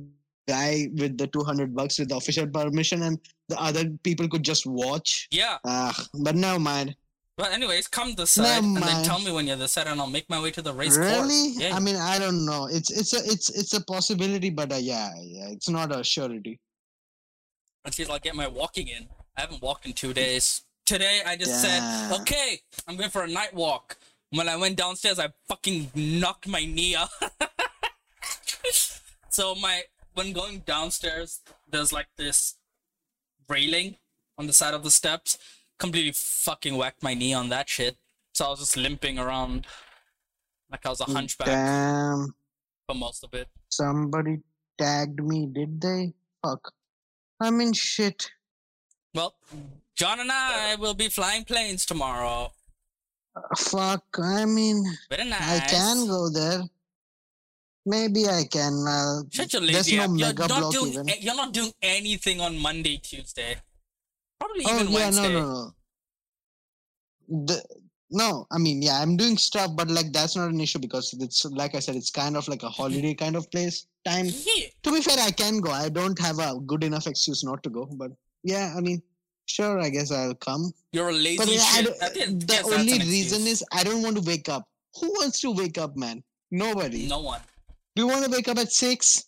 guy 0.47 0.87
with 0.95 1.17
the 1.17 1.27
200 1.27 1.75
bucks 1.75 1.99
with 1.99 2.09
the 2.09 2.15
official 2.15 2.47
permission 2.47 3.03
and 3.03 3.19
the 3.49 3.59
other 3.61 3.83
people 4.03 4.27
could 4.27 4.43
just 4.43 4.65
watch 4.65 5.27
Yeah. 5.31 5.57
ah 5.65 5.93
but 6.23 6.35
no 6.35 6.57
mind 6.57 6.95
But 7.37 7.51
anyways, 7.53 7.87
come 7.87 8.15
this 8.15 8.31
side 8.31 8.63
and 8.63 8.77
then 8.77 9.03
tell 9.03 9.19
me 9.19 9.31
when 9.31 9.45
you're 9.45 9.55
this 9.55 9.73
side, 9.73 9.85
and 9.87 10.01
I'll 10.01 10.07
make 10.09 10.27
my 10.29 10.41
way 10.41 10.49
to 10.51 10.61
the 10.61 10.73
race 10.73 10.97
course. 10.97 11.11
really 11.11 11.49
Yeah. 11.55 11.75
i 11.75 11.79
mean 11.79 11.95
i 11.95 12.17
don't 12.17 12.45
know 12.45 12.65
it's 12.65 12.89
it's 12.89 13.13
a 13.13 13.19
it's 13.31 13.49
it's 13.49 13.73
a 13.73 13.83
possibility 13.83 14.49
but 14.49 14.71
uh, 14.71 14.75
yeah 14.75 15.11
yeah 15.21 15.47
it's 15.49 15.69
not 15.69 15.95
a 15.95 16.03
surety 16.03 16.59
until 17.85 18.11
I 18.11 18.19
get 18.19 18.35
my 18.35 18.47
walking 18.47 18.87
in. 18.89 19.07
I 19.37 19.41
haven't 19.41 19.61
walked 19.61 19.85
in 19.85 19.93
two 19.93 20.13
days. 20.13 20.63
Today 20.85 21.21
I 21.25 21.35
just 21.37 21.61
said, 21.61 21.81
okay, 22.21 22.59
I'm 22.87 22.97
going 22.97 23.09
for 23.09 23.23
a 23.23 23.27
night 23.27 23.53
walk. 23.53 23.97
When 24.31 24.49
I 24.49 24.57
went 24.57 24.75
downstairs, 24.75 25.19
I 25.19 25.29
fucking 25.47 25.91
knocked 25.95 26.47
my 26.47 26.65
knee 26.65 26.95
out. 26.95 27.09
so 29.29 29.55
my 29.55 29.83
when 30.15 30.33
going 30.33 30.59
downstairs, 30.65 31.41
there's 31.69 31.93
like 31.93 32.07
this 32.17 32.55
railing 33.47 33.95
on 34.37 34.47
the 34.47 34.53
side 34.53 34.73
of 34.73 34.83
the 34.83 34.91
steps. 34.91 35.37
Completely 35.79 36.11
fucking 36.13 36.75
whacked 36.75 37.03
my 37.03 37.13
knee 37.13 37.33
on 37.33 37.49
that 37.49 37.69
shit. 37.69 37.97
So 38.33 38.45
I 38.45 38.49
was 38.49 38.59
just 38.59 38.77
limping 38.77 39.17
around 39.19 39.65
like 40.71 40.85
I 40.85 40.89
was 40.89 41.01
a 41.01 41.05
hunchback 41.05 41.47
damn 41.47 42.33
for 42.87 42.95
most 42.95 43.23
of 43.23 43.33
it. 43.33 43.47
somebody 43.69 44.39
tagged 44.77 45.23
me 45.23 45.47
did 45.47 45.81
they 45.81 46.13
fuck 46.43 46.71
i 47.39 47.49
mean 47.49 47.73
shit 47.73 48.29
Well, 49.15 49.33
John 49.95 50.19
and 50.19 50.31
I 50.31 50.75
will 50.75 50.93
be 50.93 51.09
flying 51.09 51.43
planes 51.45 51.85
tomorrow. 51.85 52.51
fuck 53.57 54.03
i 54.21 54.45
mean 54.45 54.83
Very 55.09 55.29
nice. 55.29 55.41
I 55.41 55.59
can 55.67 56.05
go 56.07 56.29
there. 56.29 56.61
Maybe 57.85 58.27
I 58.27 58.43
can. 58.51 58.73
Uh, 58.87 59.21
Shut 59.31 59.53
your 59.53 59.61
lazy 59.61 59.95
no. 59.95 60.13
You're 60.13 60.33
not 60.33 60.73
doing. 60.73 61.09
You're 61.21 61.35
not 61.35 61.53
doing 61.53 61.71
anything 61.81 62.41
on 62.41 62.57
Monday, 62.57 62.97
Tuesday. 62.97 63.55
Probably 64.39 64.63
Oh 64.65 64.75
even 64.75 64.87
yeah, 64.91 64.99
Wednesday. 64.99 65.33
no, 65.33 65.39
no, 65.39 65.71
no. 67.29 67.45
The, 67.45 67.63
no, 68.09 68.47
I 68.51 68.57
mean, 68.57 68.81
yeah, 68.81 69.01
I'm 69.01 69.17
doing 69.17 69.37
stuff, 69.37 69.71
but 69.75 69.89
like 69.89 70.13
that's 70.13 70.35
not 70.35 70.49
an 70.49 70.61
issue 70.61 70.79
because 70.79 71.13
it's 71.19 71.43
like 71.45 71.75
I 71.75 71.79
said, 71.79 71.95
it's 71.95 72.09
kind 72.11 72.37
of 72.37 72.47
like 72.47 72.63
a 72.63 72.67
mm-hmm. 72.67 72.81
holiday 72.81 73.13
kind 73.13 73.35
of 73.35 73.49
place. 73.51 73.85
Time. 74.05 74.27
Yeah. 74.27 74.67
To 74.83 74.93
be 74.93 75.01
fair, 75.01 75.17
I 75.19 75.31
can 75.31 75.59
go. 75.59 75.71
I 75.71 75.89
don't 75.89 76.17
have 76.19 76.39
a 76.39 76.59
good 76.65 76.83
enough 76.83 77.07
excuse 77.07 77.43
not 77.43 77.63
to 77.63 77.69
go, 77.69 77.85
but 77.85 78.11
yeah, 78.43 78.73
I 78.77 78.79
mean, 78.79 79.01
sure, 79.45 79.79
I 79.79 79.89
guess 79.89 80.11
I'll 80.11 80.35
come. 80.35 80.71
You're 80.93 81.09
a 81.09 81.13
lazy 81.13 81.37
But 81.37 81.47
yeah, 81.49 81.59
shit. 81.59 81.85
don't- 81.85 82.03
I 82.03 82.13
didn't 82.13 82.39
the 82.39 82.45
that's 82.45 82.71
only 82.71 82.93
reason 82.93 83.41
excuse. 83.41 83.47
is 83.47 83.63
I 83.73 83.83
don't 83.83 84.01
want 84.01 84.15
to 84.15 84.21
wake 84.21 84.47
up. 84.47 84.69
Who 85.01 85.09
wants 85.09 85.41
to 85.41 85.51
wake 85.51 85.77
up, 85.77 85.97
man? 85.97 86.23
Nobody. 86.49 87.07
no 87.07 87.19
one. 87.19 87.41
Do 87.95 88.03
you 88.03 88.07
want 88.07 88.23
to 88.23 88.31
wake 88.31 88.47
up 88.47 88.57
at 88.57 88.71
six 88.71 89.25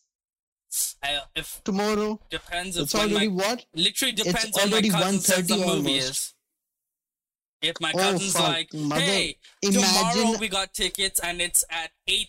I, 1.04 1.20
if 1.36 1.62
tomorrow? 1.64 2.20
depends 2.30 2.78
if 2.78 2.84
It's 2.84 2.94
when 2.94 3.12
already 3.12 3.28
my 3.30 3.34
what? 3.46 3.66
literally 3.74 4.12
depends 4.14 4.58
on 4.58 4.70
my 4.70 4.74
already 4.74 4.90
cousin 4.90 5.20
says 5.20 5.48
the 5.48 5.56
1:30 5.56 5.60
movie 5.66 5.90
almost. 6.00 6.10
is. 6.10 6.34
If 7.62 7.76
my 7.82 7.92
Oh, 7.94 7.98
cousin's 7.98 8.34
fuck, 8.34 8.44
like, 8.48 8.74
mother- 8.74 9.02
hey, 9.02 9.38
tomorrow 9.62 10.38
we 10.40 10.48
got 10.48 10.74
tickets 10.74 11.20
and 11.20 11.42
it's 11.42 11.64
at 11.70 11.92
8 12.08 12.28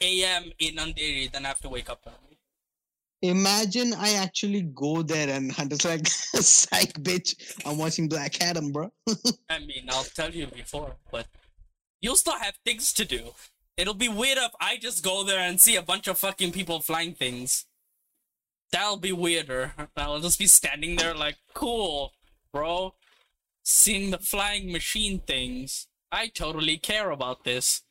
a.m. 0.00 0.52
in 0.58 0.76
Andheri, 0.76 1.30
then 1.32 1.44
I 1.44 1.48
have 1.48 1.60
to 1.60 1.68
wake 1.68 1.88
up 1.90 2.02
early. 2.06 2.38
Imagine 3.22 3.94
I 3.94 4.14
actually 4.14 4.62
go 4.62 5.02
there 5.02 5.28
and 5.30 5.52
it's 5.72 5.84
like, 5.84 6.06
psych, 6.08 6.92
bitch. 6.94 7.34
I'm 7.64 7.78
watching 7.78 8.08
Black 8.08 8.40
Adam, 8.42 8.70
bro. 8.72 8.92
I 9.48 9.58
mean, 9.60 9.86
I'll 9.88 10.04
tell 10.04 10.30
you 10.30 10.46
before, 10.48 10.96
but 11.10 11.26
you'll 12.00 12.16
still 12.16 12.38
have 12.38 12.54
things 12.64 12.92
to 12.94 13.04
do. 13.04 13.32
It'll 13.76 13.94
be 13.94 14.08
weird 14.08 14.38
if 14.38 14.52
I 14.60 14.76
just 14.76 15.02
go 15.02 15.24
there 15.24 15.40
and 15.40 15.60
see 15.60 15.76
a 15.76 15.82
bunch 15.82 16.06
of 16.06 16.18
fucking 16.18 16.52
people 16.52 16.80
flying 16.80 17.14
things. 17.14 17.66
That'll 18.70 18.98
be 18.98 19.12
weirder. 19.12 19.74
I'll 19.96 20.20
just 20.20 20.38
be 20.38 20.46
standing 20.46 20.96
there 20.96 21.14
like, 21.14 21.36
cool, 21.54 22.12
bro. 22.52 22.94
Seeing 23.62 24.10
the 24.10 24.18
flying 24.18 24.72
machine 24.72 25.20
things. 25.20 25.86
I 26.10 26.28
totally 26.28 26.76
care 26.78 27.10
about 27.10 27.44
this. 27.44 27.82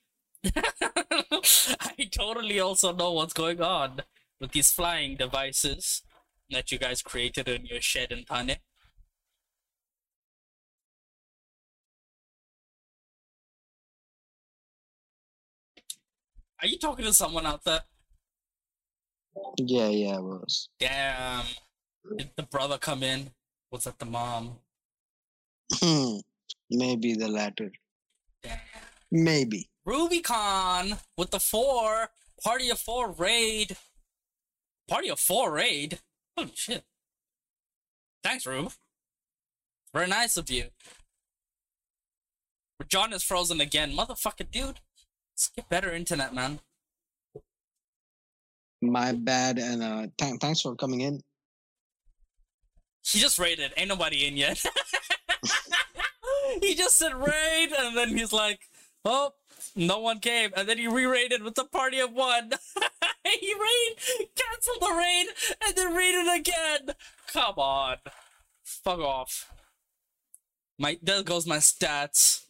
I 0.46 2.10
totally 2.12 2.60
also 2.60 2.94
know 2.94 3.12
what's 3.14 3.34
going 3.34 3.62
on 3.62 4.02
with 4.40 4.52
these 4.52 4.72
flying 4.72 5.16
devices 5.16 6.04
that 6.50 6.72
you 6.72 6.78
guys 6.78 7.02
created 7.02 7.48
in 7.48 7.66
your 7.66 7.82
shed 7.82 8.12
in 8.12 8.26
Thane. 8.26 8.58
Are 16.62 16.68
you 16.68 16.78
talking 16.78 17.06
to 17.06 17.14
someone 17.14 17.46
out 17.46 17.64
there? 17.64 17.82
Yeah, 19.58 19.88
yeah, 19.88 20.18
I 20.18 20.20
was. 20.20 20.70
Damn. 20.80 21.46
Did 22.18 22.32
the 22.36 22.44
brother 22.44 22.78
come 22.78 23.02
in? 23.04 23.32
Was 23.72 23.86
that 23.86 23.98
the 23.98 24.06
mom? 24.06 24.58
Hmm. 25.74 26.18
Maybe 26.70 27.16
the 27.16 27.28
latter. 27.28 27.72
Damn. 28.44 28.60
Maybe. 29.12 29.70
Rubicon 29.86 30.98
with 31.18 31.32
the 31.32 31.40
four. 31.40 32.10
Party 32.44 32.70
of 32.70 32.80
four 32.80 33.12
raid. 33.12 33.78
Party 34.88 35.10
of 35.10 35.20
four 35.20 35.52
raid? 35.52 36.00
Holy 36.38 36.52
shit. 36.56 36.84
Thanks, 38.24 38.46
Rube. 38.46 38.74
Very 39.94 40.08
nice 40.08 40.38
of 40.38 40.50
you. 40.50 40.66
John 42.88 43.14
is 43.14 43.24
frozen 43.24 43.62
again. 43.62 43.94
Motherfucker, 43.94 44.50
dude. 44.50 44.80
Let's 45.42 45.50
get 45.56 45.70
better 45.70 45.92
internet, 45.92 46.36
man. 46.36 46.60
My 48.80 49.12
bad, 49.12 49.58
and 49.58 49.82
uh, 49.82 50.06
th- 50.20 50.40
thanks 50.40 50.62
for 50.62 50.76
coming 50.76 51.02
in. 51.02 51.20
He 53.04 53.18
just 53.18 53.40
raided. 53.40 53.74
Ain't 53.76 53.90
nobody 53.90 54.28
in 54.28 54.38
yet. 54.38 54.64
he 56.62 56.76
just 56.76 56.96
said 56.96 57.16
raid, 57.16 57.70
and 57.76 57.98
then 57.98 58.10
he's 58.10 58.32
like, 58.32 58.60
oh, 59.04 59.34
no 59.76 59.98
one 59.98 60.20
came. 60.20 60.52
And 60.56 60.70
then 60.70 60.78
he 60.78 60.88
re-raided 60.88 61.42
with 61.42 61.58
a 61.58 61.66
party 61.66 62.00
of 62.00 62.14
one. 62.14 62.52
he 63.24 63.56
raid, 63.56 63.96
canceled 64.36 64.78
the 64.80 64.94
raid, 64.96 65.26
and 65.66 65.76
then 65.76 65.96
raided 65.96 66.40
again. 66.40 66.96
Come 67.34 67.56
on. 67.58 67.98
Fuck 68.64 69.00
off. 69.00 69.52
My 70.78 71.00
There 71.02 71.24
goes 71.24 71.48
my 71.48 71.58
stats. 71.58 72.44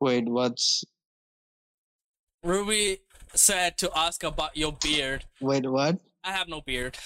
Wait, 0.00 0.28
what's. 0.28 0.84
Ruby 2.42 2.98
said 3.34 3.78
to 3.78 3.90
ask 3.96 4.22
about 4.24 4.56
your 4.56 4.72
beard. 4.72 5.24
Wait, 5.40 5.64
what? 5.70 5.98
I 6.24 6.32
have 6.32 6.48
no 6.48 6.60
beard. 6.60 6.98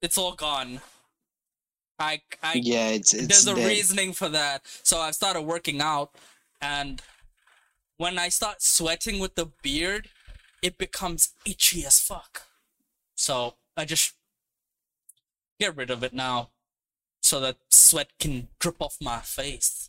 It's 0.00 0.18
all 0.18 0.32
gone. 0.32 0.80
I, 1.98 2.20
I 2.42 2.54
Yeah, 2.54 2.88
it's. 2.88 3.14
it's 3.14 3.26
there's 3.28 3.46
a 3.46 3.54
dead. 3.54 3.68
reasoning 3.68 4.12
for 4.12 4.28
that. 4.30 4.62
So 4.82 4.98
I 4.98 5.10
started 5.12 5.42
working 5.42 5.80
out, 5.80 6.10
and 6.60 7.00
when 7.98 8.18
I 8.18 8.28
start 8.28 8.62
sweating 8.62 9.20
with 9.20 9.34
the 9.36 9.50
beard, 9.62 10.08
it 10.62 10.78
becomes 10.78 11.30
itchy 11.46 11.84
as 11.84 12.00
fuck. 12.00 12.42
So 13.14 13.54
I 13.76 13.84
just 13.84 14.14
get 15.60 15.76
rid 15.76 15.90
of 15.90 16.02
it 16.02 16.12
now, 16.12 16.50
so 17.20 17.38
that 17.40 17.58
sweat 17.70 18.08
can 18.18 18.48
drip 18.58 18.76
off 18.80 18.96
my 19.00 19.20
face. 19.20 19.81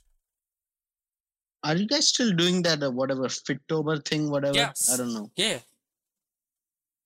Are 1.64 1.76
you 1.76 1.88
guys 1.88 2.07
still 2.09 2.34
doing 2.34 2.61
that, 2.64 2.84
uh, 2.84 2.91
whatever, 2.91 3.28
Fittober 3.28 4.03
thing, 4.03 4.30
whatever? 4.30 4.55
Yes. 4.55 4.89
I 4.91 4.97
don't 4.97 5.14
know. 5.14 5.32
Yeah, 5.36 5.59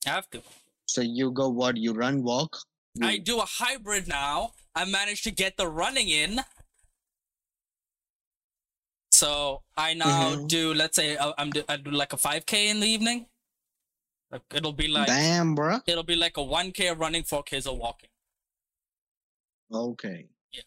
I 0.05 0.09
have 0.09 0.29
to. 0.31 0.41
So 0.85 1.01
you 1.01 1.31
go 1.31 1.49
what? 1.49 1.77
You 1.77 1.93
run, 1.93 2.23
walk? 2.23 2.57
You- 2.95 3.05
I 3.07 3.17
do 3.17 3.39
a 3.39 3.45
hybrid 3.45 4.07
now. 4.07 4.53
I 4.73 4.85
managed 4.85 5.23
to 5.25 5.31
get 5.31 5.57
the 5.57 5.67
running 5.67 6.09
in. 6.09 6.39
So 9.11 9.63
I 9.75 9.93
now 9.93 10.35
Mhm. 10.35 10.47
do, 10.47 10.73
let's 10.73 10.95
say, 10.95 11.17
I- 11.17 11.33
I'm 11.37 11.49
do, 11.51 11.63
I 11.67 11.77
do 11.77 11.91
like 11.91 12.13
a 12.13 12.17
5k 12.17 12.67
in 12.67 12.79
the 12.79 12.87
evening. 12.87 13.27
Like 14.29 14.43
it'll 14.53 14.73
be 14.73 14.87
like 14.87 15.07
Damn, 15.07 15.55
bruh. 15.55 15.81
it'll 15.87 16.03
be 16.03 16.15
like 16.15 16.37
a 16.37 16.43
1k 16.43 16.87
of 16.91 16.99
running, 16.99 17.23
4k's 17.23 17.65
of 17.65 17.77
walking, 17.77 18.09
Okay. 19.71 20.27
Yeah. 20.51 20.63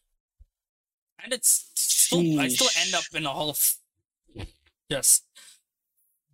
and 1.23 1.33
it's 1.35 1.71
still, 1.75 2.41
I 2.41 2.49
still 2.49 2.71
end 2.77 2.95
up 2.95 3.05
in 3.13 3.27
a 3.27 3.33
whole 3.33 3.55
just 4.91 5.25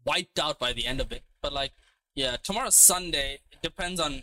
wiped 0.05 0.39
out 0.39 0.59
by 0.59 0.73
the 0.73 0.87
end 0.87 1.01
of 1.01 1.13
it. 1.13 1.23
But 1.43 1.53
like, 1.53 1.73
yeah, 2.15 2.37
tomorrow's 2.43 2.77
Sunday. 2.77 3.41
It 3.53 3.63
depends 3.63 4.01
on 4.01 4.23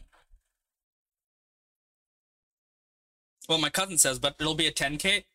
what 3.47 3.59
my 3.59 3.69
cousin 3.69 3.97
says, 3.97 4.19
but 4.19 4.35
it'll 4.39 4.55
be 4.55 4.67
a 4.67 4.71
10k 4.71 5.25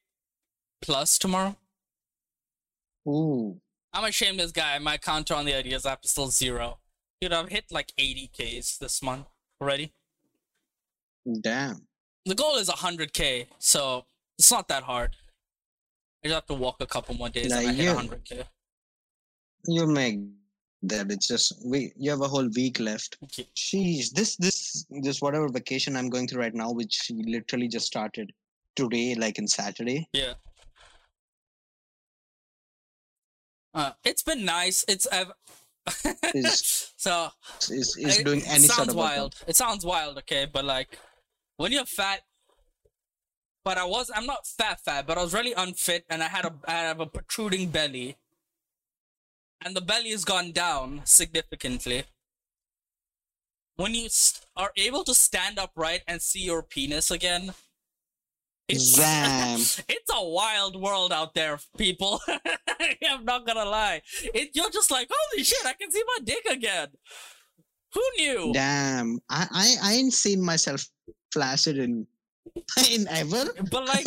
plus 0.82 1.18
tomorrow. 1.18 1.57
Ooh. 3.07 3.61
I'm 3.92 4.05
a 4.05 4.12
shameless 4.12 4.53
guy. 4.53 4.78
My 4.78 4.96
counter 4.99 5.34
on 5.34 5.44
the 5.44 5.55
ideas 5.55 5.86
app 5.86 6.05
is 6.05 6.11
still 6.11 6.28
zero. 6.28 6.78
Dude, 7.20 7.32
I've 7.32 7.49
hit 7.49 7.66
like 7.70 7.92
80ks 7.99 8.78
this 8.78 9.03
month 9.03 9.26
already. 9.61 9.92
Damn. 11.40 11.86
The 12.24 12.34
goal 12.34 12.57
is 12.57 12.68
100k, 12.68 13.46
so 13.59 14.05
it's 14.38 14.51
not 14.53 14.68
that 14.68 14.82
hard. 14.84 15.16
I 16.24 16.28
just 16.28 16.34
have 16.34 16.46
to 16.46 16.55
walk 16.55 16.76
a 16.80 16.86
couple 16.86 17.14
more 17.14 17.28
days 17.28 17.51
and 17.53 17.66
I 17.68 17.72
hit 17.72 17.84
you- 17.84 17.92
100k. 17.92 18.44
You 19.66 19.86
make 19.86 20.20
that. 20.82 21.11
It's 21.11 21.28
just 21.28 21.52
we. 21.64 21.92
You 21.96 22.11
have 22.11 22.20
a 22.20 22.28
whole 22.28 22.48
week 22.54 22.78
left. 22.80 23.18
Okay. 23.24 23.46
Sheesh. 23.56 24.11
This 24.12 24.36
this 24.36 24.86
this 24.90 25.20
whatever 25.20 25.48
vacation 25.48 25.96
I'm 25.96 26.09
going 26.09 26.28
through 26.28 26.40
right 26.40 26.54
now, 26.54 26.70
which 26.72 27.11
literally 27.14 27.68
just 27.68 27.86
started 27.86 28.32
today, 28.76 29.14
like 29.14 29.38
in 29.38 29.48
Saturday. 29.48 30.09
Yeah. 30.12 30.34
Uh, 33.74 33.92
it's 34.04 34.22
been 34.22 34.44
nice. 34.44 34.84
It's 34.88 35.06
I've 35.12 35.32
Is- 36.34 36.92
so 36.96 37.28
Is 37.70 37.96
is 37.96 38.18
doing 38.18 38.40
it 38.40 38.48
any 38.48 38.66
sounds 38.66 38.74
sort 38.74 38.88
of 38.88 38.94
workout. 38.96 39.16
wild. 39.16 39.34
It 39.46 39.56
sounds 39.56 39.84
wild, 39.84 40.18
okay, 40.18 40.46
but 40.52 40.64
like 40.64 40.98
when 41.56 41.72
you're 41.72 41.84
fat, 41.86 42.20
but 43.64 43.78
I 43.78 43.84
was 43.84 44.11
I'm 44.14 44.26
not 44.26 44.46
fat 44.46 44.80
fat, 44.84 45.06
but 45.06 45.16
I 45.18 45.22
was 45.22 45.32
really 45.32 45.52
unfit, 45.54 46.04
and 46.11 46.22
I 46.22 46.28
had 46.28 46.44
a 46.44 46.54
I 46.66 46.72
have 46.72 47.00
a 47.00 47.06
protruding 47.06 47.68
belly, 47.70 48.16
and 49.64 49.74
the 49.76 49.80
belly 49.80 50.11
has 50.11 50.24
gone 50.24 50.52
down 50.52 51.02
significantly. 51.04 52.04
When 53.76 53.94
you 53.94 54.09
are 54.56 54.72
able 54.76 55.04
to 55.04 55.14
stand 55.14 55.59
upright 55.59 56.02
and 56.09 56.20
see 56.20 56.40
your 56.40 56.62
penis 56.62 57.11
again, 57.11 57.54
it's 58.68 58.98
it's 59.88 60.12
a 60.14 60.24
wild 60.24 60.80
world 60.80 61.12
out 61.12 61.34
there, 61.34 61.59
people. 61.76 62.20
I'm 62.28 63.24
not 63.24 63.46
gonna 63.46 63.64
lie. 63.64 64.02
It, 64.34 64.50
you're 64.54 64.70
just 64.70 64.90
like, 64.90 65.09
holy 65.11 65.44
shit, 65.44 65.64
I 65.64 65.72
can 65.72 65.90
see 65.90 66.02
my 66.06 66.24
dick 66.24 66.44
again. 66.50 66.88
Who 67.94 68.02
knew? 68.18 68.52
Damn. 68.52 69.20
I 69.30 69.46
I 69.50 69.74
I 69.82 69.92
ain't 69.94 70.12
seen 70.12 70.42
myself 70.42 70.86
flaccid 71.32 71.78
in 71.78 72.06
in 72.90 73.09
ever. 73.09 73.46
But 73.70 73.86
like, 73.86 74.06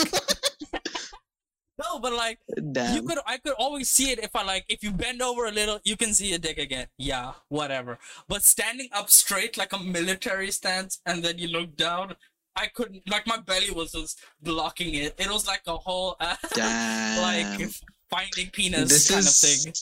no, 1.84 2.00
but 2.00 2.14
like, 2.14 2.40
you 2.58 3.02
could, 3.04 3.20
I 3.26 3.38
could 3.38 3.54
always 3.54 3.90
see 3.90 4.12
it 4.12 4.20
if 4.24 4.36
I 4.36 4.44
like, 4.44 4.66
if 4.70 4.84
you 4.84 4.92
bend 4.92 5.22
over 5.22 5.46
a 5.46 5.52
little, 5.52 5.80
you 5.84 5.96
can 5.98 6.14
see 6.14 6.34
a 6.34 6.40
dick 6.40 6.58
again. 6.58 6.88
Yeah, 6.98 7.34
whatever. 7.50 8.00
But 8.28 8.44
standing 8.44 8.90
up 8.94 9.10
straight 9.10 9.58
like 9.58 9.74
a 9.74 9.80
military 9.80 10.52
stance, 10.52 11.00
and 11.06 11.24
then 11.24 11.38
you 11.38 11.48
look 11.48 11.76
down, 11.76 12.16
I 12.56 12.68
couldn't. 12.68 13.10
Like 13.10 13.26
my 13.28 13.38
belly 13.38 13.72
was 13.72 13.94
just 13.94 14.20
blocking 14.42 14.94
it. 14.96 15.16
It 15.18 15.30
was 15.32 15.48
like 15.48 15.62
a 15.68 15.78
whole, 15.78 16.18
uh, 16.20 16.36
Damn. 16.54 17.22
like 17.22 17.70
finding 18.10 18.50
penis 18.52 18.90
this 18.90 19.10
kind 19.10 19.20
is 19.22 19.44
of 19.44 19.50
thing. 19.50 19.74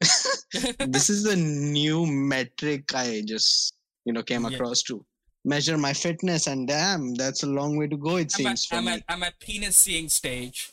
this 0.92 1.10
is 1.10 1.24
the 1.24 1.34
new 1.36 2.06
metric 2.06 2.94
I 2.94 3.22
just 3.26 3.74
you 4.04 4.12
know 4.12 4.22
came 4.22 4.44
Yeah. 4.44 4.56
across 4.56 4.82
to 4.84 5.04
measure 5.44 5.76
my 5.78 5.92
fitness, 5.92 6.46
and 6.46 6.68
damn, 6.68 7.14
that's 7.14 7.42
a 7.42 7.46
long 7.46 7.76
way 7.76 7.88
to 7.88 7.96
go. 7.96 8.16
It 8.16 8.32
I'm 8.38 8.46
at, 8.46 8.58
seems 8.58 8.64
for 8.66 8.76
I'm 8.76 8.84
me. 8.84 8.92
at, 8.92 9.02
I'm 9.08 9.22
at 9.24 9.38
penis 9.40 9.76
seeing 9.76 10.08
stage. 10.08 10.70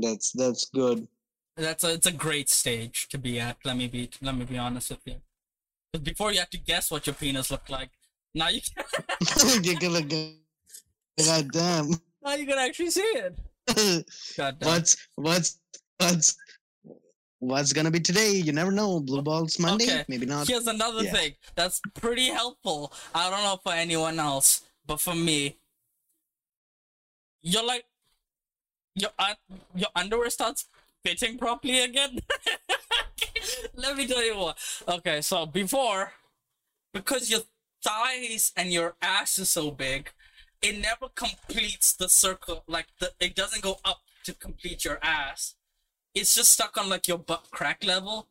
That's 0.00 0.32
that's 0.32 0.68
good. 0.70 1.06
That's 1.56 1.84
a, 1.84 1.92
it's 1.92 2.06
a 2.06 2.12
great 2.12 2.48
stage 2.48 3.08
to 3.10 3.18
be 3.18 3.38
at. 3.38 3.58
Let 3.64 3.76
me 3.76 3.86
be, 3.88 4.08
let 4.22 4.34
me 4.36 4.44
be 4.46 4.56
honest 4.58 4.90
with 4.90 5.00
you. 5.04 5.16
'Cause 5.92 6.02
before 6.02 6.32
you 6.32 6.38
had 6.38 6.50
to 6.52 6.58
guess 6.58 6.90
what 6.90 7.06
your 7.06 7.14
penis 7.14 7.50
looked 7.50 7.68
like. 7.68 7.90
Now 8.34 8.48
you 8.48 8.60
can, 8.62 8.84
You're 9.62 9.78
gonna 9.78 10.02
go- 10.02 10.32
God 11.26 11.50
damn. 11.52 11.90
now 12.24 12.34
you 12.34 12.46
can 12.46 12.58
actually 12.58 12.90
see 12.90 13.00
it. 13.02 13.38
God 14.38 14.58
damn. 14.58 14.68
what's 14.70 14.96
what's 15.16 15.58
what's 15.98 16.36
what's 17.40 17.72
gonna 17.74 17.90
be 17.90 18.00
today? 18.00 18.30
You 18.32 18.52
never 18.52 18.70
know. 18.72 19.00
Blue 19.00 19.20
balls 19.20 19.58
Monday, 19.58 19.84
Okay. 19.84 20.04
maybe 20.08 20.24
not. 20.24 20.48
Here's 20.48 20.66
another 20.66 21.02
Yeah. 21.04 21.12
thing 21.12 21.32
that's 21.54 21.80
pretty 21.94 22.28
helpful. 22.28 22.92
I 23.14 23.28
don't 23.28 23.42
know 23.42 23.60
for 23.62 23.72
anyone 23.74 24.18
else, 24.18 24.62
but 24.86 25.00
for 25.00 25.14
me, 25.14 25.58
you're 27.42 27.64
like 27.64 27.84
your 28.94 29.10
un- 29.18 29.60
your 29.74 29.88
underwear 29.94 30.30
starts 30.30 30.66
fitting 31.04 31.38
properly 31.38 31.80
again. 31.80 32.18
Let 33.74 33.96
me 33.96 34.06
tell 34.06 34.24
you 34.24 34.36
what. 34.36 34.58
Okay, 34.88 35.20
so 35.20 35.46
before, 35.46 36.12
because 36.92 37.30
your 37.30 37.40
thighs 37.82 38.52
and 38.56 38.72
your 38.72 38.94
ass 39.02 39.38
is 39.38 39.50
so 39.50 39.70
big, 39.70 40.10
it 40.60 40.78
never 40.78 41.08
completes 41.14 41.92
the 41.92 42.08
circle. 42.08 42.64
Like 42.66 42.86
the 43.00 43.12
it 43.20 43.34
doesn't 43.34 43.62
go 43.62 43.78
up 43.84 44.02
to 44.24 44.34
complete 44.34 44.84
your 44.84 44.98
ass. 45.02 45.54
It's 46.14 46.34
just 46.34 46.52
stuck 46.52 46.76
on 46.76 46.88
like 46.88 47.08
your 47.08 47.18
butt 47.18 47.48
crack 47.50 47.84
level 47.84 48.28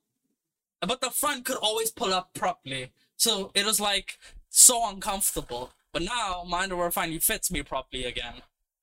but 0.81 1.01
the 1.01 1.09
front 1.09 1.45
could 1.45 1.57
always 1.57 1.91
pull 1.91 2.13
up 2.13 2.33
properly. 2.33 2.91
So 3.17 3.51
it 3.53 3.65
was 3.65 3.79
like 3.79 4.17
so 4.49 4.87
uncomfortable. 4.89 5.71
But 5.93 6.03
now 6.03 6.43
my 6.47 6.63
underwear 6.63 6.91
finally 6.91 7.19
fits 7.19 7.51
me 7.51 7.63
properly 7.63 8.05
again, 8.05 8.35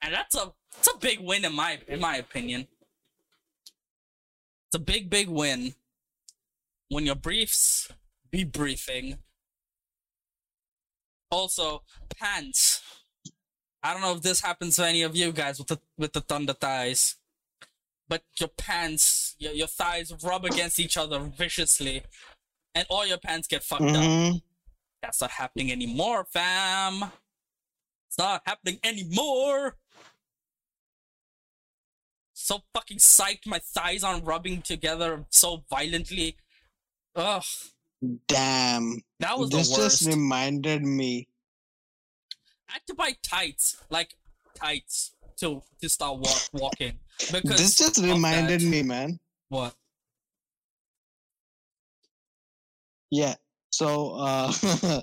and 0.02 0.12
that's 0.14 0.34
a 0.34 0.52
it's 0.76 0.88
a 0.92 0.98
big 0.98 1.20
win 1.20 1.44
in 1.44 1.54
my 1.54 1.78
in 1.86 2.00
my 2.00 2.16
opinion. 2.16 2.68
It's 4.68 4.74
a 4.74 4.78
big 4.78 5.08
big 5.08 5.28
win 5.28 5.74
when 6.88 7.06
your 7.06 7.14
briefs 7.14 7.90
be 8.30 8.44
briefing. 8.44 9.18
Also, 11.30 11.82
pants. 12.18 12.82
I 13.82 13.92
don't 13.92 14.02
know 14.02 14.14
if 14.14 14.22
this 14.22 14.40
happens 14.40 14.76
to 14.76 14.86
any 14.86 15.02
of 15.02 15.14
you 15.14 15.32
guys 15.32 15.58
with 15.58 15.68
the 15.68 15.80
with 15.96 16.12
the 16.12 16.20
thunder 16.20 16.52
thighs 16.52 17.16
but 18.08 18.22
your 18.40 18.48
pants, 18.48 19.36
your, 19.38 19.52
your 19.52 19.66
thighs 19.66 20.12
rub 20.24 20.44
against 20.44 20.80
each 20.80 20.96
other 20.96 21.18
viciously, 21.18 22.02
and 22.74 22.86
all 22.88 23.06
your 23.06 23.18
pants 23.18 23.46
get 23.46 23.62
fucked 23.62 23.82
up. 23.82 23.88
Mhm. 23.88 24.42
That's 25.02 25.20
not 25.20 25.30
happening 25.30 25.70
anymore, 25.70 26.24
fam. 26.24 27.12
It's 28.08 28.18
not 28.18 28.42
happening 28.46 28.80
anymore. 28.82 29.76
So 32.48 32.62
fucking 32.72 32.96
psyched, 32.96 33.46
my 33.46 33.58
thighs 33.58 34.02
aren't 34.02 34.24
rubbing 34.24 34.62
together 34.62 35.26
so 35.28 35.64
violently. 35.68 36.38
Ugh, 37.14 37.44
Damn. 38.26 39.02
that 39.20 39.38
was 39.38 39.50
This 39.50 39.68
the 39.68 39.82
worst. 39.82 39.98
just 39.98 40.08
reminded 40.08 40.82
me. 40.82 41.28
I 42.66 42.72
had 42.72 42.86
to 42.86 42.94
buy 42.94 43.12
tights, 43.22 43.76
like 43.90 44.14
tights, 44.54 45.12
to 45.40 45.62
to 45.82 45.90
start 45.90 46.20
walk, 46.20 46.40
walking 46.54 46.98
because 47.32 47.58
This 47.58 47.76
just 47.76 47.98
reminded 47.98 48.62
me, 48.62 48.82
man. 48.82 49.18
what? 49.50 49.74
Yeah. 53.10 53.34
So 53.72 54.12
uh, 54.14 54.50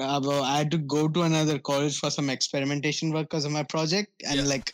uh, 0.00 0.42
I 0.42 0.56
had 0.56 0.70
to 0.70 0.78
go 0.78 1.08
to 1.08 1.22
another 1.24 1.58
college 1.58 1.98
for 1.98 2.08
some 2.08 2.30
experimentation 2.30 3.12
work 3.12 3.28
because 3.28 3.44
of 3.44 3.52
my 3.52 3.64
project, 3.64 4.22
and 4.26 4.38
Yeah. 4.38 4.44
like 4.44 4.72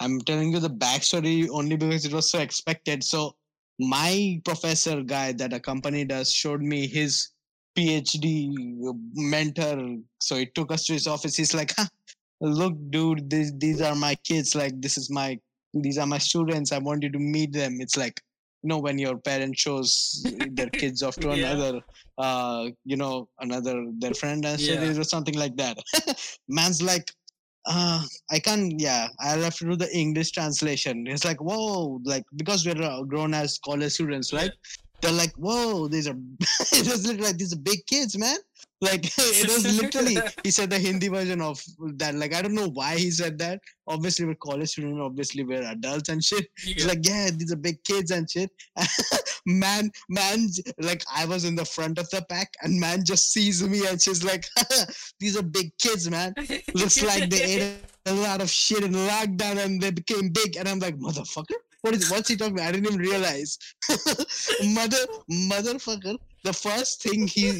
I'm 0.00 0.20
telling 0.20 0.52
you 0.52 0.60
the 0.60 0.70
backstory 0.70 1.48
only 1.50 1.76
because 1.76 2.04
it 2.04 2.12
was 2.12 2.30
so 2.30 2.38
expected. 2.38 3.02
So 3.04 3.34
my 3.78 4.40
professor 4.44 5.02
guy 5.02 5.32
that 5.32 5.52
accompanied 5.52 6.12
us 6.12 6.30
showed 6.32 6.62
me 6.62 6.86
his 6.86 7.28
PhD 7.76 8.52
mentor. 9.14 9.96
So 10.20 10.36
he 10.36 10.46
took 10.46 10.72
us 10.72 10.84
to 10.86 10.92
his 10.94 11.06
office. 11.06 11.36
He's 11.36 11.54
like, 11.54 11.72
huh, 11.76 11.86
"Look, 12.40 12.74
dude, 12.90 13.30
these 13.30 13.52
these 13.58 13.80
are 13.80 13.94
my 13.94 14.14
kids. 14.24 14.54
Like 14.54 14.80
this 14.80 14.98
is 14.98 15.10
my 15.10 15.38
these 15.74 15.98
are 15.98 16.06
my 16.06 16.18
students. 16.18 16.72
I 16.72 16.78
want 16.78 17.02
you 17.02 17.10
to 17.10 17.18
meet 17.18 17.52
them." 17.52 17.80
It's 17.80 17.96
like 17.96 18.20
you 18.62 18.68
know 18.68 18.78
when 18.78 18.98
your 18.98 19.16
parent 19.18 19.56
shows 19.58 20.24
their 20.52 20.70
kids 20.80 21.02
off 21.02 21.16
to 21.20 21.28
Yeah. 21.28 21.34
another 21.52 21.80
uh 22.18 22.68
you 22.84 22.96
know 22.96 23.28
another 23.38 23.86
their 23.98 24.14
friend 24.14 24.44
and 24.44 24.60
Yeah. 24.60 24.98
or 24.98 25.04
something 25.04 25.34
like 25.38 25.56
that 25.56 25.78
man's 26.48 26.82
like 26.82 27.12
uh 27.68 28.02
i 28.30 28.38
can't 28.38 28.80
yeah 28.80 29.08
i'll 29.20 29.42
have 29.42 29.54
to 29.54 29.64
do 29.64 29.76
the 29.76 29.90
english 29.96 30.32
translation. 30.32 31.06
It's 31.06 31.24
like 31.24 31.40
whoa 31.40 32.00
like 32.04 32.24
because 32.36 32.66
we're 32.66 32.82
uh, 32.82 33.02
grown 33.02 33.34
as 33.34 33.58
college 33.58 33.92
students 33.92 34.32
right 34.32 34.52
they're 35.00 35.12
like 35.12 35.32
whoa 35.34 35.88
these 35.88 36.08
are 36.08 36.16
it 36.72 36.86
was 36.86 37.06
literally 37.06 37.28
like 37.28 37.38
these 37.38 37.52
are 37.52 37.58
big 37.58 37.84
kids 37.86 38.18
man 38.18 38.36
like 38.80 39.04
it 39.18 39.48
was 39.48 39.80
literally 39.82 40.16
he 40.42 40.50
said 40.50 40.70
the 40.70 40.78
hindi 40.78 41.08
version 41.08 41.40
of 41.40 41.62
that 41.94 42.14
like 42.14 42.34
i 42.34 42.42
don't 42.42 42.54
know 42.54 42.68
why 42.70 42.96
he 42.96 43.10
said 43.10 43.38
that 43.38 43.60
obviously 43.86 44.24
we're 44.26 44.34
college 44.34 44.68
students 44.70 45.00
obviously 45.00 45.44
we're 45.44 45.62
adults 45.62 46.08
and 46.08 46.22
shit 46.22 46.48
He's 46.74 46.86
like, 46.86 47.06
yeah, 47.06 47.30
these 47.34 47.52
are 47.52 47.56
big 47.56 47.82
kids 47.84 48.10
and 48.10 48.28
shit. 48.30 48.50
man, 49.46 49.90
man, 50.08 50.48
like 50.78 51.02
I 51.14 51.24
was 51.24 51.44
in 51.44 51.54
the 51.54 51.64
front 51.64 51.98
of 51.98 52.08
the 52.10 52.22
pack, 52.28 52.52
and 52.62 52.78
man 52.78 53.04
just 53.04 53.32
sees 53.32 53.62
me 53.62 53.86
and 53.86 54.00
she's 54.00 54.24
like, 54.24 54.44
these 55.20 55.36
are 55.36 55.42
big 55.42 55.76
kids, 55.78 56.10
man. 56.10 56.34
Looks 56.74 57.02
like 57.02 57.30
they 57.30 57.42
ate 57.42 57.76
a 58.06 58.12
lot 58.12 58.40
of 58.40 58.50
shit 58.50 58.82
in 58.82 58.92
lockdown 58.92 59.64
and 59.64 59.80
they 59.80 59.90
became 59.90 60.30
big. 60.30 60.56
And 60.56 60.68
I'm 60.68 60.78
like, 60.78 60.98
motherfucker, 60.98 61.58
what 61.82 61.94
is 61.94 62.10
what's 62.10 62.28
he 62.28 62.36
talking 62.36 62.54
about? 62.54 62.68
I 62.68 62.72
didn't 62.72 62.86
even 62.86 63.00
realize. 63.00 63.58
Mother, 64.74 64.98
motherfucker. 65.30 66.18
The 66.44 66.52
first 66.52 67.02
thing 67.02 67.26
he 67.26 67.50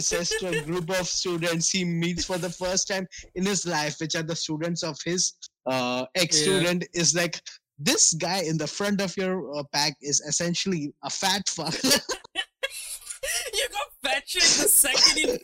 says 0.00 0.30
to 0.40 0.48
a 0.48 0.62
group 0.62 0.90
of 0.90 1.06
students 1.06 1.70
he 1.70 1.84
meets 1.84 2.24
for 2.24 2.38
the 2.38 2.50
first 2.50 2.88
time 2.88 3.06
in 3.34 3.46
his 3.46 3.66
life, 3.66 3.96
which 4.00 4.14
are 4.14 4.22
the 4.22 4.36
students 4.36 4.82
of 4.82 4.98
his 5.04 5.34
uh, 5.66 6.06
ex-student, 6.14 6.86
is 6.92 7.14
like, 7.14 7.40
this 7.78 8.14
guy 8.14 8.42
in 8.42 8.56
the 8.56 8.66
front 8.66 9.00
of 9.00 9.16
your 9.16 9.56
uh, 9.56 9.62
pack 9.72 9.96
is 10.00 10.20
essentially 10.22 10.92
a 11.04 11.10
fat 11.10 11.48
fuck. 11.48 11.74
you 11.84 13.68
got 13.70 13.88
fat 14.02 14.22
shit 14.26 14.42
the 14.42 14.68
second 14.68 15.16
you. 15.18 15.38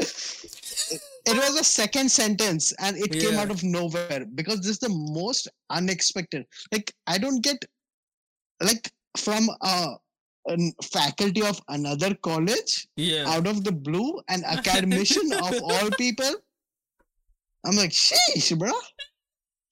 it 1.26 1.36
was 1.36 1.58
a 1.60 1.64
second 1.64 2.08
sentence 2.10 2.72
and 2.78 2.96
it 2.96 3.10
came 3.12 3.34
out 3.38 3.50
of 3.50 3.62
nowhere 3.64 4.24
because 4.34 4.58
this 4.60 4.70
is 4.70 4.78
the 4.78 4.88
most 4.88 5.48
unexpected. 5.70 6.44
Like 6.72 6.92
i 7.06 7.18
don't 7.18 7.42
get 7.42 7.64
like 8.62 8.90
from 9.18 9.48
a, 9.62 9.94
an 10.46 10.72
faculty 10.82 11.42
of 11.42 11.60
another 11.68 12.14
college 12.14 12.86
Yeah. 12.96 13.24
out 13.26 13.46
of 13.46 13.64
the 13.64 13.72
blue 13.72 14.20
an 14.28 14.44
academician 14.56 15.32
of 15.32 15.54
all 15.62 15.90
people. 15.98 16.32
I'm 17.64 17.76
like 17.76 17.90
sheesh 17.90 18.56
bro 18.58 18.72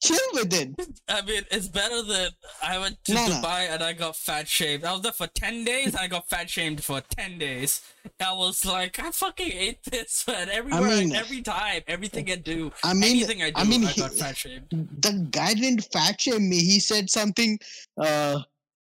chill 0.06 0.28
with 0.34 0.52
it 0.52 0.68
I 1.08 1.22
mean, 1.22 1.42
it's 1.50 1.68
better 1.68 2.00
than 2.02 2.30
I 2.62 2.78
went 2.78 2.96
to 3.06 3.14
No, 3.14 3.26
no. 3.26 3.34
Dubai 3.34 3.60
and 3.72 3.82
I 3.82 3.92
got 3.92 4.16
fat 4.16 4.46
shamed. 4.48 4.84
I 4.84 4.92
was 4.92 5.02
there 5.02 5.12
for 5.12 5.26
10 5.26 5.64
days 5.64 5.88
and 5.88 5.96
I 5.96 6.08
got 6.08 6.28
fat 6.28 6.48
shamed 6.50 6.82
for 6.82 7.00
10 7.00 7.38
days. 7.38 7.82
I 8.20 8.32
was 8.32 8.64
like, 8.64 8.98
I 8.98 9.10
fucking 9.10 9.52
ate 9.52 9.82
this, 9.84 10.24
man. 10.26 10.48
Everywhere, 10.48 10.82
mean- 10.90 11.14
every 11.14 11.42
time, 11.42 11.82
everything 11.86 12.30
I 12.30 12.36
do, 12.36 12.72
i 12.82 12.92
mean 12.94 13.16
anything 13.16 13.42
I 13.42 13.50
do, 13.50 13.56
I, 13.56 13.62
I 13.62 13.64
mean, 13.64 13.82
got 13.82 13.92
he- 14.12 14.18
fat 14.20 14.36
shamed. 14.36 14.66
the 15.06 15.12
guy 15.30 15.54
didn't 15.54 15.84
fat 15.92 16.20
shame 16.20 16.48
me 16.48 16.58
he 16.70 16.78
said 16.80 17.08
something 17.10 17.58
uh 18.00 18.38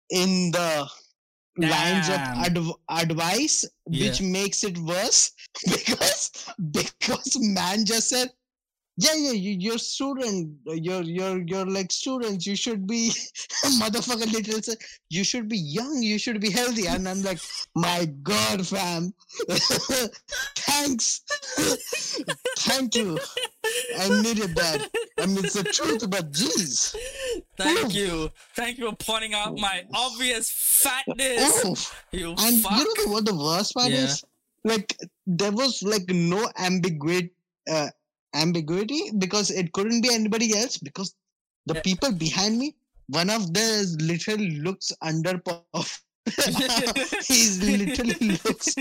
in 0.10 0.52
the 0.52 0.88
lines 1.58 2.10
of 2.10 2.16
adv- 2.48 2.80
advice 2.90 3.64
which 3.86 4.22
makes 4.22 4.64
it 4.64 4.78
worse 4.80 5.32
because 5.66 6.32
because 6.72 7.38
man 7.40 7.86
just 7.86 8.10
said 8.10 8.30
yeah 8.98 9.16
yeah 9.16 9.32
you, 9.32 9.52
you're 9.60 9.78
student 9.80 10.54
you're 10.66 11.02
you're 11.02 11.42
you're 11.48 11.66
like 11.66 11.92
students 11.92 12.46
you 12.46 12.56
should 12.56 12.86
be 12.86 13.10
motherfucker 13.82 14.32
little 14.32 14.62
said 14.62 14.78
you 15.10 15.24
should 15.24 15.48
be 15.50 15.58
young 15.58 16.02
you 16.04 16.20
should 16.20 16.40
be 16.40 16.52
healthy 16.52 16.86
and 16.88 17.10
i'm 17.10 17.22
like 17.24 17.40
my 17.76 18.06
god 18.22 18.66
fam 18.68 19.12
thanks 20.56 21.22
thank 22.60 22.96
you 22.96 23.18
i 24.00 24.10
needed 24.22 24.56
that 24.56 24.90
i 25.20 25.26
mean 25.26 25.44
it's 25.44 25.54
the 25.56 25.64
truth 25.64 26.10
but 26.10 26.32
jeez 26.32 26.96
Thank 27.56 27.94
you. 27.94 28.30
Thank 28.56 28.80
you 28.80 28.90
for 28.90 28.96
pointing 28.96 29.36
out 29.36 29.56
my 29.58 29.84
obvious 29.94 30.50
fatness. 30.50 31.92
You 32.12 32.32
And 32.40 32.62
fuck. 32.64 32.80
you 32.80 32.94
know 33.06 33.12
what 33.14 33.26
the 33.26 33.36
worst 33.36 33.76
part 33.76 33.92
Yeah. 33.92 34.06
is? 34.06 34.24
Like 34.64 34.98
there 35.28 35.52
was 35.52 35.84
like 35.84 36.10
no 36.10 36.50
ambiguity, 36.58 37.32
uh, 37.70 37.90
ambiguity 38.34 39.12
because 39.18 39.52
it 39.52 39.72
couldn't 39.74 40.02
be 40.02 40.14
anybody 40.14 40.58
else 40.58 40.78
because 40.78 41.16
the 41.66 41.76
Yeah. 41.76 41.82
people 41.82 42.12
behind 42.12 42.58
me, 42.58 42.76
one 43.08 43.30
of 43.30 43.54
them 43.54 43.86
literally 44.00 44.60
looks 44.60 44.92
under. 45.02 45.42
he's 47.28 47.62
literally 47.62 48.16
looks 48.46 48.76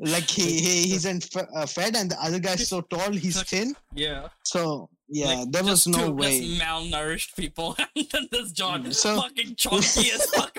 like 0.00 0.28
he, 0.30 0.58
he 0.60 0.88
he's 0.88 1.04
in 1.04 1.18
f- 1.18 1.46
uh, 1.54 1.66
fed 1.66 1.94
and 1.94 2.10
the 2.10 2.16
other 2.22 2.38
guy's 2.38 2.66
so 2.68 2.80
tall 2.80 3.12
he's 3.12 3.42
thin 3.42 3.76
yeah. 3.94 4.28
so 4.44 4.88
yeah 5.08 5.26
Like, 5.40 5.52
there 5.52 5.62
was 5.64 5.86
no 5.86 6.10
way 6.10 6.40
malnourished 6.56 7.36
people. 7.36 7.76
and 7.96 8.06
then 8.10 8.28
this 8.32 8.50
John 8.52 8.90
So- 8.92 9.20
fucking 9.20 9.56
chunky 9.56 10.10
as 10.10 10.24
fuck. 10.30 10.56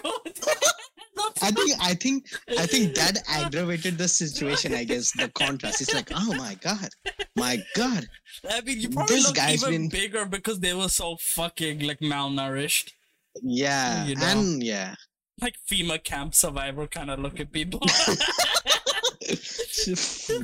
I 1.41 1.51
think 1.51 1.71
I 1.81 1.93
think 1.93 2.27
I 2.57 2.65
think 2.65 2.95
that 2.95 3.17
aggravated 3.27 3.97
the 3.97 4.07
situation. 4.07 4.73
I 4.73 4.83
guess 4.83 5.11
the 5.11 5.29
contrast. 5.29 5.81
It's 5.81 5.93
like, 5.93 6.11
oh 6.13 6.33
my 6.35 6.55
god, 6.61 6.89
my 7.35 7.57
god. 7.75 8.07
I 8.49 8.61
mean, 8.61 8.79
you 8.81 8.89
probably 8.89 9.15
This 9.17 9.31
guy's 9.31 9.63
even 9.63 9.87
been- 9.87 9.89
bigger 9.89 10.25
because 10.25 10.59
they 10.59 10.73
were 10.73 10.89
so 10.89 11.17
fucking 11.19 11.79
like 11.79 11.99
malnourished. 11.99 12.91
Yeah, 13.41 14.05
You 14.05 14.15
know. 14.15 14.25
and 14.25 14.63
yeah, 14.63 14.95
like 15.41 15.55
FEMA 15.71 16.03
camp 16.03 16.33
survivor 16.35 16.87
kind 16.87 17.11
of 17.11 17.19
looking 17.19 17.47
people. 17.47 17.81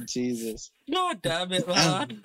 Jesus. 0.06 0.72
God 0.92 1.22
damn 1.22 1.52
it, 1.54 1.68
man. 1.68 2.02
Um, 2.12 2.22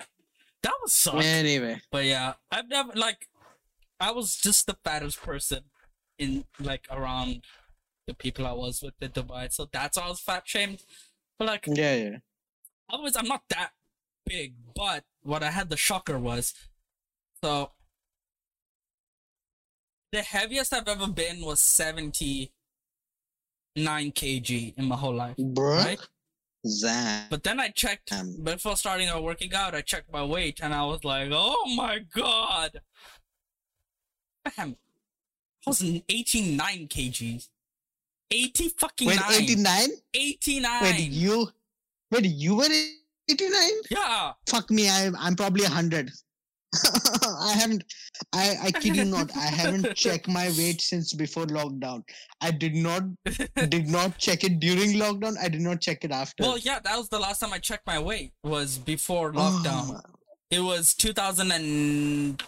that 0.63 0.73
was 0.81 0.93
suck. 0.93 1.15
Anyway, 1.23 1.79
But 1.91 2.05
yeah, 2.05 2.33
I've 2.51 2.67
never 2.69 2.91
like 2.95 3.27
I 3.99 4.11
was 4.11 4.35
just 4.35 4.65
the 4.67 4.77
fattest 4.83 5.21
person 5.21 5.61
in 6.17 6.45
like 6.59 6.85
around 6.91 7.43
the 8.09 8.15
people 8.15 8.47
I 8.47 8.53
was 8.53 8.81
with 8.81 8.95
in 9.01 9.11
Dubai. 9.11 9.53
So 9.53 9.69
that's 9.71 9.97
why 9.97 10.05
I 10.05 10.09
was 10.09 10.19
fat 10.19 10.43
shamed. 10.45 10.81
But 11.37 11.47
like 11.47 11.65
yeah, 11.67 11.95
yeah. 11.95 12.17
otherwise 12.91 13.15
I'm 13.15 13.27
not 13.27 13.43
that 13.49 13.71
big, 14.25 14.55
but 14.75 15.03
what 15.21 15.43
I 15.43 15.51
had 15.51 15.69
the 15.69 15.77
shocker 15.77 16.17
was 16.17 16.53
so 17.43 17.71
the 20.11 20.23
heaviest 20.23 20.73
I've 20.73 20.87
ever 20.87 21.07
been 21.07 21.41
was 21.41 21.59
79 21.59 22.51
kg 23.77 24.73
in 24.75 24.85
my 24.85 24.95
whole 24.95 25.13
life. 25.13 25.37
Bruh. 25.37 25.85
Right? 25.85 25.99
But 27.29 27.43
then 27.43 27.59
I 27.59 27.69
checked 27.69 28.11
Um, 28.11 28.43
before 28.43 28.75
starting 28.75 29.07
out 29.07 29.23
working 29.23 29.53
out, 29.53 29.75
I 29.75 29.81
checked 29.81 30.11
my 30.11 30.23
weight 30.25 30.59
and 30.61 30.73
I 30.73 30.83
was 30.85 31.03
like, 31.03 31.29
oh 31.31 31.73
my 31.75 31.99
god. 31.99 32.81
Damn. 34.57 34.75
I 35.65 35.69
was 35.69 35.81
in 35.81 36.03
89 36.09 36.87
kgs. 36.87 37.49
80 38.31 38.69
fucking 38.69 39.07
9. 39.07 39.19
89? 39.31 39.89
89. 40.13 40.83
Wait, 40.83 40.99
you. 40.99 41.49
Wait, 42.11 42.25
you 42.25 42.55
were 42.55 42.69
89? 43.29 43.69
yeah. 43.89 44.33
Fuck 44.47 44.69
me, 44.71 44.89
I, 44.89 45.11
I'm 45.17 45.35
probably 45.35 45.63
100. 45.63 46.11
I 47.39 47.53
haven't. 47.53 47.83
I, 48.33 48.55
I 48.65 48.71
kid 48.71 48.95
you 48.95 49.05
not. 49.05 49.35
I 49.35 49.47
haven't 49.47 49.95
checked 49.95 50.27
my 50.27 50.49
weight 50.57 50.81
since 50.81 51.13
before 51.13 51.45
lockdown. 51.45 52.03
I 52.41 52.51
did 52.51 52.75
not 52.75 53.03
did 53.69 53.87
not 53.87 54.17
check 54.19 54.43
it 54.43 54.59
during 54.59 54.93
lockdown. 54.93 55.35
I 55.41 55.49
did 55.49 55.61
not 55.61 55.81
check 55.81 56.03
it 56.03 56.11
after. 56.11 56.43
Well, 56.43 56.57
yeah, 56.59 56.79
that 56.79 56.95
was 56.95 57.09
the 57.09 57.17
last 57.17 57.39
time 57.39 57.53
I 57.53 57.57
checked 57.57 57.87
my 57.87 57.97
weight 57.97 58.33
was 58.43 58.77
before 58.77 59.31
Oh, 59.35 59.61
lockdown. 59.63 60.01
It 60.51 60.59
was 60.59 60.93
2000 60.93 61.51
and 61.51 62.43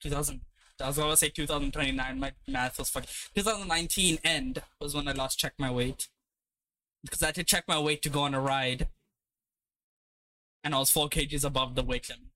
2000 0.00 0.40
I 0.80 0.88
was 0.88 0.98
gonna 0.98 1.16
say 1.16 1.28
2029. 1.30 2.18
My 2.20 2.32
math 2.46 2.78
was 2.78 2.90
fucking 2.90 3.08
2019 3.34 4.18
end 4.24 4.62
was 4.80 4.94
when 4.94 5.08
I 5.08 5.12
last 5.12 5.38
checked 5.38 5.58
my 5.58 5.70
weight 5.70 6.08
because 7.02 7.22
I 7.22 7.26
had 7.26 7.34
to 7.36 7.44
check 7.44 7.64
my 7.66 7.78
weight 7.78 8.02
to 8.02 8.08
go 8.08 8.22
on 8.22 8.34
a 8.34 8.40
ride, 8.40 8.88
and 10.64 10.74
I 10.74 10.78
was 10.78 10.90
four 10.90 11.08
kgs 11.08 11.44
above 11.44 11.74
the 11.74 11.82
weight 11.82 12.08
limit, 12.08 12.26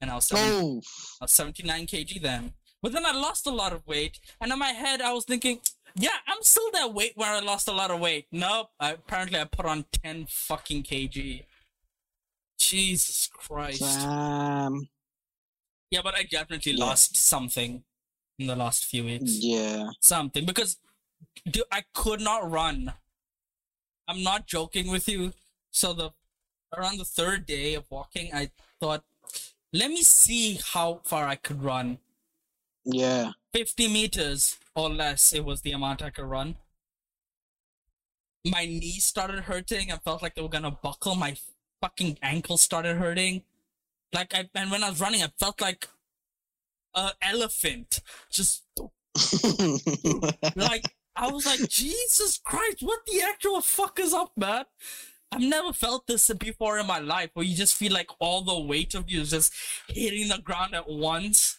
and 0.00 0.10
I 0.10 0.16
was 0.16 0.26
70, 0.26 0.50
oh, 0.50 0.82
I 1.20 1.24
was 1.24 1.32
79 1.32 1.86
kg 1.86 2.20
then. 2.20 2.52
But 2.82 2.92
then 2.92 3.06
I 3.06 3.12
lost 3.12 3.46
a 3.46 3.50
lot 3.50 3.72
of 3.72 3.86
weight, 3.86 4.20
and 4.40 4.52
in 4.52 4.58
my 4.58 4.68
head 4.72 5.00
I 5.00 5.12
was 5.12 5.24
thinking, 5.24 5.60
yeah, 5.94 6.18
I'm 6.26 6.42
still 6.42 6.70
that 6.72 6.92
weight 6.92 7.12
where 7.14 7.32
I 7.32 7.40
lost 7.40 7.68
a 7.68 7.72
lot 7.72 7.90
of 7.90 8.00
weight. 8.00 8.26
Nope, 8.30 8.68
I, 8.78 8.92
apparently 8.92 9.40
I 9.40 9.44
put 9.44 9.64
on 9.64 9.86
10 10.04 10.26
fucking 10.28 10.82
kg. 10.82 11.44
Jesus 12.58 13.30
Christ. 13.32 13.82
um, 13.82 14.88
Yeah, 15.90 16.02
but 16.02 16.14
I 16.14 16.24
definitely 16.24 16.72
Yeah. 16.72 16.84
lost 16.84 17.16
something 17.16 17.84
in 18.38 18.46
the 18.46 18.56
last 18.56 18.84
few 18.84 19.04
weeks. 19.04 19.32
yeah. 19.38 19.90
Something 20.00 20.44
because 20.44 20.78
dude, 21.48 21.64
I 21.72 21.84
could 21.94 22.20
not 22.20 22.48
run. 22.50 22.92
I'm 24.08 24.22
not 24.22 24.46
joking 24.46 24.88
with 24.90 25.08
you. 25.08 25.32
So 25.70 25.92
the 25.92 26.10
around 26.76 26.98
the 26.98 27.04
third 27.04 27.46
day 27.46 27.74
of 27.74 27.84
walking, 27.90 28.32
I 28.34 28.50
thought, 28.80 29.04
let 29.72 29.90
me 29.90 30.02
see 30.02 30.58
how 30.72 31.00
far 31.04 31.26
I 31.26 31.36
could 31.36 31.62
run. 31.62 31.98
Yeah. 32.84 33.32
50 33.54 33.88
meters 33.88 34.58
or 34.74 34.90
less, 34.90 35.32
it 35.32 35.44
was 35.44 35.62
the 35.62 35.72
amount 35.72 36.02
I 36.02 36.10
could 36.10 36.24
run. 36.26 36.56
My 38.44 38.64
knees 38.66 39.04
started 39.04 39.44
hurting. 39.44 39.90
I 39.90 39.96
felt 39.98 40.22
like 40.22 40.34
they 40.34 40.42
were 40.42 40.48
gonna 40.48 40.70
buckle. 40.70 41.14
My 41.14 41.36
fucking 41.80 42.18
ankles 42.22 42.62
started 42.62 42.96
hurting. 42.96 43.42
Like 44.12 44.34
I 44.34 44.48
and 44.54 44.70
when 44.70 44.84
I 44.84 44.90
was 44.90 45.00
running, 45.00 45.22
I 45.22 45.28
felt 45.38 45.60
like 45.60 45.88
a 46.94 47.12
elephant. 47.22 48.00
Just 48.30 48.64
like 50.56 50.84
I 51.14 51.28
was 51.28 51.46
like, 51.46 51.66
Jesus 51.68 52.38
Christ, 52.44 52.78
what 52.80 53.00
the 53.06 53.22
actual 53.22 53.60
fuck 53.60 53.98
is 53.98 54.12
up, 54.12 54.32
man? 54.36 54.64
I've 55.32 55.40
never 55.40 55.72
felt 55.72 56.06
this 56.06 56.30
before 56.38 56.78
in 56.78 56.86
my 56.86 56.98
life, 56.98 57.30
where 57.34 57.44
you 57.44 57.56
just 57.56 57.74
feel 57.74 57.92
like 57.92 58.10
all 58.20 58.42
the 58.42 58.58
weight 58.60 58.94
of 58.94 59.10
you 59.10 59.22
is 59.22 59.30
just 59.30 59.52
hitting 59.88 60.28
the 60.28 60.38
ground 60.38 60.74
at 60.74 60.88
once. 60.88 61.58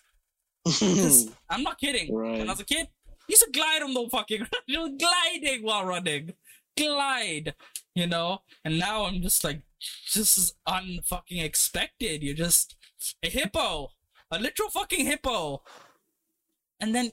I'm 1.49 1.63
not 1.63 1.79
kidding. 1.79 2.13
When 2.13 2.33
I 2.33 2.37
Right. 2.39 2.47
was 2.47 2.59
a 2.59 2.65
kid, 2.65 2.87
used 3.27 3.43
to 3.43 3.51
glide 3.51 3.81
on 3.83 3.93
the 3.93 4.07
fucking 4.09 4.47
you 4.67 4.75
know, 4.75 4.97
gliding 4.97 5.63
while 5.63 5.85
running. 5.85 6.33
Glide. 6.77 7.55
You 7.95 8.07
know? 8.07 8.41
And 8.63 8.79
now 8.79 9.05
I'm 9.05 9.21
just 9.21 9.43
like 9.43 9.61
just 9.80 10.38
as 10.38 10.53
unfucking 10.67 11.43
expected. 11.43 12.23
You're 12.23 12.36
just 12.36 12.75
a 13.23 13.30
hippo. 13.30 13.91
A 14.32 14.39
literal 14.39 14.69
fucking 14.69 15.05
hippo. 15.05 15.63
And 16.80 16.93
then 16.93 17.11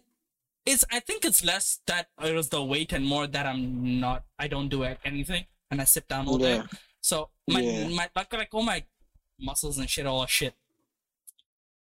it's 0.67 0.85
I 0.91 1.01
think 1.01 1.25
it's 1.25 1.45
less 1.45 1.81
that 1.87 2.09
it 2.23 2.35
was 2.35 2.49
the 2.49 2.63
weight 2.63 2.93
and 2.93 3.05
more 3.05 3.27
that 3.27 3.47
I'm 3.47 4.01
not 4.01 4.25
I 4.39 4.49
don't 4.49 4.69
do 4.69 4.83
anything 5.05 5.45
and 5.71 5.81
I 5.81 5.85
sit 5.85 6.09
down 6.09 6.27
all 6.27 6.39
day. 6.39 6.57
Yeah. 6.57 6.67
So 7.01 7.31
my 7.49 7.61
Yeah. 7.61 7.89
my 7.89 8.09
like 8.17 8.33
like 8.33 8.49
all 8.53 8.63
my 8.63 8.85
muscles 9.39 9.79
and 9.79 9.89
shit 9.89 10.07
all 10.07 10.21
are 10.21 10.29
shit. 10.29 10.55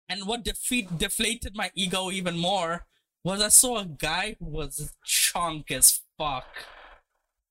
And 0.09 0.27
what 0.27 0.45
defeat 0.45 0.99
deflated 0.99 1.57
my 1.57 1.71
ego 1.75 2.11
even 2.11 2.37
more 2.37 2.87
was 3.25 3.41
I 3.41 3.49
saw 3.49 3.79
a 3.79 3.85
guy 3.85 4.37
who 4.39 4.47
was 4.47 4.93
chunk 5.05 5.71
as 5.71 6.01
fuck, 6.19 6.47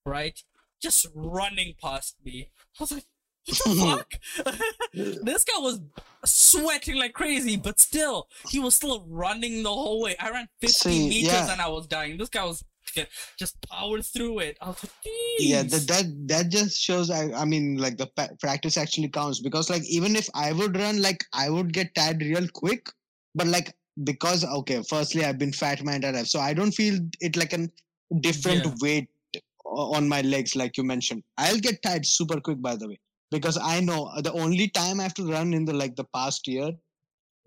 right? 0.06 0.44
Just 0.82 1.08
running 1.16 1.76
past 1.82 2.18
me. 2.24 2.50
I 2.78 2.84
was 2.84 2.92
like, 2.92 3.06
fuck? 3.48 4.14
this 4.94 5.44
guy 5.44 5.58
was 5.60 5.80
sweating 6.26 6.98
like 6.98 7.14
crazy, 7.14 7.58
but 7.58 7.80
still, 7.80 8.28
he 8.50 8.60
was 8.60 8.76
still 8.76 9.06
running 9.10 9.64
the 9.64 9.70
whole 9.70 10.02
way. 10.02 10.16
I 10.20 10.30
ran 10.32 10.48
50 10.62 10.74
See, 10.74 11.10
meters 11.10 11.34
yeah. 11.34 11.52
and 11.52 11.62
I 11.62 11.68
was 11.68 11.88
dying. 11.88 12.18
This 12.18 12.30
guy 12.30 12.44
was 12.46 12.64
just 13.38 13.56
powered 13.70 14.06
through 14.06 14.40
it. 14.40 14.58
I 14.62 14.68
was 14.68 14.84
like, 14.84 14.92
yeah 15.40 15.64
that, 15.64 15.88
that 15.88 16.06
that 16.28 16.50
just 16.50 16.78
shows 16.78 17.10
I, 17.10 17.32
I 17.32 17.46
mean 17.46 17.78
like 17.78 17.98
the 17.98 18.08
pa- 18.08 18.30
practice 18.40 18.76
actually 18.76 19.08
counts 19.08 19.40
because 19.40 19.70
like 19.70 19.84
even 19.88 20.16
if 20.16 20.28
i 20.36 20.52
would 20.52 20.76
run 20.78 21.02
like 21.02 21.24
i 21.34 21.50
would 21.50 21.72
get 21.72 21.96
tired 21.96 22.22
real 22.22 22.48
quick 22.54 22.90
but 23.34 23.48
like 23.48 23.74
because 24.04 24.44
okay 24.44 24.84
firstly 24.90 25.24
i've 25.24 25.38
been 25.40 25.54
fat 25.54 25.84
my 25.86 25.94
entire 25.96 26.12
life 26.12 26.28
so 26.28 26.40
i 26.42 26.54
don't 26.54 26.74
feel 26.74 27.00
it 27.22 27.38
like 27.38 27.54
a 27.54 27.70
different 28.20 28.66
Yeah. 28.66 28.74
weight 28.82 29.10
on 29.66 30.10
my 30.10 30.22
legs 30.22 30.56
like 30.56 30.76
you 30.76 30.84
mentioned 30.84 31.24
i'll 31.38 31.60
get 31.60 31.82
tired 31.82 32.06
super 32.06 32.42
quick 32.42 32.62
by 32.62 32.76
the 32.76 32.90
way 32.90 33.00
because 33.32 33.58
i 33.62 33.80
know 33.80 34.12
the 34.22 34.34
only 34.34 34.68
time 34.68 35.00
i 35.00 35.04
have 35.04 35.14
to 35.14 35.32
run 35.32 35.54
in 35.54 35.66
the 35.66 35.74
like 35.74 35.96
the 35.96 36.10
past 36.14 36.48
year 36.48 36.72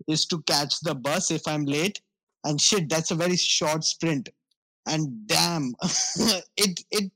is 0.07 0.25
to 0.25 0.41
catch 0.43 0.79
the 0.81 0.93
bus 0.93 1.31
if 1.31 1.47
i'm 1.47 1.65
late 1.65 2.01
and 2.45 2.61
shit 2.61 2.87
that's 2.87 3.11
a 3.11 3.15
very 3.15 3.35
short 3.35 3.83
sprint. 3.83 4.29
And 4.87 5.27
damn 5.27 5.73
it 6.57 6.79
it 6.91 7.11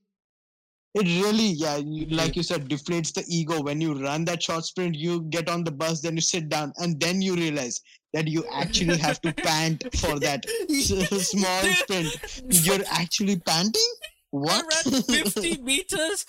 it 0.96 1.06
really 1.24 1.50
yeah 1.64 1.78
you, 1.78 2.08
like 2.08 2.36
you 2.36 2.42
said 2.42 2.68
deflates 2.68 3.14
the 3.14 3.24
ego. 3.28 3.62
When 3.62 3.80
you 3.80 3.94
run 3.94 4.26
that 4.26 4.42
short 4.42 4.66
sprint 4.66 4.96
you 4.96 5.22
get 5.22 5.48
on 5.50 5.64
the 5.64 5.72
bus 5.72 6.02
then 6.02 6.16
you 6.16 6.22
sit 6.22 6.50
down 6.50 6.74
and 6.78 7.00
then 7.00 7.22
you 7.22 7.36
realize 7.36 7.82
that 8.14 8.28
you 8.28 8.44
actually 8.52 8.98
have 8.98 9.22
to 9.22 9.32
pant 9.32 9.84
for 9.98 10.20
that 10.20 10.44
small 10.70 11.64
sprint. 11.76 12.66
You're 12.66 12.84
actually 12.90 13.40
panting 13.40 13.94
what 14.32 14.66
I 14.86 14.90
ran 14.90 15.02
50 15.02 15.58
meters. 15.62 16.26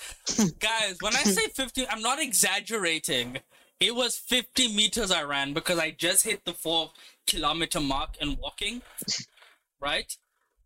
Guys, 0.59 0.97
when 1.01 1.15
I 1.15 1.23
say 1.23 1.49
50, 1.49 1.89
I'm 1.89 2.03
not 2.03 2.21
exaggerating. 2.21 3.39
It 3.79 3.95
was 3.95 4.17
50 4.17 4.75
meters 4.75 5.11
I 5.11 5.23
ran 5.23 5.55
because 5.55 5.79
I 5.79 5.91
just 5.91 6.25
hit 6.25 6.45
the 6.45 6.53
four 6.53 6.91
kilometer 7.27 7.81
mark 7.81 8.17
and 8.21 8.37
walking, 8.39 8.83
right? 9.81 10.15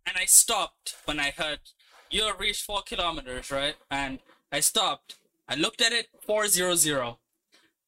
And 0.07 0.17
I 0.17 0.25
stopped 0.25 0.97
when 1.05 1.21
I 1.21 1.31
heard 1.37 1.61
you 2.11 2.31
reached 2.39 2.65
four 2.65 2.83
kilometers, 2.83 3.51
right? 3.51 3.75
And 3.91 4.21
I 4.53 4.61
stopped. 4.61 5.17
I 5.49 5.57
looked 5.57 5.81
at 5.81 5.93
it, 5.93 6.09
400. 6.27 7.17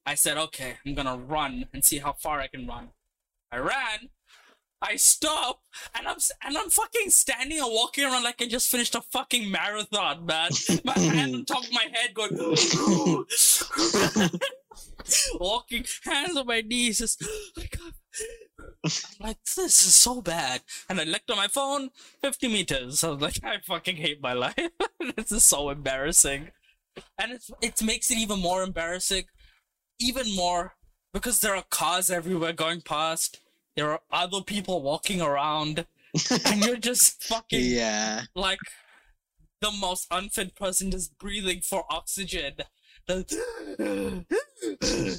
I 0.04 0.14
said, 0.14 0.36
okay, 0.36 0.76
I'm 0.84 0.94
gonna 0.94 1.16
run 1.16 1.66
and 1.72 1.84
see 1.84 1.98
how 1.98 2.12
far 2.12 2.40
I 2.40 2.48
can 2.48 2.66
run. 2.66 2.90
I 3.50 3.58
ran. 3.58 4.10
I 4.82 4.96
stop 4.96 5.60
and 5.96 6.06
I'm 6.06 6.18
and 6.44 6.58
I'm 6.58 6.70
fucking 6.70 7.10
standing 7.10 7.58
and 7.58 7.68
walking 7.70 8.04
around 8.04 8.24
like 8.24 8.42
I 8.42 8.46
just 8.46 8.70
finished 8.70 8.94
a 8.94 9.00
fucking 9.00 9.50
marathon, 9.50 10.26
man. 10.26 10.50
My 10.84 10.98
hand 10.98 11.34
on 11.34 11.44
top 11.44 11.64
of 11.64 11.72
my 11.72 11.86
head 11.92 12.14
going 12.14 12.36
walking, 15.40 15.84
hands 16.04 16.36
on 16.36 16.46
my 16.46 16.60
knees, 16.60 16.98
just 16.98 17.22
oh 17.24 17.48
like 17.56 17.78
I'm 17.80 17.94
like, 19.20 19.38
this 19.44 19.58
is 19.58 19.94
so 19.94 20.20
bad. 20.20 20.62
And 20.88 21.00
I 21.00 21.04
looked 21.04 21.30
on 21.30 21.36
my 21.36 21.48
phone, 21.48 21.90
50 22.22 22.48
meters. 22.48 23.02
I 23.02 23.10
was 23.10 23.20
like, 23.20 23.40
I 23.44 23.58
fucking 23.66 23.96
hate 23.96 24.22
my 24.22 24.32
life. 24.32 24.54
this 25.16 25.32
is 25.32 25.44
so 25.44 25.70
embarrassing. 25.70 26.50
And 27.18 27.32
it's 27.32 27.50
it 27.60 27.82
makes 27.82 28.10
it 28.10 28.18
even 28.18 28.40
more 28.40 28.62
embarrassing, 28.62 29.24
even 29.98 30.34
more 30.34 30.76
because 31.12 31.40
there 31.40 31.54
are 31.56 31.64
cars 31.70 32.10
everywhere 32.10 32.52
going 32.52 32.80
past. 32.80 33.40
There 33.76 33.90
are 33.92 34.00
other 34.10 34.40
people 34.40 34.82
walking 34.82 35.20
around. 35.20 35.86
and 36.44 36.64
you're 36.64 36.76
just 36.78 37.22
fucking 37.28 37.60
yeah. 37.62 38.22
like 38.34 38.58
the 39.60 39.70
most 39.70 40.06
unfit 40.10 40.54
person 40.54 40.90
just 40.90 41.16
breathing 41.18 41.60
for 41.60 41.84
oxygen. 41.90 42.54
The 43.06 43.24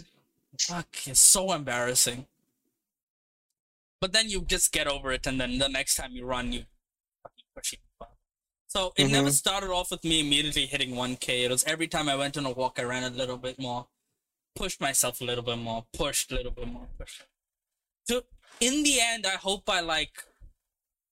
fuck 0.59 0.87
it's 1.05 1.19
so 1.19 1.53
embarrassing. 1.53 2.25
But 4.01 4.13
then 4.13 4.29
you 4.29 4.41
just 4.41 4.71
get 4.71 4.87
over 4.87 5.11
it, 5.11 5.25
and 5.25 5.39
then 5.41 5.57
the 5.57 5.67
next 5.69 5.95
time 5.95 6.11
you 6.11 6.25
run, 6.25 6.51
you 6.51 6.63
fucking 7.23 7.45
push 7.55 7.73
it. 7.73 7.79
So 8.67 8.93
it 8.97 9.07
never 9.07 9.29
Mhm. 9.29 9.33
started 9.33 9.71
off 9.71 9.91
with 9.91 10.03
me 10.03 10.19
immediately 10.19 10.65
hitting 10.67 10.91
1k. 10.95 11.45
It 11.45 11.51
was 11.51 11.63
every 11.63 11.87
time 11.87 12.07
I 12.09 12.15
went 12.15 12.37
on 12.37 12.45
a 12.45 12.51
walk, 12.51 12.77
I 12.79 12.83
ran 12.83 13.03
a 13.03 13.09
little 13.09 13.37
bit 13.37 13.57
more, 13.57 13.87
pushed 14.55 14.79
myself 14.81 15.21
a 15.21 15.23
little 15.23 15.43
bit 15.43 15.57
more, 15.57 15.85
pushed 15.93 16.31
a 16.31 16.35
little 16.35 16.51
bit 16.51 16.67
more, 16.67 16.87
pushed. 16.97 17.23
So 18.07 18.23
in 18.59 18.83
the 18.83 18.99
end, 19.01 19.25
I 19.25 19.35
hope 19.35 19.65
by 19.65 19.79
like 19.81 20.23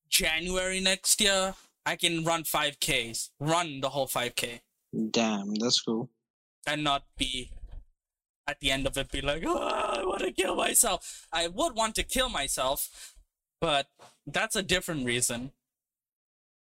January 0.09 0.79
next 0.79 1.21
year, 1.21 1.55
I 1.85 1.95
can 1.95 2.23
run 2.23 2.43
5ks, 2.43 3.29
run 3.39 3.81
the 3.81 3.89
whole 3.89 4.07
5k, 4.07 4.61
Damn, 5.11 5.53
that's 5.55 5.81
cool. 5.81 6.09
and 6.65 6.83
not 6.83 7.03
be 7.17 7.51
at 8.47 8.59
the 8.59 8.71
end 8.71 8.85
of 8.85 8.97
it 8.97 9.11
be 9.11 9.21
like, 9.21 9.43
oh, 9.45 9.57
I 9.57 10.03
want 10.05 10.21
to 10.21 10.31
kill 10.31 10.55
myself. 10.55 11.27
I 11.31 11.47
would 11.47 11.75
want 11.75 11.95
to 11.95 12.03
kill 12.03 12.29
myself, 12.29 13.15
but 13.59 13.87
that's 14.27 14.55
a 14.55 14.63
different 14.63 15.05
reason, 15.05 15.51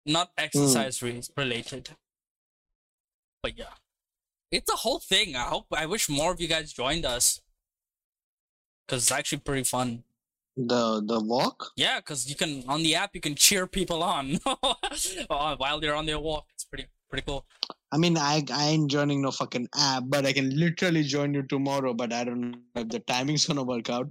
not 0.05 0.31
hmm. 0.37 0.43
exercise 0.45 1.01
re- 1.01 1.21
related. 1.37 1.91
But 3.41 3.57
yeah, 3.57 3.75
it's 4.51 4.71
a 4.71 4.77
whole 4.77 4.99
thing. 4.99 5.35
I 5.35 5.43
hope, 5.43 5.67
I 5.71 5.85
wish 5.85 6.09
more 6.09 6.33
of 6.33 6.41
you 6.41 6.47
guys 6.47 6.73
joined 6.73 7.05
us 7.05 7.41
because 8.85 9.03
it's 9.03 9.11
actually 9.11 9.39
pretty 9.39 9.63
fun. 9.63 10.03
The 10.67 11.01
the 11.05 11.21
walk? 11.23 11.71
Yeah, 11.77 11.99
because 11.99 12.29
you 12.29 12.35
can 12.35 12.65
on 12.67 12.83
the 12.83 12.95
app 12.95 13.11
you 13.13 13.21
can 13.21 13.35
cheer 13.35 13.65
people 13.65 14.03
on 14.03 14.39
uh, 14.45 15.55
while 15.57 15.79
they're 15.79 15.95
on 15.95 16.05
their 16.05 16.19
walk. 16.19 16.47
It's 16.53 16.65
pretty 16.65 16.87
pretty 17.09 17.23
cool. 17.25 17.45
I 17.93 17.97
mean, 17.97 18.17
I 18.17 18.43
I 18.51 18.65
ain't 18.67 18.91
joining 18.91 19.21
no 19.21 19.31
fucking 19.31 19.69
app, 19.77 20.03
but 20.07 20.25
I 20.25 20.33
can 20.33 20.49
literally 20.59 21.03
join 21.03 21.33
you 21.33 21.43
tomorrow. 21.43 21.93
But 21.93 22.11
I 22.11 22.25
don't 22.25 22.51
know 22.51 22.57
if 22.75 22.89
the 22.89 22.99
timing's 22.99 23.45
gonna 23.45 23.63
work 23.63 23.89
out. 23.89 24.09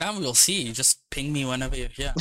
Now 0.00 0.18
we'll 0.18 0.34
see. 0.34 0.70
Just 0.72 1.00
ping 1.10 1.32
me 1.32 1.46
whenever 1.46 1.76
you're 1.76 1.88
here. 1.88 2.12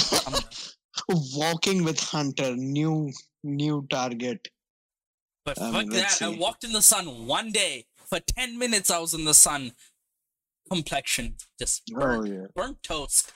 Walking 1.36 1.84
with 1.84 2.00
Hunter, 2.00 2.56
new 2.56 3.12
new 3.44 3.86
target. 3.90 4.48
But 5.44 5.62
I 5.62 5.72
fuck 5.72 5.88
mean, 5.88 5.90
that. 5.90 6.22
I 6.22 6.30
walked 6.30 6.64
in 6.64 6.72
the 6.72 6.82
sun 6.82 7.28
one 7.28 7.52
day 7.52 7.88
for 8.06 8.22
ten 8.22 8.58
minutes. 8.58 8.90
I 8.90 9.00
was 9.00 9.14
in 9.14 9.26
the 9.26 9.34
sun. 9.34 9.74
Complexion 10.70 11.36
just 11.60 11.84
oh, 11.96 12.00
burnt, 12.00 12.30
Oh 12.30 12.32
yeah. 12.32 12.46
burnt 12.56 12.84
toast, 12.84 13.32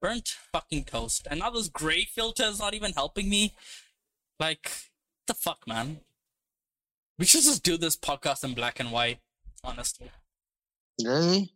burnt 0.00 0.36
fucking 0.52 0.84
toast. 0.84 1.26
And 1.30 1.40
now 1.40 1.50
this 1.50 1.68
gray 1.68 2.04
filter 2.04 2.44
is 2.44 2.58
not 2.58 2.74
even 2.74 2.92
helping 2.92 3.28
me. 3.28 3.54
Like 4.38 4.70
the 5.26 5.34
fuck, 5.34 5.66
man. 5.66 6.00
We 7.18 7.26
should 7.26 7.42
just 7.42 7.62
do 7.62 7.76
this 7.76 7.96
podcast 7.96 8.44
in 8.44 8.54
black 8.54 8.80
and 8.80 8.90
white. 8.92 9.18
Honestly. 9.62 10.10
Really? 11.04 11.52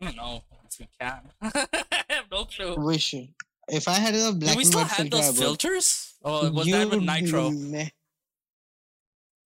I 0.00 0.04
don't 0.06 0.16
know 0.16 0.42
if 0.68 0.80
we 0.80 0.88
can. 1.00 1.20
I 1.42 2.04
have 2.10 2.30
no 2.30 2.44
clue. 2.44 2.74
We 2.76 2.98
should. 2.98 3.28
If 3.68 3.88
I 3.88 3.94
had 3.94 4.14
a 4.14 4.32
black 4.32 4.52
Do 4.52 4.56
we 4.56 4.62
and 4.62 4.66
still 4.66 4.80
have 4.84 4.96
filter, 4.96 5.16
those 5.16 5.38
filters? 5.38 6.14
Or 6.22 6.50
was 6.50 6.66
that 6.66 6.90
with 6.90 7.02
Nitro? 7.02 7.50
meh. 7.50 7.88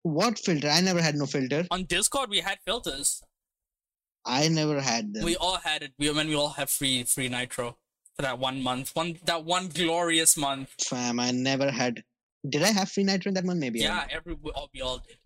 What 0.03 0.39
filter? 0.39 0.69
I 0.69 0.81
never 0.81 1.03
had 1.03 1.15
no 1.15 1.27
filter. 1.27 1.67
On 1.71 1.85
Discord, 1.85 2.31
we 2.31 2.41
had 2.41 2.59
filters. 2.65 3.23
I 4.25 4.49
never 4.49 4.81
had 4.81 5.15
them. 5.15 5.25
We 5.25 5.37
all 5.37 5.57
had 5.57 5.83
it. 5.83 5.93
We 5.99 6.11
when 6.11 6.29
we 6.29 6.35
all 6.35 6.51
have 6.51 6.71
free 6.71 7.05
free 7.05 7.29
Nitro 7.29 7.77
for 8.17 8.23
that 8.23 8.39
one 8.39 8.63
month, 8.63 8.95
one 8.95 9.19
that 9.25 9.45
one 9.45 9.69
glorious 9.69 10.37
month. 10.37 10.75
Fam, 10.81 11.19
I 11.19 11.31
never 11.31 11.71
had. 11.71 12.05
Did 12.49 12.63
I 12.63 12.69
have 12.69 12.91
free 12.91 13.05
nitro 13.05 13.29
in 13.31 13.35
that 13.35 13.45
one? 13.45 13.59
Maybe. 13.59 13.81
Yeah, 13.81 14.07
every 14.11 14.35
we 14.35 14.51
all, 14.53 14.71
we 14.75 14.81
all 14.81 14.99
did. 14.99 15.17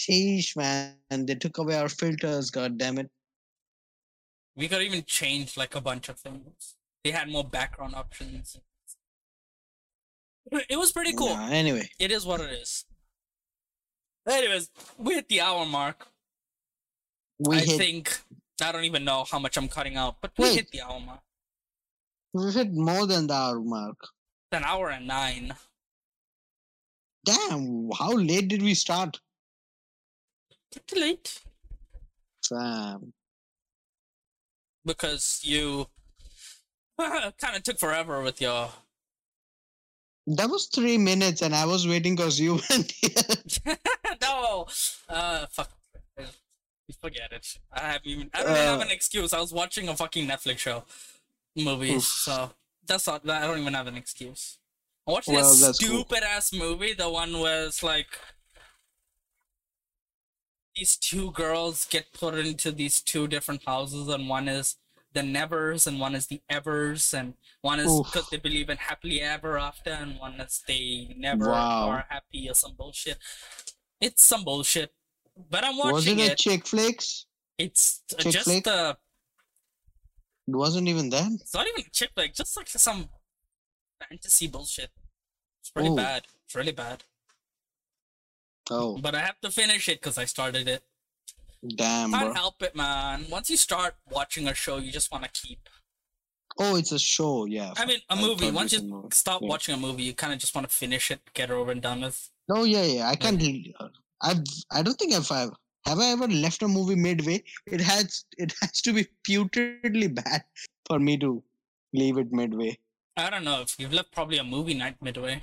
Sheesh, 0.00 0.56
man. 0.56 0.96
They 1.10 1.34
took 1.36 1.58
away 1.58 1.76
our 1.76 1.88
filters. 1.88 2.50
God 2.50 2.76
damn 2.76 2.98
it. 2.98 3.08
We 4.56 4.68
could 4.68 4.82
even 4.82 5.04
change 5.04 5.56
like 5.56 5.74
a 5.74 5.80
bunch 5.80 6.08
of 6.08 6.18
things. 6.18 6.74
They 7.04 7.10
had 7.12 7.28
more 7.28 7.44
background 7.44 7.94
options. 7.94 8.58
It 10.68 10.76
was 10.76 10.92
pretty 10.92 11.14
cool. 11.14 11.28
Anyway, 11.28 11.88
It 11.98 12.10
is 12.10 12.26
what 12.26 12.40
it 12.40 12.50
is. 12.50 12.84
Anyways, 14.28 14.70
we 14.98 15.14
hit 15.14 15.28
the 15.28 15.40
hour 15.40 15.64
mark. 15.64 16.08
We 17.48 17.56
I 17.56 17.60
hit. 17.60 17.78
think 17.78 18.18
I 18.62 18.72
don't 18.72 18.84
even 18.84 19.04
know 19.04 19.24
how 19.30 19.38
much 19.38 19.56
I'm 19.56 19.68
cutting 19.68 19.96
out, 19.96 20.16
but 20.20 20.32
we 20.38 20.44
Wait. 20.44 20.54
hit 20.54 20.70
the 20.70 20.82
hour 20.82 21.00
mark. 21.00 21.20
We 22.32 22.50
hit 22.52 22.72
more 22.72 23.06
than 23.06 23.26
the 23.26 23.34
hour 23.34 23.60
mark. 23.60 23.96
An 24.52 24.64
hour 24.64 24.90
and 24.90 25.06
nine. 25.06 25.54
Damn, 27.24 27.90
how 27.98 28.12
late 28.12 28.48
did 28.48 28.62
we 28.62 28.74
start? 28.74 29.20
Pretty 30.72 31.00
late. 31.00 31.40
Fam. 32.48 33.12
because 34.84 35.40
you 35.44 35.86
kind 37.00 37.56
of 37.56 37.62
took 37.62 37.78
forever 37.78 38.20
with 38.22 38.40
your 38.40 38.68
That 40.26 40.50
was 40.50 40.66
three 40.66 40.98
minutes, 40.98 41.42
and 41.42 41.54
I 41.54 41.66
was 41.66 41.86
waiting 41.86 42.16
because 42.16 42.38
you 42.40 42.54
went 42.70 42.92
here. 42.92 43.76
no 44.20 44.66
uh 45.08 45.46
fuck 45.50 45.70
forget 46.92 47.32
it. 47.32 47.58
I 47.72 47.80
haven't 47.80 48.06
even 48.06 48.30
i 48.34 48.42
don't 48.42 48.52
even 48.52 48.62
have 48.64 48.80
Uh, 48.80 48.82
an 48.84 48.90
excuse. 48.90 49.32
I 49.32 49.40
was 49.40 49.52
watching 49.52 49.88
a 49.88 49.96
fucking 49.96 50.26
netflix 50.28 50.58
show 50.58 50.84
movies 51.56 51.96
Oof. 51.96 52.04
so 52.04 52.50
that's 52.86 53.06
not 53.06 53.28
i 53.28 53.42
don't 53.46 53.58
even 53.58 53.74
have 53.74 53.86
an 53.86 53.96
excuse. 53.96 54.58
I 55.06 55.12
watched 55.12 55.28
Well, 55.28 55.50
this 55.50 55.60
that's 55.60 55.78
cool. 55.78 56.04
stupid 56.04 56.22
ass 56.22 56.52
movie. 56.52 56.94
The 56.94 57.10
one 57.10 57.38
where 57.40 57.64
it's 57.66 57.82
like 57.82 58.18
these 60.76 60.96
two 60.96 61.30
girls 61.32 61.84
get 61.86 62.12
put 62.12 62.34
into 62.34 62.72
these 62.72 63.00
two 63.00 63.28
different 63.28 63.62
houses 63.66 64.08
and 64.08 64.28
one 64.28 64.48
is 64.48 64.76
the 65.12 65.22
nevers 65.22 65.86
and 65.86 66.00
one 66.00 66.14
is 66.14 66.28
the 66.28 66.40
evers 66.48 67.12
and 67.12 67.34
one 67.60 67.78
is 67.78 68.00
because 68.00 68.30
they 68.30 68.38
believe 68.38 68.70
in 68.70 68.78
happily 68.78 69.20
ever 69.20 69.58
after 69.58 69.90
and 69.90 70.18
one 70.18 70.40
is 70.40 70.62
they 70.66 71.14
never 71.18 71.50
Wow. 71.50 71.90
are 71.90 72.06
happy 72.08 72.48
or 72.48 72.54
some 72.54 72.74
bullshit. 72.74 73.18
It's 74.00 74.22
some 74.22 74.44
bullshit 74.44 74.94
but 75.50 75.64
i'm 75.64 75.76
watching 75.78 76.18
it 76.18 76.28
a 76.28 76.32
it, 76.32 76.38
chick 76.38 76.66
flicks? 76.66 77.26
it's 77.58 78.02
uh, 78.12 78.22
chick 78.22 78.32
just 78.32 78.44
flick? 78.44 78.66
uh 78.66 78.94
It 80.48 80.56
wasn't 80.56 80.88
even 80.88 81.10
that. 81.10 81.30
it's 81.40 81.54
not 81.54 81.66
even 81.68 81.84
chick 81.92 82.10
flick 82.14 82.34
just 82.34 82.56
like 82.56 82.68
some 82.68 83.08
fantasy 84.08 84.48
bullshit 84.48 84.90
it's 85.60 85.70
pretty 85.70 85.88
Ooh. 85.90 85.96
bad 85.96 86.22
it's 86.44 86.54
really 86.54 86.72
bad 86.72 87.04
Oh, 88.70 88.96
but 88.98 89.14
i 89.14 89.20
have 89.20 89.40
to 89.40 89.50
finish 89.50 89.88
it 89.88 90.00
because 90.00 90.18
i 90.18 90.24
started 90.24 90.68
it 90.68 90.82
damn, 91.76 92.10
bro. 92.10 92.20
Can't 92.20 92.36
help 92.36 92.62
it, 92.62 92.74
man. 92.74 93.26
Once 93.30 93.48
you 93.50 93.56
start 93.56 93.94
watching 94.10 94.48
a 94.48 94.54
show, 94.54 94.78
you 94.78 94.90
just 94.90 95.12
want 95.12 95.22
to 95.22 95.30
keep. 95.30 95.68
Oh, 96.58 96.74
it's 96.74 96.90
a 96.90 96.98
show, 96.98 97.44
yeah. 97.44 97.72
I 97.76 97.86
mean, 97.86 98.00
a 98.10 98.14
I 98.14 98.20
movie. 98.20 98.50
Once 98.50 98.72
you 98.72 98.82
movie. 98.82 99.08
stop 99.12 99.42
Yeah. 99.42 99.48
watching 99.48 99.74
a 99.74 99.78
movie, 99.78 100.02
you 100.02 100.12
kind 100.12 100.32
of 100.32 100.40
just 100.40 100.54
want 100.56 100.68
to 100.68 100.74
finish 100.74 101.12
it, 101.12 101.20
get 101.34 101.50
it 101.50 101.52
over 101.52 101.70
and 101.70 101.80
done 101.80 102.00
with. 102.00 102.30
Oh 102.50 102.64
yeah, 102.64 102.82
yeah. 102.82 103.08
I 103.08 103.14
can't. 103.14 103.40
I've. 104.22 104.42
I 104.70 104.82
don't 104.82 104.98
think 104.98 105.14
I've. 105.14 105.28
Have 105.28 105.98
I 105.98 106.12
ever 106.12 106.28
left 106.28 106.62
a 106.62 106.68
movie 106.68 106.94
midway? 106.94 107.42
It 107.66 107.80
has. 107.80 108.24
It 108.38 108.54
has 108.60 108.80
to 108.82 108.92
be 108.92 109.06
putridly 109.28 110.14
bad 110.14 110.44
for 110.86 110.98
me 110.98 111.16
to 111.18 111.42
leave 111.92 112.18
it 112.18 112.32
midway. 112.32 112.78
I 113.16 113.30
don't 113.30 113.44
know 113.44 113.60
if 113.60 113.74
you've 113.78 113.92
left 113.92 114.12
probably 114.12 114.38
a 114.38 114.44
movie 114.44 114.74
night 114.74 114.96
midway, 115.02 115.42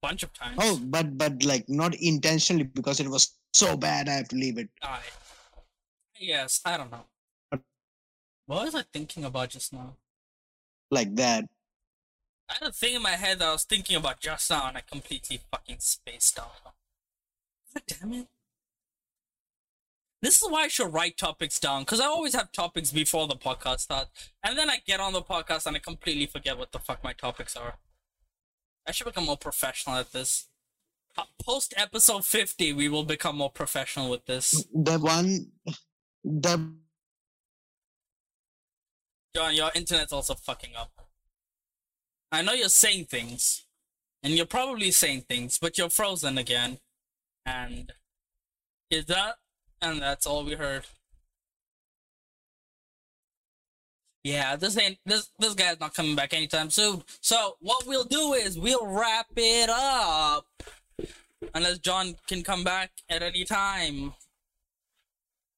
bunch 0.00 0.22
of 0.22 0.32
times. 0.32 0.58
Oh, 0.60 0.80
but 0.82 1.18
but 1.18 1.44
like 1.44 1.68
not 1.68 1.94
intentionally 1.96 2.64
because 2.64 3.00
it 3.00 3.08
was 3.08 3.34
so 3.52 3.76
bad. 3.76 4.08
I 4.08 4.12
have 4.12 4.28
to 4.28 4.36
leave 4.36 4.58
it. 4.58 4.68
I, 4.82 5.00
yes, 6.18 6.60
I 6.64 6.76
don't 6.76 6.90
know. 6.90 7.04
What 8.46 8.64
was 8.64 8.74
I 8.74 8.82
thinking 8.92 9.24
about 9.24 9.50
just 9.50 9.72
now? 9.72 9.96
like 10.92 11.16
that. 11.16 11.44
I 12.48 12.54
had 12.60 12.68
a 12.68 12.72
thing 12.72 12.94
in 12.94 13.02
my 13.02 13.12
head 13.12 13.38
that 13.38 13.48
I 13.48 13.52
was 13.52 13.64
thinking 13.64 13.96
about 13.96 14.20
just 14.20 14.50
now, 14.50 14.68
and 14.68 14.76
I 14.76 14.82
completely 14.82 15.40
fucking 15.50 15.78
spaced 15.80 16.38
out. 16.38 16.74
God 17.74 17.82
damn 17.86 18.12
it. 18.12 18.26
This 20.20 20.40
is 20.40 20.48
why 20.48 20.62
I 20.62 20.68
should 20.68 20.92
write 20.92 21.16
topics 21.16 21.58
down, 21.58 21.82
because 21.82 21.98
I 22.00 22.06
always 22.06 22.34
have 22.34 22.52
topics 22.52 22.92
before 22.92 23.26
the 23.26 23.34
podcast 23.34 23.80
starts, 23.80 24.30
and 24.44 24.56
then 24.56 24.70
I 24.70 24.78
get 24.86 25.00
on 25.00 25.12
the 25.12 25.22
podcast 25.22 25.66
and 25.66 25.74
I 25.74 25.80
completely 25.80 26.26
forget 26.26 26.56
what 26.56 26.70
the 26.70 26.78
fuck 26.78 27.02
my 27.02 27.12
topics 27.12 27.56
are. 27.56 27.78
I 28.86 28.92
should 28.92 29.06
become 29.06 29.26
more 29.26 29.36
professional 29.36 29.96
at 29.96 30.12
this. 30.12 30.48
Uh, 31.18 31.24
Post 31.44 31.74
episode 31.76 32.24
50, 32.24 32.72
we 32.72 32.88
will 32.88 33.02
become 33.04 33.36
more 33.36 33.50
professional 33.50 34.10
with 34.10 34.24
this. 34.26 34.64
The 34.72 34.98
one. 34.98 35.48
The 36.24 36.72
John, 39.34 39.54
your 39.54 39.70
internet's 39.74 40.12
also 40.12 40.34
fucking 40.34 40.76
up. 40.76 40.92
I 42.30 42.42
know 42.42 42.52
you're 42.52 42.68
saying 42.68 43.06
things, 43.06 43.64
and 44.22 44.34
you're 44.34 44.46
probably 44.46 44.90
saying 44.90 45.22
things, 45.22 45.58
but 45.58 45.78
you're 45.78 45.90
frozen 45.90 46.38
again. 46.38 46.78
And 47.46 47.92
is 48.90 49.06
that? 49.06 49.36
And 49.80 50.00
that's 50.00 50.26
all 50.26 50.44
we 50.44 50.54
heard. 50.54 50.86
Yeah, 54.24 54.54
this 54.54 54.78
ain't 54.78 54.98
this 55.04 55.30
this 55.38 55.54
guy's 55.54 55.80
not 55.80 55.94
coming 55.94 56.14
back 56.14 56.32
anytime 56.32 56.70
soon. 56.70 57.02
So 57.20 57.56
what 57.60 57.86
we'll 57.86 58.04
do 58.04 58.34
is 58.34 58.58
we'll 58.58 58.86
wrap 58.86 59.26
it 59.36 59.68
up. 59.68 60.46
Unless 61.54 61.78
John 61.78 62.14
can 62.28 62.44
come 62.44 62.62
back 62.62 62.92
at 63.08 63.22
any 63.22 63.44
time. 63.44 64.14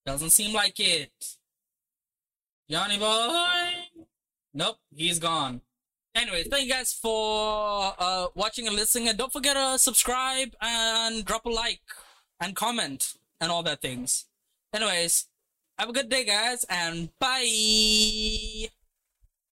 Doesn't 0.07 0.31
seem 0.31 0.55
like 0.55 0.81
it. 0.81 1.37
Johnny 2.71 2.99
boy. 2.99 4.05
Nope, 4.55 4.79
he's 4.95 5.19
gone. 5.19 5.61
Anyways, 6.15 6.47
thank 6.47 6.67
you 6.67 6.73
guys 6.73 6.93
for 6.93 7.93
uh, 7.99 8.29
watching 8.37 8.69
and 8.69 8.77
listening, 8.77 9.09
and 9.09 9.19
don't 9.19 9.33
forget 9.33 9.57
to 9.57 9.79
subscribe 9.79 10.55
and 10.61 11.25
drop 11.25 11.45
a 11.45 11.49
like 11.49 11.81
and 12.41 12.55
comment 12.55 13.15
and 13.41 13.51
all 13.51 13.65
that 13.65 13.81
things. 13.83 14.27
Anyways, 14.73 15.27
have 15.79 15.89
a 15.89 15.93
good 15.93 16.09
day, 16.09 16.25
guys, 16.25 16.65
and 16.71 17.11
bye. 17.19 18.69